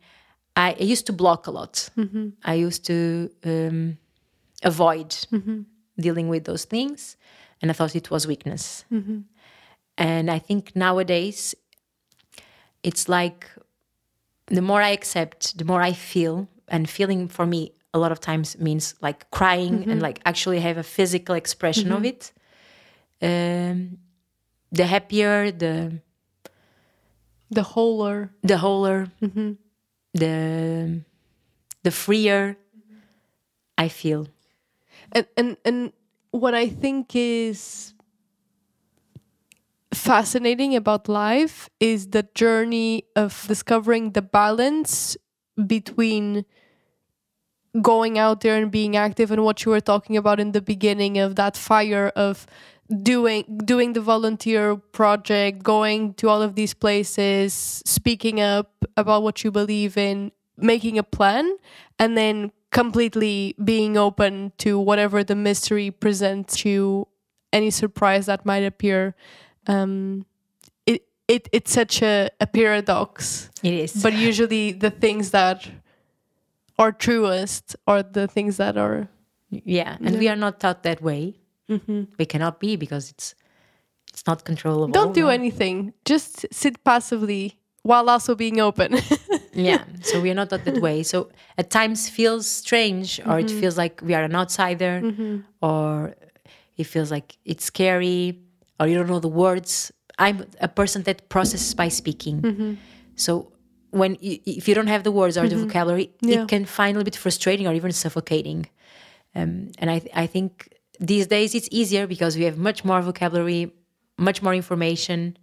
[0.56, 1.74] I, I used to block a lot.
[1.96, 2.26] Mm-hmm.
[2.44, 3.98] I used to um,
[4.62, 5.60] avoid mm-hmm.
[6.06, 7.16] dealing with those things
[7.62, 8.84] and i thought it was weakness.
[8.92, 9.20] Mm-hmm.
[9.98, 11.54] And i think nowadays
[12.82, 13.40] it's like
[14.46, 18.20] the more I accept, the more I feel, and feeling for me a lot of
[18.20, 22.32] times means like crying and like actually have a physical expression of it.
[23.22, 23.98] Um,
[24.72, 26.00] the happier, the
[27.50, 28.30] The wholer.
[28.42, 29.52] the wholer, mm-hmm.
[30.14, 31.02] the
[31.82, 32.56] the freer
[33.76, 34.28] I feel.
[35.12, 35.92] and and and
[36.30, 37.94] what I think is
[39.92, 45.16] fascinating about life is the journey of discovering the balance
[45.66, 46.44] between
[47.82, 51.18] going out there and being active and what you were talking about in the beginning
[51.18, 52.46] of that fire of
[53.02, 59.44] doing doing the volunteer project going to all of these places speaking up about what
[59.44, 61.56] you believe in making a plan
[61.98, 67.06] and then completely being open to whatever the mystery presents you
[67.52, 69.14] any surprise that might appear
[69.68, 70.26] um
[70.86, 74.02] it, it it's such a, a paradox It is.
[74.02, 75.68] but usually the things that
[76.76, 79.08] are truest are the things that are
[79.50, 81.39] yeah, and we are not taught that way.
[81.70, 82.02] Mm-hmm.
[82.18, 83.34] We cannot be because it's
[84.12, 84.92] it's not controllable.
[84.92, 85.92] don't do anything.
[86.04, 88.98] Just sit passively while also being open.
[89.52, 91.02] Yeah so we are not that way.
[91.02, 93.60] So at times feels strange or it mm-hmm.
[93.60, 95.38] feels like we are an outsider mm-hmm.
[95.62, 96.14] or
[96.76, 98.40] it feels like it's scary
[98.78, 99.92] or you don't know the words.
[100.18, 102.78] I'm a person that processes by speaking.
[103.16, 103.52] So
[103.90, 106.42] when you, if you don't have the words or the vocabulary Yeah.
[106.42, 108.66] it can find a little bit frustrating or even suffocating.
[109.34, 110.68] Um, and I, I think
[111.00, 113.72] these days it's easier because we have much more vocabulary
[114.18, 115.36] much more information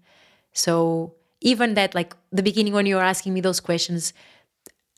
[0.53, 4.11] so even that, like the beginning when you were asking me those questions,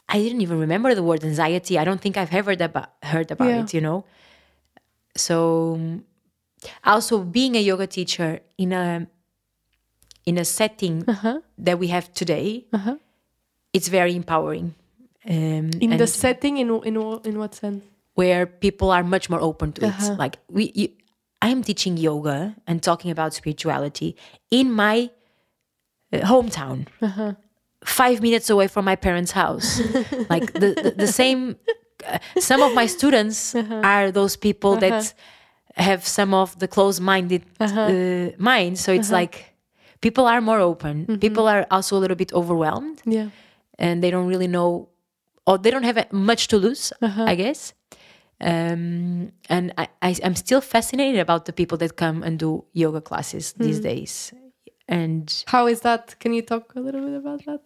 [0.08, 1.78] I didn't even remember the word anxiety.
[1.78, 3.64] I don't think I've ever about, heard about Yeah.
[3.64, 4.06] it, you know.
[5.18, 6.00] So
[6.84, 9.08] also being a yoga teacher in a
[10.26, 11.06] in a setting
[11.58, 12.66] that we have today,
[13.74, 14.76] it's very empowering.
[15.28, 16.96] Um, in the setting in in
[17.26, 17.84] in what sense
[18.20, 20.14] where people are much more open to Uh-huh.
[20.14, 20.20] it.
[20.24, 20.88] Like we, you,
[21.46, 22.38] I am teaching yoga
[22.68, 24.10] and talking about spirituality
[24.60, 25.10] in my
[26.14, 27.34] uh, hometown, Uh-huh.
[27.86, 29.70] five minutes away from my parents' house.
[30.34, 31.42] like the the, the same.
[32.08, 33.82] Uh, some of my students Uh-huh.
[33.94, 35.14] are those people that
[35.76, 37.82] have some of the closed-minded Uh-huh.
[37.92, 38.80] uh, minds.
[38.86, 39.36] So it's like
[40.02, 40.96] people are more open.
[41.06, 41.20] Mm-hmm.
[41.26, 43.30] People are also a little bit overwhelmed yeah
[43.86, 44.70] and they don't really know
[45.48, 47.32] or they don't have much to lose Uh-huh.
[47.32, 47.74] i guess
[48.42, 53.02] um, and I, I, i'm still fascinated about the people that come and do yoga
[53.02, 53.64] classes Hmm.
[53.64, 54.34] these days.
[54.88, 56.20] And how is that?
[56.20, 57.62] Can you talk a little bit about that?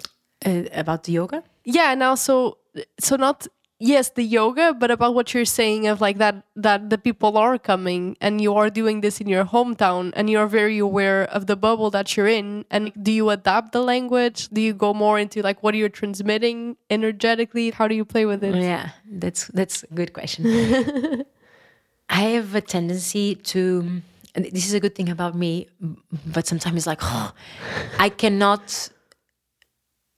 [0.45, 1.43] Uh, about the yoga?
[1.63, 2.57] Yeah and also
[2.99, 3.47] so not
[3.83, 7.57] yes the yoga but about what you're saying of like that that the people are
[7.59, 11.55] coming and you are doing this in your hometown and you're very aware of the
[11.55, 12.63] bubble that you're in.
[12.71, 14.47] And do you adapt the language?
[14.49, 17.71] Do you go more into like what are you're transmitting energetically?
[17.71, 18.55] How do you play with it?
[18.55, 20.45] Yeah that's that's a good question.
[22.09, 24.01] I have a tendency to
[24.35, 25.67] and this is a good thing about me
[26.25, 27.33] but sometimes it's like oh,
[27.99, 28.89] i cannot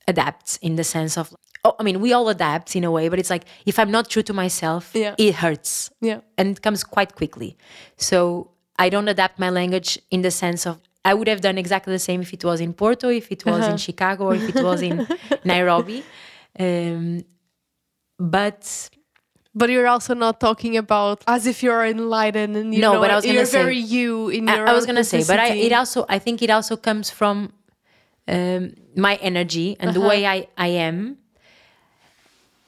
[0.08, 1.34] adapt in the sense of
[1.66, 4.04] oh, I mean, we all adapt in a way, but it's like if I'm not
[4.12, 5.14] true to myself, Yeah.
[5.26, 5.90] it hurts.
[6.10, 6.20] Yeah.
[6.38, 7.50] And it comes quite quickly.
[8.08, 8.18] So
[8.84, 10.74] I don't adapt my language in the sense of
[11.10, 13.62] I would have done exactly the same if it was in Porto, if it was
[13.72, 14.96] in Chicago, or if it was in
[15.52, 15.98] Nairobi.
[16.58, 17.24] Um,
[18.18, 18.90] but
[19.54, 23.10] but you're also not talking about as if you're enlightened and you No, know but
[23.10, 25.38] I was gonna you're say- very you in I, your I was gonna say, but
[25.38, 27.52] I it also I think it also comes from
[28.28, 30.08] um, my energy and the Uh-huh.
[30.08, 31.18] way I, I am,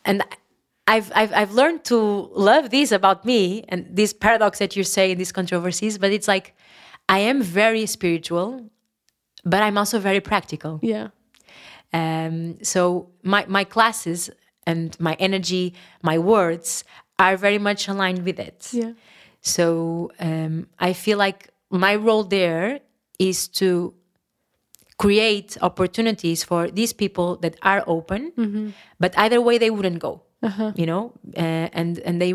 [0.09, 0.23] and
[0.89, 1.99] I've, I've I've learned to
[2.35, 5.99] love this about me and this paradox that you say in these controversies.
[5.99, 6.57] But it's like
[7.09, 8.71] I am very spiritual,
[9.45, 10.81] but I'm also very practical.
[10.83, 11.09] yeah
[11.93, 14.31] Um, so my my classes
[14.67, 16.85] and my energy, my words
[17.19, 18.69] are very much aligned with it.
[18.73, 18.93] yeah
[19.41, 21.41] So um, I feel like
[21.71, 22.81] my role there
[23.19, 23.95] is to
[24.99, 28.33] create opportunities for these people that are open,
[28.99, 30.23] but either way they wouldn't go.
[30.75, 32.33] You know, uh, and and they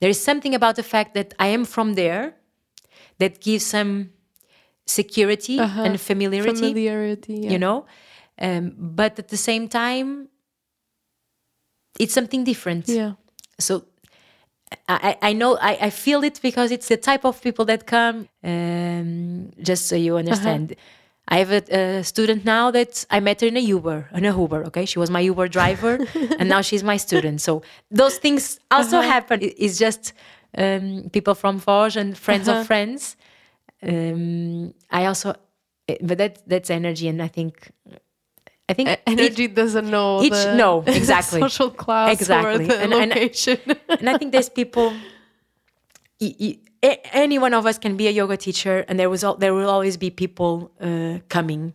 [0.00, 2.34] there is something about the fact that I am from there
[3.18, 4.10] that gives some
[4.86, 5.82] security Uh-huh.
[5.86, 7.34] and familiarity Familiarity.
[7.44, 7.50] Yeah.
[7.52, 7.86] you know
[8.40, 10.28] um, but at the same time
[11.98, 13.12] it's something different Yeah.
[13.58, 13.84] so
[14.88, 18.28] I, I know I, I feel it because it's the type of people that come
[18.44, 20.74] um, just so you understand
[21.28, 21.62] I have a,
[22.00, 24.98] a student now that I met her in a Uber in a Uber okay she
[24.98, 25.98] was my Uber driver
[26.38, 30.12] and now she's my student so those things also happen it's just
[30.58, 32.60] um, people from Forge and friends Uh-huh.
[32.60, 33.16] of friends
[33.82, 35.34] um, I also
[35.88, 37.70] eh, but that that's energy and I think
[38.68, 41.40] I think Energy doesn't know each- the no, exactly.
[41.40, 42.66] social class Exactly.
[42.70, 43.58] And- and- location.
[43.88, 44.92] and I think there's people.
[46.20, 49.24] y- y- a- any one of us can be a yoga teacher, and there was
[49.38, 51.74] there will always be people uh, coming.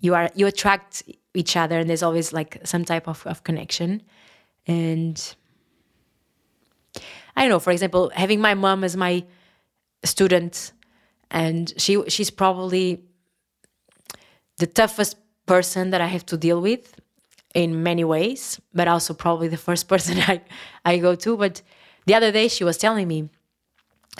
[0.00, 1.02] You are you attract
[1.34, 4.02] each other, and there's always like some type of, of connection.
[4.66, 5.34] And
[7.36, 7.60] I don't know.
[7.60, 9.24] For example, having my mom as my
[10.04, 10.72] student,
[11.30, 13.02] and she she's probably
[14.58, 15.16] the toughest
[15.46, 17.00] person that I have to deal with
[17.54, 20.42] in many ways, but also probably the first person I,
[20.84, 21.36] I go to.
[21.38, 21.62] But
[22.04, 23.30] the other day she was telling me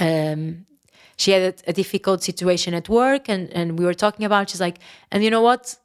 [0.00, 0.66] um,
[1.16, 4.60] she had a, a difficult situation at work and, and we were talking about she's
[4.60, 4.78] like,
[5.10, 5.76] and you know what?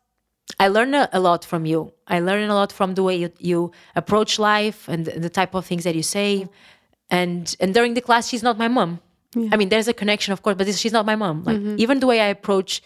[0.60, 1.94] I learned a, a lot from you.
[2.07, 5.56] I learned a lot from the way you, you approach life and the, the type
[5.56, 6.48] of things that you say.
[7.10, 8.99] And and during the class, she's not my mom.
[9.52, 11.44] I mean, there's a connection, of course, but this, she's not my mom.
[11.44, 12.84] Like even the way I approach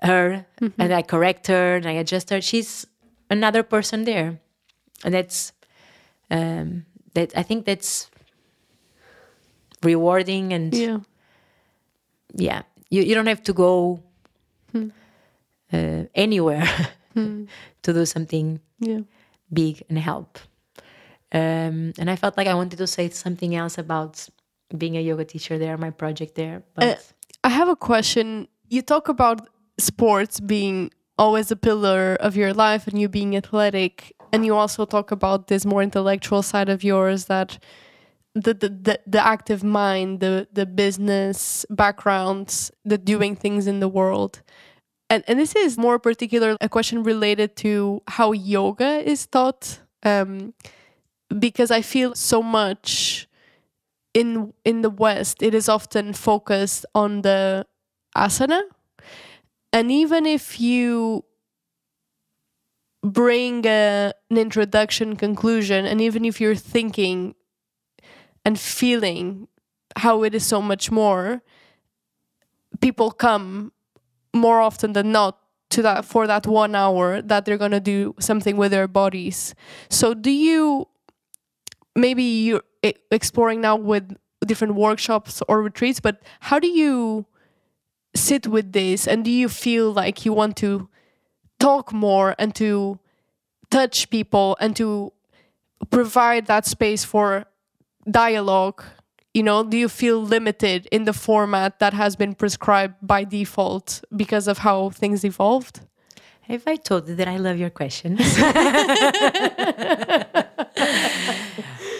[0.00, 0.46] her
[0.78, 2.86] and I correct her and I adjust her, she's
[3.30, 4.38] another person there,
[5.04, 5.52] and that's
[6.30, 6.84] um,
[7.14, 7.32] that.
[7.36, 8.10] I think that's
[9.82, 10.98] rewarding and yeah.
[12.34, 14.00] yeah you, you don't have to go
[15.72, 16.66] uh, anywhere
[17.14, 19.00] to do something Yeah.
[19.52, 20.38] big and help
[21.32, 24.28] um, and i felt like i wanted to say something else about
[24.76, 26.96] being a yoga teacher there my project there but Uh,
[27.44, 28.46] I have a question.
[28.68, 34.14] You talk about sports being always a pillar of your life and you being athletic,
[34.32, 37.58] and you also talk about this more intellectual side of yours that
[38.34, 44.42] the the, the, active mind, the the business backgrounds, the doing things in the world.
[45.10, 49.80] And and this is more particular a question related to how yoga is taught.
[50.04, 50.54] Um,
[51.38, 53.28] because I feel so much
[54.14, 57.66] in in the west it is often focused on the
[58.16, 58.60] asana
[59.72, 61.24] and even if you
[63.02, 67.34] bring a, an introduction conclusion and even if you're thinking
[68.44, 69.48] and feeling
[69.96, 71.42] how it is so much more
[72.80, 73.72] people come
[74.34, 75.38] more often than not
[75.70, 79.54] to that for that one hour that they're going to do something with their bodies.
[79.88, 80.88] So do you
[81.94, 82.62] maybe you're
[83.10, 84.16] exploring now with
[84.46, 87.26] different workshops or retreats but how do you
[88.14, 89.06] sit with this?
[89.06, 90.88] And do you feel like you want to
[91.58, 92.98] talk more and to
[93.70, 95.12] touch people and to
[95.90, 97.46] provide that space for
[98.10, 98.82] dialogue
[99.34, 104.02] you know do you feel limited in the format that has been prescribed by default
[104.16, 105.80] because of how things evolved?
[106.42, 108.20] Have i told you that i love your questions.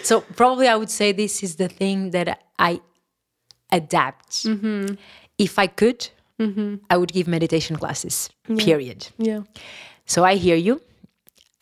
[0.03, 2.81] So probably i would say this is the thing that i
[3.71, 4.47] adapt.
[5.39, 6.09] If i could
[6.91, 9.09] i would give meditation classes period.
[9.17, 9.43] Yeah.
[10.07, 10.83] So i hear you.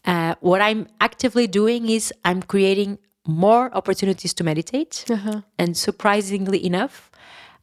[0.06, 2.98] Uh, what i'm actively doing is i'm creating
[3.30, 5.40] more opportunities to meditate uh-huh.
[5.58, 7.10] and surprisingly enough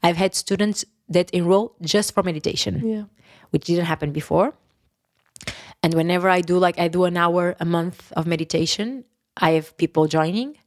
[0.04, 3.04] i've had students that enroll just for meditation yeah
[3.52, 4.54] which didn't happen before.
[5.84, 9.78] And whenever I do, like, I do an hour a month of meditation, I have
[9.78, 10.58] people joining,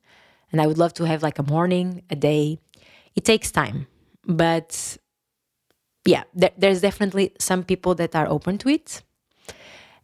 [0.53, 2.61] and I would love to have like a morning, a day.
[3.17, 3.89] It takes time,
[4.25, 4.97] but
[6.05, 9.03] yeah, there, there's definitely some people that are open to it.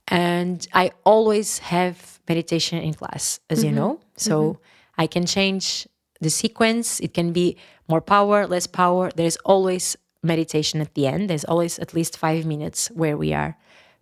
[0.09, 4.01] And I always have meditation in class, as you know.
[4.17, 4.59] So
[4.99, 5.87] I can change
[6.21, 7.01] the sequence.
[7.01, 7.57] It can be
[7.89, 9.11] more power, less power.
[9.15, 11.31] There's always meditation at the end.
[11.31, 13.57] There's always at least five minutes where we are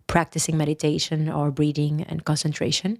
[0.07, 2.99] practicing meditation or breathing and concentration.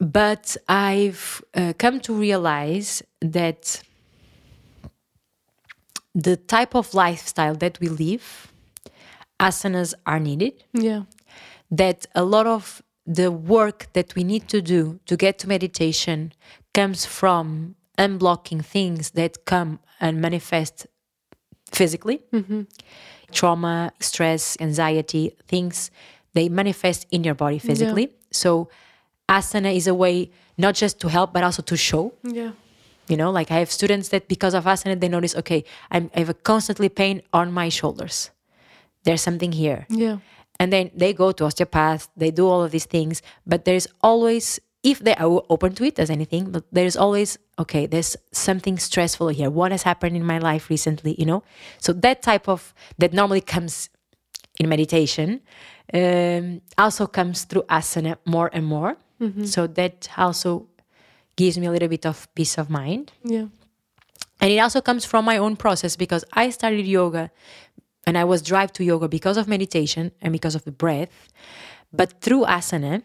[0.00, 3.82] But I've uh, come to realize that
[6.14, 8.52] the type of lifestyle that we live,
[9.40, 11.02] asanas are needed yeah
[11.70, 16.32] that a lot of the work that we need to do to get to meditation
[16.72, 20.86] comes from unblocking things that come and manifest
[21.70, 22.62] physically mm-hmm.
[23.32, 25.90] trauma stress anxiety things
[26.34, 28.68] they manifest in your body physically so
[29.28, 32.52] asana is a way not just to help but also to show yeah
[33.08, 36.20] You know, like I have students that because of asana, they notice, okay, I'm, I
[36.20, 38.30] have a constantly pain on my shoulders.
[39.04, 39.84] There's something here.
[39.90, 40.18] Yeah.
[40.60, 44.60] And then they go to osteopath, they do all of these things, but there's always,
[44.82, 49.28] if they are open to it as anything, but there's always, okay, there's something stressful
[49.28, 49.50] here.
[49.50, 51.42] What has happened in my life recently, you know?
[51.78, 53.90] So that type of, that normally comes
[54.60, 55.40] in meditation,
[55.92, 58.96] um, also comes through asana more and more.
[59.46, 60.68] So that also
[61.36, 63.10] gives me a little bit of peace of mind.
[63.24, 63.46] Yeah.
[64.40, 67.30] And it also comes from my own process because I started yoga
[68.06, 71.28] and I was drive to yoga because of meditation and because of the breath.
[71.92, 73.02] But through asana,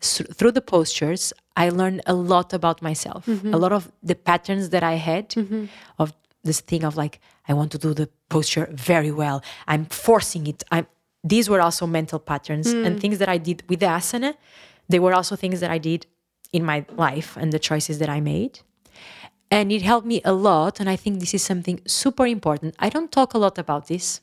[0.00, 3.26] through the postures, I learned a lot about myself.
[3.26, 3.54] Mm-hmm.
[3.54, 5.66] A lot of the patterns that I had mm-hmm.
[5.98, 6.12] of
[6.42, 9.42] this thing of like, I want to do the posture very well.
[9.66, 10.64] I'm forcing it.
[10.70, 10.86] I'm
[11.24, 12.84] these were also mental patterns mm.
[12.84, 14.34] and things that I did with the asana.
[14.88, 16.04] They were also things that I did
[16.52, 18.58] in my life and the choices that I made
[19.52, 22.88] and it helped me a lot and i think this is something super important i
[22.88, 24.20] don't talk a lot about this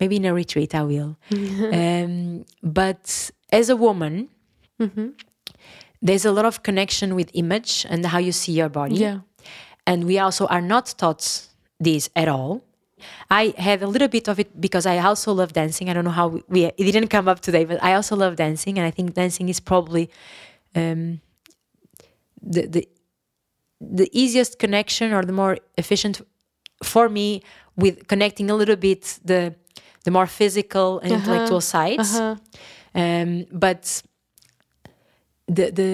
[0.00, 1.16] maybe in a retreat i will.
[1.80, 4.28] Um, but as a woman
[6.00, 8.94] there's a lot of connection with image and how you see your body.
[8.96, 9.18] Yeah.
[9.86, 11.22] and we also are not taught
[11.80, 12.62] this at all.
[13.30, 15.88] I have a little bit of it because i also love dancing.
[15.90, 18.34] I don't know how we, we it didn't come up today but i also love
[18.36, 20.04] dancing and i think dancing is probably
[20.80, 21.20] um,
[22.54, 22.82] the, the
[23.80, 26.20] the easiest connection or the more efficient
[26.82, 27.42] for me
[27.76, 29.54] with connecting a little bit the
[30.08, 31.20] the more physical and uh-huh.
[31.20, 32.34] intellectual sides Uh-huh.
[33.02, 33.30] um,
[33.64, 33.82] but
[35.56, 35.88] the the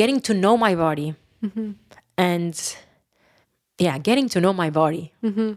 [0.00, 1.08] getting to know my body
[1.44, 1.68] mm-hmm.
[2.16, 2.54] and
[3.86, 5.50] yeah getting to know my body mm-hmm.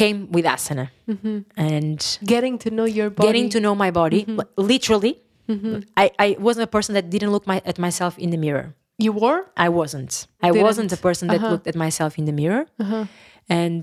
[0.00, 1.38] came with asana mm-hmm.
[1.70, 2.00] and
[2.34, 3.26] Getting to know your body.
[3.28, 5.14] getting to know my body li- literally
[6.02, 8.68] I, I wasn't a person that didn't look my, at myself in the mirror
[8.98, 9.40] you were?
[9.56, 10.26] I wasn't.
[10.42, 11.02] I wasn't a Didn't.
[11.08, 11.50] person that uh-huh.
[11.52, 12.66] looked at myself in the mirror.
[12.82, 13.04] Uh-huh.
[13.48, 13.82] And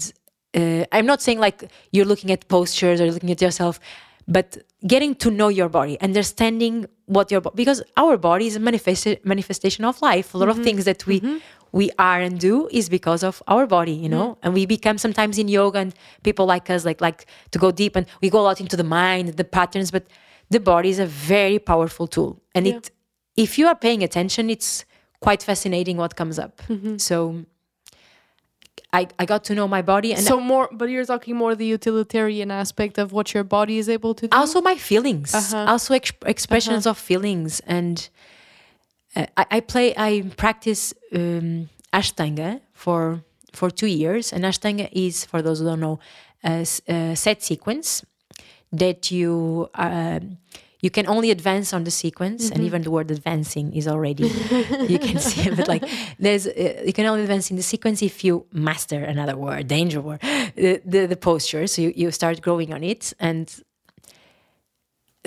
[0.55, 3.79] uh, I'm not saying like you're looking at postures or looking at yourself,
[4.27, 4.57] but
[4.87, 9.23] getting to know your body, understanding what your body, because our body is a manifesti-
[9.23, 10.33] manifestation of life.
[10.33, 10.63] A lot of mm-hmm.
[10.63, 11.37] things that we mm-hmm.
[11.71, 14.27] we are and do is because of our body, you know.
[14.29, 14.37] Mm.
[14.43, 17.95] And we become sometimes in yoga, and people like us like like to go deep,
[17.95, 20.07] and we go a lot into the mind, the patterns, but
[20.49, 22.77] the body is a very powerful tool, and Yeah.
[22.77, 22.91] it
[23.35, 24.85] if you are paying attention, it's
[25.19, 26.61] quite fascinating what comes up.
[26.69, 26.97] Mm-hmm.
[26.97, 27.45] So
[28.93, 31.65] I, I got to know my body and so more, but you're talking more the
[31.65, 34.37] utilitarian aspect of what your body is able to do.
[34.37, 35.65] also my feelings, Uh-huh.
[35.71, 37.61] also ex- expressions of feelings.
[37.65, 38.07] And
[39.15, 43.23] uh, I, I play, I practice um, Ashtanga for
[43.53, 44.33] for two years.
[44.33, 45.99] And Ashtanga is, for those who don't know,
[46.43, 48.03] a, a set sequence
[48.71, 50.37] that you um
[50.85, 54.27] you can only advance on the sequence, and even the word advancing is already
[54.93, 55.53] you can see it.
[55.57, 55.83] But like
[56.25, 59.99] there's uh, you can only advance in the sequence if you master another word, danger
[60.07, 60.21] word,
[60.63, 61.65] the the, the posture.
[61.65, 63.47] So you, you start growing on it, and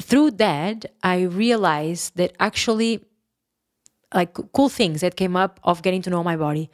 [0.08, 2.92] through that I realized that actually
[4.20, 6.70] like cool things that came up of getting to know my body.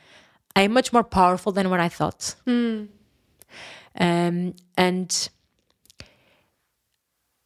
[0.56, 2.22] I'm much more powerful than what I thought.
[4.06, 5.10] Um, and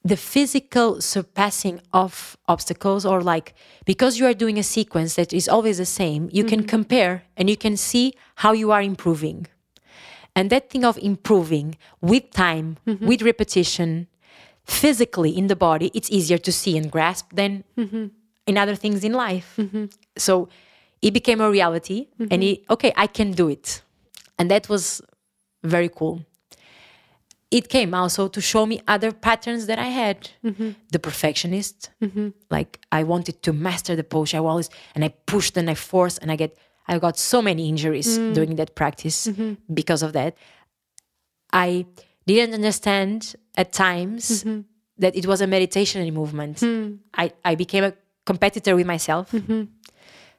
[0.05, 3.55] the physical surpassing of obstacles or like
[3.85, 6.69] because you are doing a sequence that is always the same you can mm-hmm.
[6.69, 9.47] compare and you can see how you are improving.
[10.37, 13.07] And that thing of improving with time mm-hmm.
[13.07, 14.07] with repetition
[14.65, 18.07] physically in the body it's easier to see and grasp than mm-hmm.
[18.47, 19.59] in other things in life.
[20.17, 20.49] So
[21.03, 23.83] it became a reality and it, okay i can do it.
[24.39, 25.03] And that was
[25.65, 26.25] very cool
[27.51, 30.31] it came also to show me other patterns that I had.
[30.45, 30.71] Mm-hmm.
[30.93, 32.29] The perfectionist, mm-hmm.
[32.51, 34.35] like I wanted to master the pose.
[34.35, 36.57] I always and I pushed and I forced and I get
[36.87, 38.33] I got so many injuries mm.
[38.35, 39.55] during that practice mm-hmm.
[39.73, 40.37] because of that.
[41.53, 41.87] I
[42.27, 44.45] didn't understand at times
[44.99, 46.61] that it was a meditation and movement.
[46.61, 46.97] Hmm.
[47.15, 47.95] I, I became a
[48.27, 49.35] competitor with myself.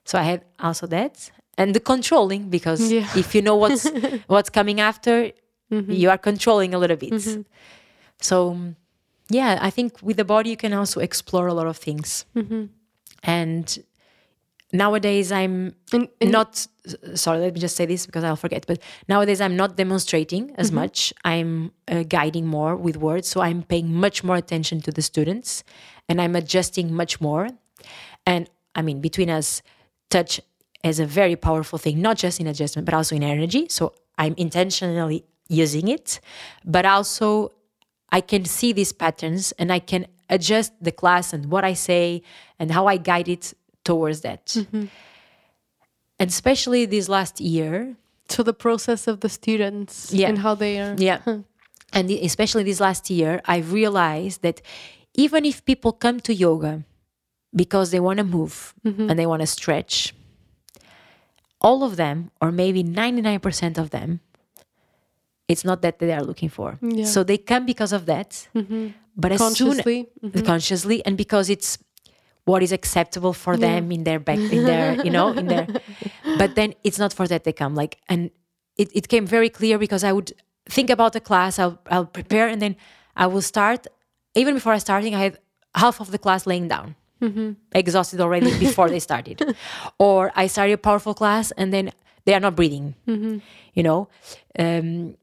[0.06, 1.32] So I had also that.
[1.58, 3.08] And the controlling because Yeah.
[3.16, 3.90] if you know what's
[4.28, 5.32] what's coming after,
[5.72, 5.92] Mm-hmm.
[5.92, 7.14] you are controlling a little bit.
[7.14, 7.42] Mm-hmm.
[8.22, 8.76] So um,
[9.30, 12.26] yeah, I think with the body you can also explore a lot of things.
[12.36, 12.66] Mm-hmm.
[13.24, 13.80] And
[14.74, 16.68] nowadays I'm And- and- not
[17.14, 20.72] sorry let me just say this because i'll forget but nowadays i'm not demonstrating as
[20.72, 21.14] much.
[21.24, 23.28] I'm uh, guiding more with words.
[23.28, 25.64] So i'm paying much more attention to the students
[26.08, 27.50] and i'm adjusting much more.
[28.26, 29.62] And i mean between us
[30.10, 30.42] touch
[30.84, 33.68] is a very powerful thing not just in adjustment but also in energy.
[33.70, 36.20] So i'm intentionally using it
[36.64, 37.52] but also
[38.12, 42.22] i can see these patterns and i can adjust the class and what i say
[42.60, 43.54] and how i guide it
[43.84, 44.46] towards that.
[44.48, 44.86] Mm-hmm.
[46.20, 47.96] And especially this last year,
[48.28, 50.30] So the process of the students Yeah.
[50.30, 50.94] and how they are.
[50.98, 51.22] yeah,
[51.94, 54.62] and especially this last year, I've realized that
[55.16, 56.84] even if people come to yoga
[57.56, 59.10] because they want to move mm-hmm.
[59.10, 60.14] and they want to stretch,
[61.62, 64.20] all of them, or maybe 99% of them,
[65.52, 66.78] it's not that they are looking for.
[66.82, 67.06] Yeah.
[67.14, 68.48] So they come because of that.
[69.24, 70.08] But as soon Consciously.
[70.24, 70.46] Mhm.
[70.46, 71.78] consciously and because it's
[72.46, 75.68] what is acceptable for them in their back in their you know in their
[76.42, 78.22] but then it's not for that they come like and
[78.82, 80.32] it, it came very clear because i would
[80.76, 82.74] think about the class i'll i'll prepare and then
[83.24, 83.86] i will start
[84.42, 85.38] even before i starting i had
[85.76, 86.96] half of the class laying down
[87.74, 89.38] exhausted already before they started
[90.00, 91.92] or i started a powerful class and then
[92.26, 92.96] they are not breathing
[93.78, 94.08] you know
[94.58, 95.16] um,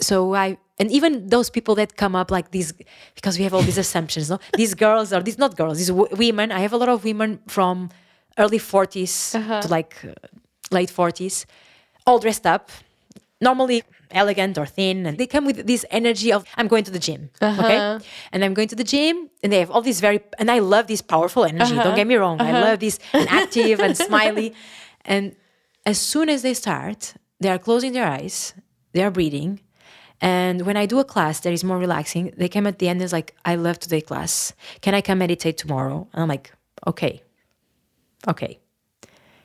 [0.00, 2.72] so I and even those people that come up like these
[3.14, 4.38] because we have all these assumptions, no?
[4.56, 6.50] These girls or these not girls, these w- women.
[6.50, 7.90] I have a lot of women from
[8.38, 9.62] early 40s uh-huh.
[9.62, 10.14] to like uh,
[10.70, 11.44] late 40s,
[12.06, 12.70] all dressed up,
[13.40, 16.98] normally elegant or thin, and they come with this energy of I'm going to the
[16.98, 17.62] gym, uh-huh.
[17.62, 20.58] okay, and I'm going to the gym, and they have all these very and I
[20.60, 21.74] love this powerful energy.
[21.74, 21.96] Don't uh-huh.
[21.96, 24.54] get me wrong, I love this and active and smiley,
[25.04, 25.36] and
[25.84, 28.54] as soon as they start, they are closing their eyes,
[28.92, 29.60] they are breathing.
[30.20, 32.98] And when I do a class that is more relaxing, they come at the end
[32.98, 34.52] and it's like, I love today class.
[34.82, 36.08] Can I come meditate tomorrow?
[36.12, 36.52] And I'm like,
[36.86, 37.22] okay,
[38.28, 38.58] okay.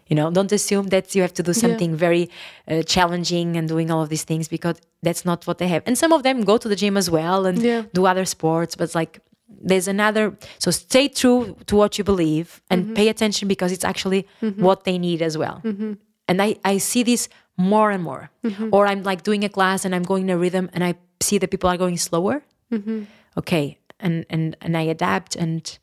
[0.07, 2.30] You know, don't assume that you have to do something very
[2.68, 5.81] uh, challenging and doing all of these things because that's not what they have.
[5.88, 7.84] And some of them go to the gym as well and Yeah.
[7.93, 9.19] do other sports, but it's like
[9.49, 10.38] there's another.
[10.60, 12.93] So stay true to what you believe and mm-hmm.
[12.93, 14.61] pay attention because it's actually mm-hmm.
[14.61, 15.61] what they need as well.
[15.64, 15.93] Mm-hmm.
[16.27, 18.30] And I, I see this more and more.
[18.44, 18.69] Mm-hmm.
[18.72, 21.38] Or I'm like doing a class and I'm going in a rhythm and I see
[21.38, 22.44] that people are going slower.
[22.72, 23.03] Mm-hmm.
[23.38, 23.80] Okay.
[23.99, 25.77] And, and, and I adapt and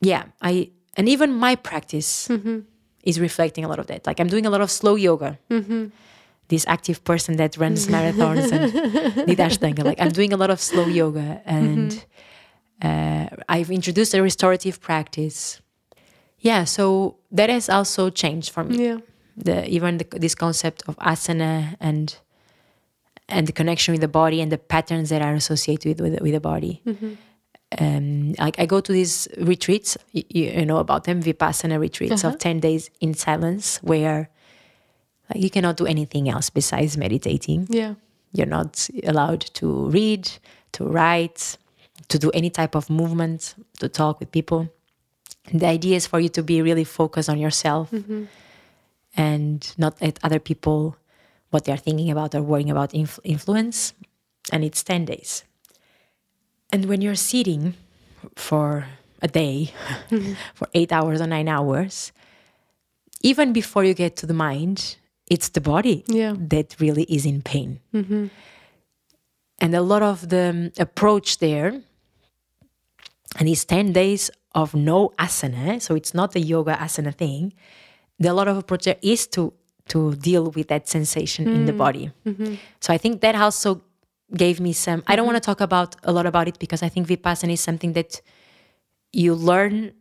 [0.00, 2.60] yeah, I, and even my practice mm-hmm.
[3.02, 4.06] is reflecting a lot of that.
[4.06, 5.38] Like I'm doing a lot of slow yoga.
[6.48, 8.72] This active person that runs marathons and
[9.26, 9.84] did Ashtanga.
[9.84, 12.04] Like I'm doing a lot of slow yoga and
[12.82, 15.60] uh, I've introduced a restorative practice.
[16.38, 18.98] Yeah, so that has also changed for me Yeah.
[19.36, 22.16] The even the, this concept of asana and
[23.28, 26.40] and the connection with the body and the patterns that are associated with with the
[26.40, 26.82] body.
[26.86, 27.14] Mm-hmm.
[27.78, 32.32] Um, like I go to these retreats, you, you know about them, vipassana retreats of
[32.32, 32.36] uh-huh.
[32.38, 34.28] ten days in silence, where
[35.30, 37.68] like you cannot do anything else besides meditating.
[37.70, 37.94] Yeah.
[38.34, 40.30] You're not allowed to read,
[40.72, 41.56] to write,
[42.08, 44.68] to do any type of movement, to talk with people.
[45.52, 48.24] The idea is for you to be really focused on yourself mm-hmm.
[49.16, 50.96] And not at other people
[51.50, 53.92] what they're thinking about or worrying about inf- influence.
[54.52, 55.44] And it's 10 days.
[56.70, 57.74] And when you're sitting
[58.36, 58.86] for
[59.20, 59.72] a day,
[60.54, 62.12] for eight hours or nine hours,
[63.20, 64.96] even before you get to the mind,
[65.30, 66.34] it's the body Yeah.
[66.38, 67.80] that really is in pain.
[69.58, 71.80] And a lot of the um, approach there,
[73.38, 77.52] and these 10 days of no asana, so it's not the yoga asana thing,
[78.22, 79.52] the a lot of approach is to
[79.88, 81.78] to deal with that sensation in the mm.
[81.84, 82.10] body.
[82.24, 82.54] Mm-hmm.
[82.80, 83.82] So I think that also
[84.42, 85.32] gave me some I don't mm-hmm.
[85.32, 88.20] want to talk about a lot about it because I think Vipassana is something that
[89.12, 89.92] you learn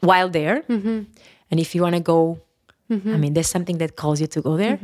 [0.00, 0.62] while there.
[0.62, 1.02] Mm-hmm.
[1.50, 2.40] And if you want to go,
[2.90, 4.78] I mean, there's something that calls you to go there.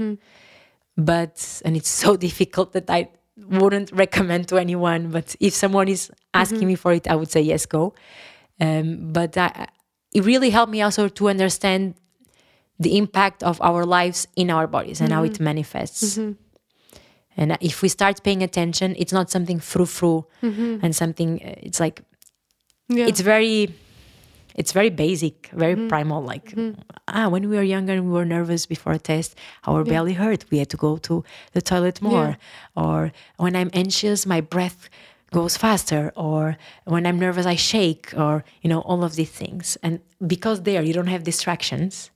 [0.97, 5.11] But, and it's so difficult that I wouldn't recommend to anyone.
[5.11, 7.95] But if someone is asking me for it, I would say, yes, go.
[8.61, 9.69] Um, but I,
[10.13, 11.95] it really helped me also to understand
[12.81, 15.45] the impact of our lives in our bodies and how it mm-hmm.
[15.45, 16.17] manifests.
[16.17, 16.33] Mm-hmm.
[17.37, 20.79] And if we start paying attention, it's not something frou frou mm-hmm.
[20.83, 22.03] and something, uh, it's like,
[22.89, 23.07] Yeah.
[23.07, 23.71] it's very
[24.57, 26.53] it's very basic very primal like
[27.07, 29.31] ah when we were younger and we were nervous before a test.
[29.69, 30.45] Our belly hurt.
[30.51, 32.37] We had to go to the toilet more.
[32.85, 34.81] Or when i'm anxious my breath
[35.39, 36.03] goes faster.
[36.17, 36.43] Or
[36.85, 38.13] when i'm nervous i shake.
[38.17, 39.79] Or you know all of these things.
[39.85, 40.01] And
[40.35, 42.11] because there you don't have distractions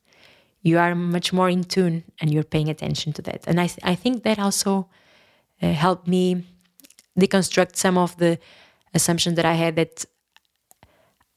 [0.65, 3.41] you are much more in tune and you're paying attention to that.
[3.47, 4.89] And i, th- I think that also
[5.63, 6.25] uh, helped me
[7.21, 8.39] deconstruct some of the
[8.95, 10.05] assumptions that i had that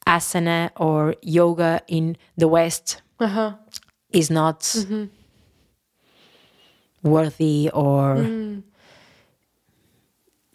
[0.06, 3.50] asana or yoga in the West Uh-huh.
[4.10, 4.60] is not
[7.02, 8.16] worthy or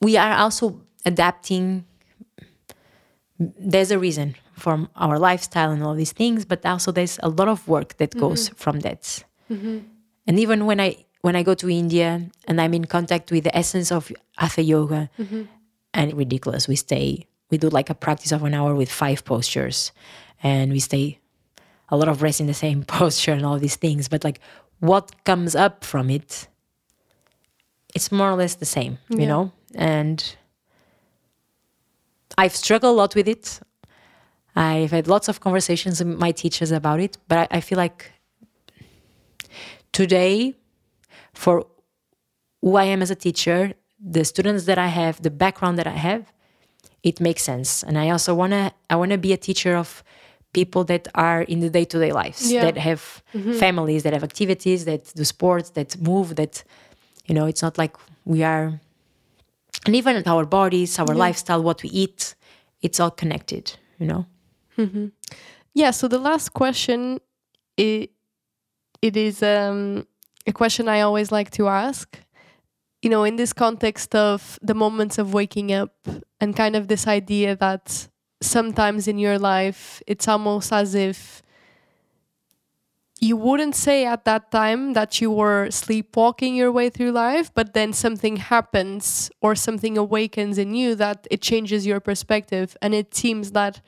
[0.02, 1.86] we are also adapting.
[3.40, 7.48] There's a reason from our lifestyle and all these things but also there's a lot
[7.48, 8.20] of work that mm-hmm.
[8.20, 9.80] goes from that mm-hmm.
[10.28, 13.56] and even when i when i go to india and i'm in contact with the
[13.58, 15.44] essence of hatha yoga mm-hmm.
[15.94, 19.92] and ridiculous we stay we do like a practice of an hour with five postures
[20.42, 21.20] and we stay
[21.90, 24.40] a lot of rest in the same posture and all these things, but like
[24.80, 26.48] what comes up from it,
[27.96, 29.52] it's more or less the same, you know?
[29.76, 30.36] And
[32.38, 33.60] I've struggled a lot with it.
[34.56, 38.12] I've had lots of conversations with my teachers about it, but I, I feel like
[39.92, 40.56] today,
[41.34, 41.66] for
[42.62, 45.98] who I am as a teacher, the students that I have, the background that I
[46.10, 46.32] have,
[47.04, 47.84] it makes sense.
[47.84, 50.04] And I also wanna I wanna be a teacher of
[50.54, 52.66] people that are in the day to day lives, Yeah.
[52.66, 53.54] that have mm-hmm.
[53.54, 56.64] families, that have activities, that do sports, that move, that
[57.26, 58.80] you know, it's not like we are
[59.86, 62.36] and even our bodies, our lifestyle, what we eat,
[62.82, 64.26] it's all connected, you know?
[65.74, 67.20] Yeah, so the last question
[67.78, 68.12] it,
[69.02, 70.08] it is um,
[70.48, 72.20] a question I always like to ask.
[73.02, 75.94] You know, in this context of the moments of waking up
[76.42, 78.08] and kind of this idea that
[78.42, 81.44] sometimes in your life it's almost as if
[83.20, 87.74] you wouldn't say at that time that you were sleepwalking your way through life, but
[87.74, 92.76] then something happens or something awakens in you that it changes your perspective.
[92.82, 93.80] And it seems that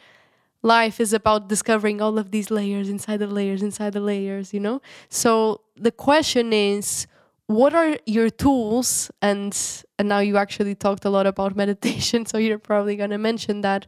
[0.66, 4.60] life is about discovering all of these layers inside the layers inside the layers you
[4.60, 4.82] know?
[5.10, 7.08] So the question is
[7.48, 9.12] what are your tools?
[9.22, 9.56] And
[10.00, 13.62] and now you actually talked a lot about meditation so you're probably going to mention
[13.62, 13.86] that.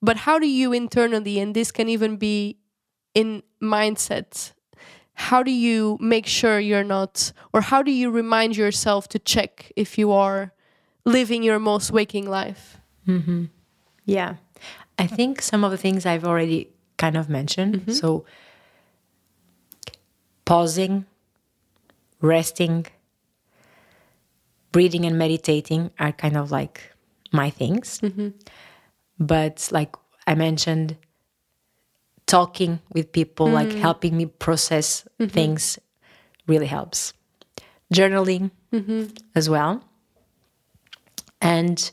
[0.00, 2.56] But how do you internally and this can even be
[3.14, 4.52] in mindset
[5.18, 9.72] how do you make sure you're not or how do you remind yourself to check
[9.74, 10.52] if you are
[11.06, 12.78] living your most waking life?
[13.08, 13.46] Mm-hmm.
[14.04, 14.34] Yeah.
[14.98, 17.74] I think some of the things I've already kind of mentioned.
[17.76, 17.92] Mm-hmm.
[17.92, 18.24] So,
[20.44, 21.04] pausing,
[22.20, 22.86] resting,
[24.72, 26.92] breathing, and meditating are kind of like
[27.32, 28.00] my things.
[28.00, 28.28] Mm-hmm.
[29.18, 29.94] But, like
[30.26, 30.96] I mentioned,
[32.26, 33.80] talking with people, like mm-hmm.
[33.80, 35.78] helping me process things,
[36.46, 37.12] really helps.
[37.92, 38.50] Journaling
[39.34, 39.84] as well.
[41.40, 41.90] And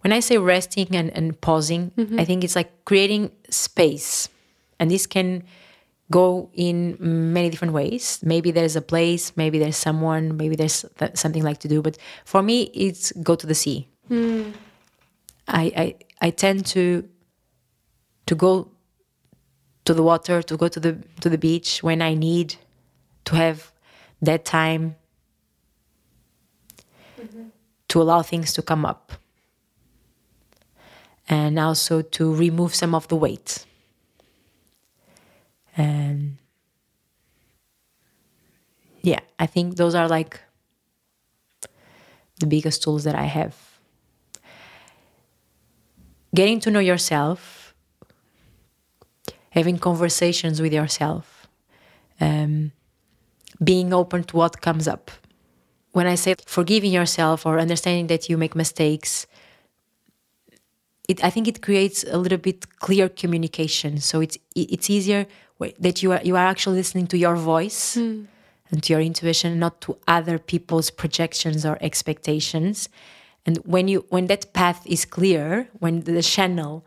[0.00, 2.20] when I say resting and, and pausing, mm-hmm.
[2.20, 4.28] I think it's like creating space.
[4.78, 5.44] And this can
[6.10, 8.20] go in many different ways.
[8.22, 11.82] Maybe there's a place, maybe there's someone, maybe there's th- something like to do.
[11.82, 13.88] But for me, it's go to the sea.
[14.08, 14.50] Hmm.
[15.48, 15.94] I, I
[16.26, 17.08] I tend to
[18.26, 18.70] to go
[19.84, 22.56] to the water, to go to the to the beach when I need
[23.26, 23.72] to have
[24.22, 24.96] that time
[27.20, 27.48] mm-hmm.
[27.88, 29.12] to allow things to come up
[31.28, 33.64] and also to remove some of the weight.
[35.76, 36.38] And
[39.02, 40.40] yeah i think those are like
[42.40, 43.54] the biggest tools that i have.
[46.34, 47.74] Getting to know yourself
[49.50, 51.46] having conversations with yourself
[52.20, 52.72] um,
[53.62, 55.10] being open to what comes up.
[55.92, 59.26] When i say forgiving yourself or understanding that you make mistakes
[61.08, 64.00] it, I think it creates a little bit clear communication.
[64.00, 65.26] So it's it's easier
[65.78, 68.24] that you are you are actually listening to your voice hmm.
[68.70, 72.88] and to your intuition, not to other people's projections or expectations.
[73.46, 76.84] And when you when that path is clear, when the channel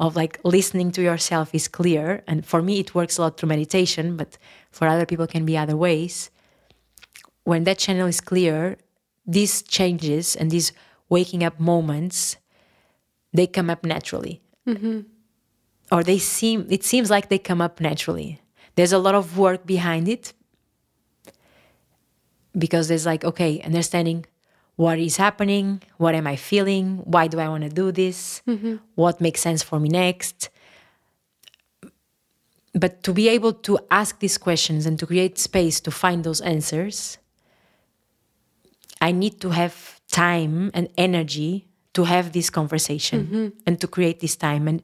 [0.00, 3.50] of like listening to yourself is clear, and for me it works a lot through
[3.50, 4.36] meditation, but
[4.70, 6.30] for other people can be other ways.
[7.44, 8.78] When that channel is clear,
[9.26, 10.72] these changes and these
[11.08, 12.36] waking up moments
[13.32, 14.40] they come up naturally.
[14.66, 15.00] Mm-hmm.
[15.92, 18.40] Or they seem it seems like they come up naturally.
[18.76, 20.32] There's a lot of work behind it.
[22.56, 24.26] Because there's like okay understanding
[24.74, 28.76] what is happening what am i feeling why do i want to do this mm-hmm.
[28.94, 30.48] what makes sense for me next.
[32.72, 36.40] But to be able to ask these questions and to create space to find those
[36.40, 37.18] answers
[39.00, 43.48] i need to have time and energy to have this conversation mm-hmm.
[43.66, 44.68] and to create this time.
[44.68, 44.82] And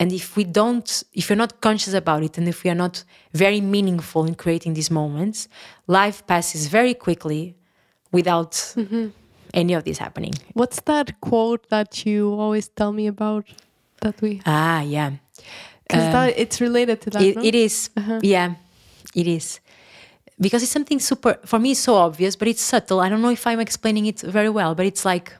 [0.00, 3.04] and if we don't if you're not conscious about it and if we are not
[3.32, 5.48] very meaningful in creating these moments
[5.86, 7.54] life passes very quickly
[8.10, 9.08] without mm-hmm.
[9.52, 10.32] any of this happening.
[10.54, 13.44] What's that quote that you always tell me about
[14.00, 15.10] that we ah yeah.
[15.86, 17.42] Because that um, it's related to that it, no?
[17.42, 17.90] it is.
[17.96, 18.20] Uh-huh.
[18.22, 18.54] Yeah
[19.14, 19.60] it is
[20.42, 23.00] because it's something super for me it's so obvious but it's subtle.
[23.00, 25.32] I don't know if i'm explaining it very well but it's like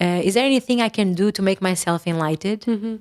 [0.00, 2.62] uh, is there anything i can do to make myself enlightened?
[2.62, 2.96] Mm-hmm.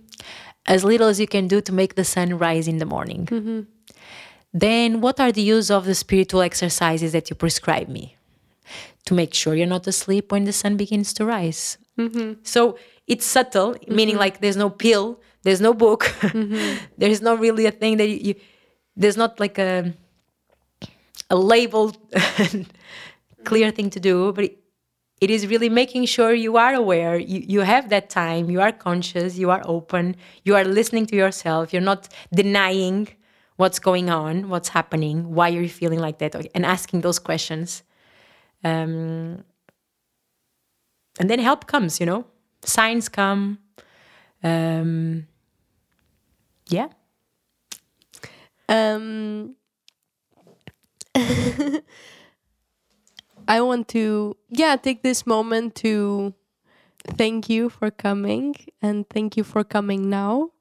[0.68, 3.26] As little as you can do to make the sun rise in the morning.
[3.26, 3.62] Mm-hmm.
[4.54, 8.16] Then what are the use of the spiritual exercises that you prescribe me?
[9.06, 11.80] To make sure you're not asleep when the sun begins to rise.
[11.98, 12.42] Mm-hmm.
[12.44, 12.78] So
[13.08, 16.14] it's subtle meaning like there's no pill there's no book
[16.98, 18.36] there is not really a thing that you, you
[18.96, 19.94] there's not like a
[21.32, 21.98] a labeled
[23.50, 27.62] clear thing to do but it, is really making sure you are aware you, you
[27.62, 31.90] have that time you are conscious you are open you are listening to yourself you're
[31.94, 33.08] not denying
[33.62, 37.84] what's going on what's happening why are you feeling like that and asking those questions.
[38.64, 39.44] Um,
[41.20, 42.26] and then help comes you know?
[42.64, 43.60] Signs come.
[44.44, 45.28] Um,
[46.70, 46.88] yeah.
[48.70, 49.56] Um,
[51.16, 51.82] I
[53.62, 56.34] want to, yeah, take this moment to
[57.06, 60.52] thank you for coming and thank you for coming now.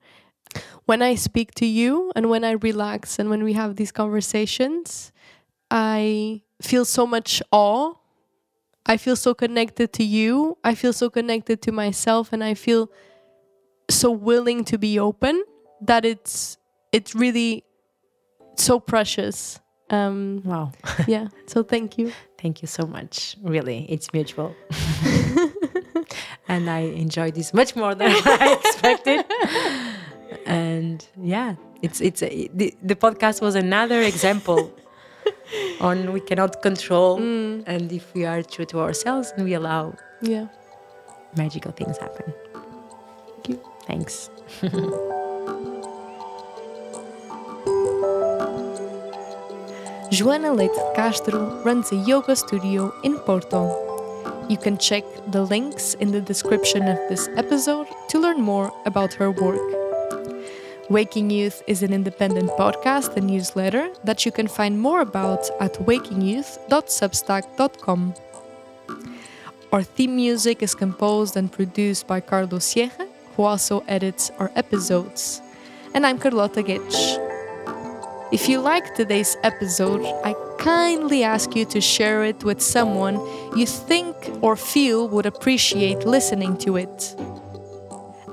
[0.86, 5.12] When I speak to you and when I relax and when we have these conversations,
[5.70, 7.94] I feel so much awe.
[8.86, 10.58] I feel so connected to you.
[10.64, 12.90] I feel so connected to myself and I feel
[13.90, 15.44] so willing to be open
[15.82, 16.58] that it's
[16.92, 17.64] it's really
[18.56, 19.60] so precious.
[19.90, 20.70] Um, wow
[21.08, 21.28] yeah.
[21.46, 22.12] So thank you.
[22.38, 23.36] Thank you so much.
[23.42, 24.54] Really, it's mutual.
[26.48, 29.24] and I enjoyed this much more than I expected.
[30.46, 34.72] and yeah, it's it's a, the, the podcast was another example
[35.80, 37.18] on we cannot control
[37.66, 40.46] and if we are true to ourselves and we allow Yeah.
[41.36, 42.32] magical things happen.
[43.34, 43.60] Thank you.
[43.86, 44.30] Thanks.
[50.10, 53.70] Joana Leite de Castro runs a yoga studio in Porto.
[54.48, 59.14] You can check the links in the description of this episode to learn more about
[59.14, 59.60] her work.
[60.90, 65.74] Waking Youth is an independent podcast and newsletter that you can find more about at
[65.74, 68.14] wakingyouth.substack.com.
[69.72, 73.06] Our theme music is composed and produced by Carlos Sierra,
[73.36, 75.40] who also edits our episodes.
[75.94, 77.39] And I'm Carlota Gitsch.
[78.32, 83.16] If you liked today's episode, I kindly ask you to share it with someone
[83.56, 87.16] you think or feel would appreciate listening to it.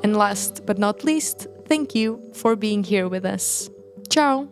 [0.04, 3.72] And last but not least, thank you for being here with us.
[4.08, 4.48] Ciao!